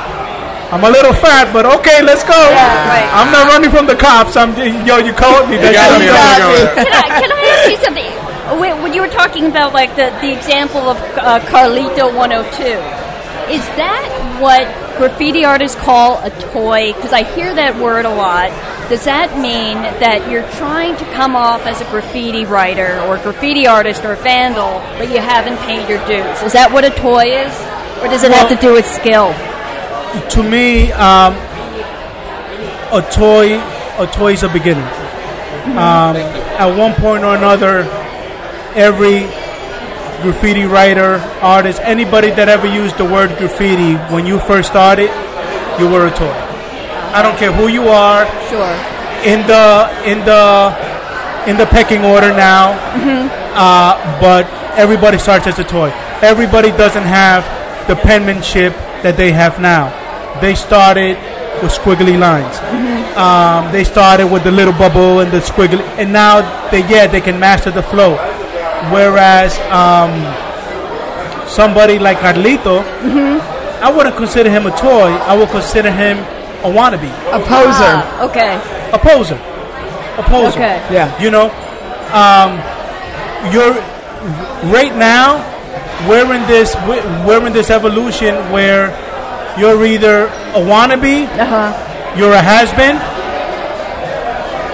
I'm 0.70 0.82
a 0.84 0.90
little 0.90 1.14
fat, 1.14 1.52
but 1.52 1.64
okay, 1.80 2.02
let's 2.02 2.24
go. 2.24 2.34
Yeah, 2.34 2.90
right. 2.90 3.08
I'm 3.14 3.30
not 3.32 3.46
running 3.48 3.70
from 3.70 3.86
the 3.86 3.94
cops. 3.96 4.36
I'm 4.36 4.52
yo, 4.84 4.98
you 4.98 5.12
called 5.14 5.48
me. 5.48 5.56
You 5.56 5.62
That's 5.62 5.78
got 5.78 5.90
what 5.94 6.00
me. 6.02 6.08
I'm 6.10 6.18
I'm 6.18 6.42
doing. 6.42 6.44
gonna 6.44 6.44
go 6.44 6.50
with 6.52 6.74
that. 6.74 6.84
Can 6.84 6.92
I, 6.92 7.06
can 7.22 7.30
I 7.32 7.42
ask 7.54 7.70
you 7.70 7.78
something? 7.80 8.60
Wait, 8.60 8.74
when 8.82 8.92
you 8.94 9.00
were 9.02 9.08
talking 9.12 9.46
about 9.46 9.72
like 9.72 9.94
the, 9.94 10.10
the 10.20 10.32
example 10.32 10.88
of 10.88 10.96
uh, 11.16 11.38
Carlito 11.52 12.08
102, 12.16 12.64
is 13.52 13.64
that 13.76 14.08
what 14.40 14.64
graffiti 14.98 15.44
artists 15.44 15.76
call 15.80 16.18
a 16.24 16.30
toy? 16.52 16.92
Because 16.92 17.12
I 17.12 17.22
hear 17.22 17.54
that 17.54 17.76
word 17.76 18.04
a 18.04 18.12
lot. 18.14 18.50
Does 18.88 19.04
that 19.04 19.36
mean 19.36 19.76
that 20.00 20.30
you're 20.30 20.48
trying 20.56 20.96
to 20.96 21.04
come 21.12 21.36
off 21.36 21.66
as 21.66 21.82
a 21.82 21.84
graffiti 21.90 22.46
writer 22.46 22.98
or 23.02 23.18
graffiti 23.18 23.66
artist 23.66 24.02
or 24.02 24.16
vandal, 24.16 24.80
but 24.96 25.12
you 25.12 25.20
haven't 25.20 25.58
paid 25.68 25.86
your 25.90 26.00
dues? 26.08 26.40
Is 26.40 26.54
that 26.54 26.72
what 26.72 26.86
a 26.86 26.90
toy 26.90 27.28
is? 27.28 27.52
Or 28.00 28.08
does 28.08 28.24
it 28.24 28.32
have 28.32 28.48
to 28.48 28.56
do 28.56 28.72
with 28.72 28.86
skill? 28.86 29.36
To 30.30 30.42
me, 30.42 30.90
um, 30.92 31.36
a 32.96 33.04
toy, 33.12 33.60
a 34.00 34.08
toy 34.08 34.32
is 34.32 34.42
a 34.42 34.48
beginning. 34.48 34.88
Um, 35.76 36.16
at 36.56 36.72
one 36.72 36.94
point 36.94 37.24
or 37.24 37.36
another, 37.36 37.84
every 38.72 39.28
graffiti 40.22 40.64
writer, 40.64 41.16
artist, 41.42 41.78
anybody 41.84 42.30
that 42.30 42.48
ever 42.48 42.66
used 42.66 42.96
the 42.96 43.04
word 43.04 43.36
graffiti 43.36 43.96
when 44.14 44.24
you 44.24 44.38
first 44.40 44.70
started, 44.70 45.12
you 45.78 45.90
were 45.90 46.06
a 46.06 46.10
toy. 46.10 46.47
I 47.14 47.22
don't 47.22 47.36
care 47.38 47.52
who 47.52 47.68
you 47.68 47.88
are. 47.88 48.26
Sure. 48.48 48.74
In 49.24 49.46
the 49.46 49.88
in 50.04 50.18
the 50.24 50.72
in 51.48 51.56
the 51.56 51.66
pecking 51.66 52.04
order 52.04 52.30
now, 52.30 52.76
uh, 53.54 54.20
but 54.20 54.46
everybody 54.78 55.18
starts 55.18 55.46
as 55.46 55.58
a 55.58 55.64
toy. 55.64 55.90
Everybody 56.22 56.70
doesn't 56.70 57.04
have 57.04 57.42
the 57.88 57.96
penmanship 57.96 58.72
that 59.02 59.16
they 59.16 59.32
have 59.32 59.60
now. 59.60 59.90
They 60.40 60.54
started 60.54 61.16
with 61.62 61.72
squiggly 61.72 62.18
lines. 62.18 62.54
Um, 63.16 63.72
they 63.72 63.82
started 63.82 64.28
with 64.30 64.44
the 64.44 64.52
little 64.52 64.74
bubble 64.74 65.20
and 65.20 65.32
the 65.32 65.40
squiggly, 65.40 65.82
and 65.98 66.12
now 66.12 66.42
they 66.70 66.80
yeah 66.86 67.06
they 67.06 67.20
can 67.20 67.40
master 67.40 67.70
the 67.70 67.82
flow. 67.82 68.16
Whereas 68.92 69.58
um, 69.74 70.12
somebody 71.48 71.98
like 71.98 72.18
Carlito, 72.18 72.84
I 73.82 73.90
wouldn't 73.90 74.16
consider 74.16 74.50
him 74.50 74.66
a 74.66 74.70
toy. 74.76 75.10
I 75.26 75.36
would 75.36 75.48
consider 75.48 75.90
him 75.90 76.18
a 76.64 76.70
wannabe, 76.70 77.10
A 77.32 77.38
poser. 77.38 77.92
Ah, 77.94 78.24
okay. 78.26 78.54
a 78.92 78.98
poser, 78.98 79.38
a 80.18 80.22
poser. 80.22 80.58
Okay. 80.58 80.82
Yeah. 80.90 81.06
You 81.22 81.30
know, 81.30 81.46
um, 82.12 82.58
you're 83.52 83.74
right 84.72 84.94
now. 84.96 85.44
We're 86.08 86.34
in 86.34 86.42
this. 86.46 86.74
We're 87.26 87.46
in 87.46 87.52
this 87.52 87.70
evolution 87.70 88.34
where 88.52 88.90
you're 89.58 89.84
either 89.86 90.26
a 90.54 90.60
wannabe, 90.62 91.26
Uh 91.38 91.44
huh. 91.46 92.14
you're 92.16 92.32
a 92.32 92.42
has 92.42 92.70
been, 92.78 92.96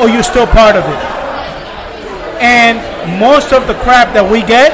or 0.01 0.09
you're 0.13 0.23
still 0.23 0.47
part 0.47 0.77
of 0.77 0.85
it. 0.85 1.01
And 2.43 2.77
most 3.21 3.53
of 3.53 3.67
the 3.67 3.75
crap 3.85 4.13
that 4.15 4.25
we 4.31 4.41
get 4.43 4.73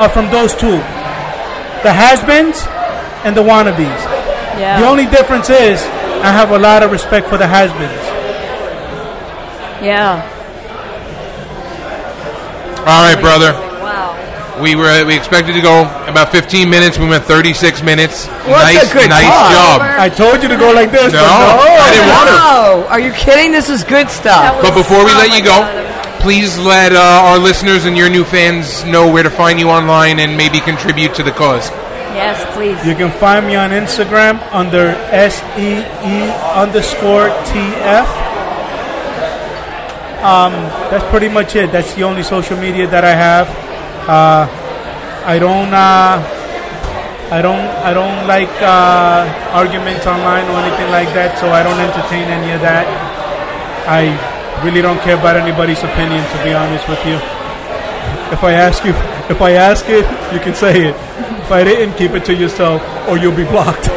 are 0.00 0.08
from 0.08 0.30
those 0.30 0.54
two 0.54 0.78
the 1.82 1.92
has 1.92 2.18
beens 2.26 2.66
and 3.24 3.36
the 3.36 3.42
wannabes. 3.42 3.78
Yeah. 4.58 4.80
The 4.80 4.86
only 4.86 5.06
difference 5.06 5.50
is 5.50 5.78
I 6.22 6.32
have 6.32 6.50
a 6.50 6.58
lot 6.58 6.82
of 6.82 6.90
respect 6.90 7.28
for 7.28 7.36
the 7.38 7.46
has 7.46 7.70
beens. 7.72 7.92
yeah. 9.84 10.32
All 12.86 13.02
right, 13.02 13.18
brother. 13.20 13.52
Wow. 13.82 14.14
We 14.62 14.74
were 14.76 15.04
we 15.06 15.16
expected 15.16 15.54
to 15.54 15.60
go 15.60 15.82
about 16.06 16.30
15 16.30 16.70
minutes. 16.70 16.98
We 16.98 17.06
went 17.08 17.24
36 17.24 17.82
minutes. 17.82 18.26
Well, 18.46 18.62
nice, 18.62 18.90
a 18.90 18.92
good 18.94 19.10
nice 19.10 19.26
talk. 19.26 19.50
job. 19.52 19.80
I 19.82 20.08
told 20.08 20.42
you 20.42 20.48
to 20.48 20.56
go 20.56 20.72
like 20.72 20.90
this. 20.92 21.12
No, 21.12 21.18
but 21.18 21.66
I 21.82 21.90
didn't 21.90 22.10
want 22.14 22.28
to. 22.30 22.36
Oh, 22.38 22.86
are 22.90 23.00
you 23.00 23.12
kidding? 23.12 23.50
This 23.52 23.68
is 23.68 23.82
good 23.84 24.08
stuff. 24.08 24.62
But 24.62 24.74
before 24.74 25.04
we 25.04 25.12
let 25.14 25.34
you 25.36 25.42
go, 25.44 25.66
please 26.20 26.56
let 26.58 26.92
uh, 26.92 26.98
our 27.26 27.38
listeners 27.38 27.84
and 27.84 27.96
your 27.96 28.08
new 28.08 28.24
fans 28.24 28.84
know 28.84 29.10
where 29.10 29.22
to 29.24 29.30
find 29.30 29.58
you 29.58 29.68
online 29.68 30.18
and 30.20 30.36
maybe 30.36 30.60
contribute 30.60 31.14
to 31.16 31.22
the 31.22 31.32
cause. 31.32 31.68
Yes, 32.16 32.40
please. 32.56 32.80
You 32.80 32.96
can 32.96 33.12
find 33.20 33.46
me 33.46 33.56
on 33.56 33.76
Instagram 33.76 34.40
under 34.48 34.96
S 35.12 35.44
E 35.60 35.84
E 35.84 36.16
underscore 36.56 37.28
T 37.44 37.60
F. 37.84 38.08
Um, 40.24 40.52
that's 40.88 41.04
pretty 41.12 41.28
much 41.28 41.54
it. 41.54 41.70
That's 41.70 41.92
the 41.94 42.02
only 42.08 42.22
social 42.22 42.56
media 42.56 42.88
that 42.88 43.04
I 43.04 43.12
have. 43.12 43.46
Uh, 44.08 44.48
I 45.28 45.38
don't. 45.38 45.68
Uh, 45.68 46.24
I 47.28 47.42
don't. 47.44 47.68
I 47.84 47.92
don't 47.92 48.24
like 48.24 48.54
uh, 48.64 49.28
arguments 49.52 50.06
online 50.08 50.48
or 50.48 50.56
anything 50.64 50.88
like 50.88 51.12
that. 51.12 51.36
So 51.36 51.52
I 51.52 51.60
don't 51.60 51.78
entertain 51.78 52.32
any 52.32 52.50
of 52.56 52.64
that. 52.64 52.88
I 53.84 54.08
really 54.64 54.80
don't 54.80 54.98
care 55.04 55.20
about 55.20 55.36
anybody's 55.36 55.84
opinion. 55.84 56.24
To 56.24 56.38
be 56.40 56.56
honest 56.56 56.88
with 56.88 57.04
you, 57.04 57.20
if 58.32 58.42
I 58.44 58.52
ask 58.52 58.84
you, 58.84 58.90
if 59.30 59.40
I 59.40 59.52
ask 59.52 59.84
it, 59.88 60.04
you 60.32 60.40
can 60.40 60.54
say 60.54 60.88
it. 60.88 60.96
If 61.40 61.50
I 61.52 61.64
didn't, 61.64 61.96
keep 61.96 62.12
it 62.12 62.24
to 62.26 62.34
yourself, 62.34 62.82
or 63.08 63.18
you'll 63.18 63.36
be 63.36 63.44
blocked. 63.44 63.88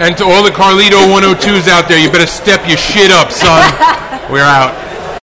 And 0.00 0.16
to 0.16 0.24
all 0.24 0.42
the 0.42 0.50
Carlito 0.50 0.96
102s 1.12 1.68
out 1.68 1.86
there, 1.86 2.02
you 2.02 2.10
better 2.10 2.26
step 2.26 2.66
your 2.66 2.78
shit 2.78 3.10
up, 3.10 3.30
son. 3.30 3.60
We're 4.32 4.40
out. 4.40 4.89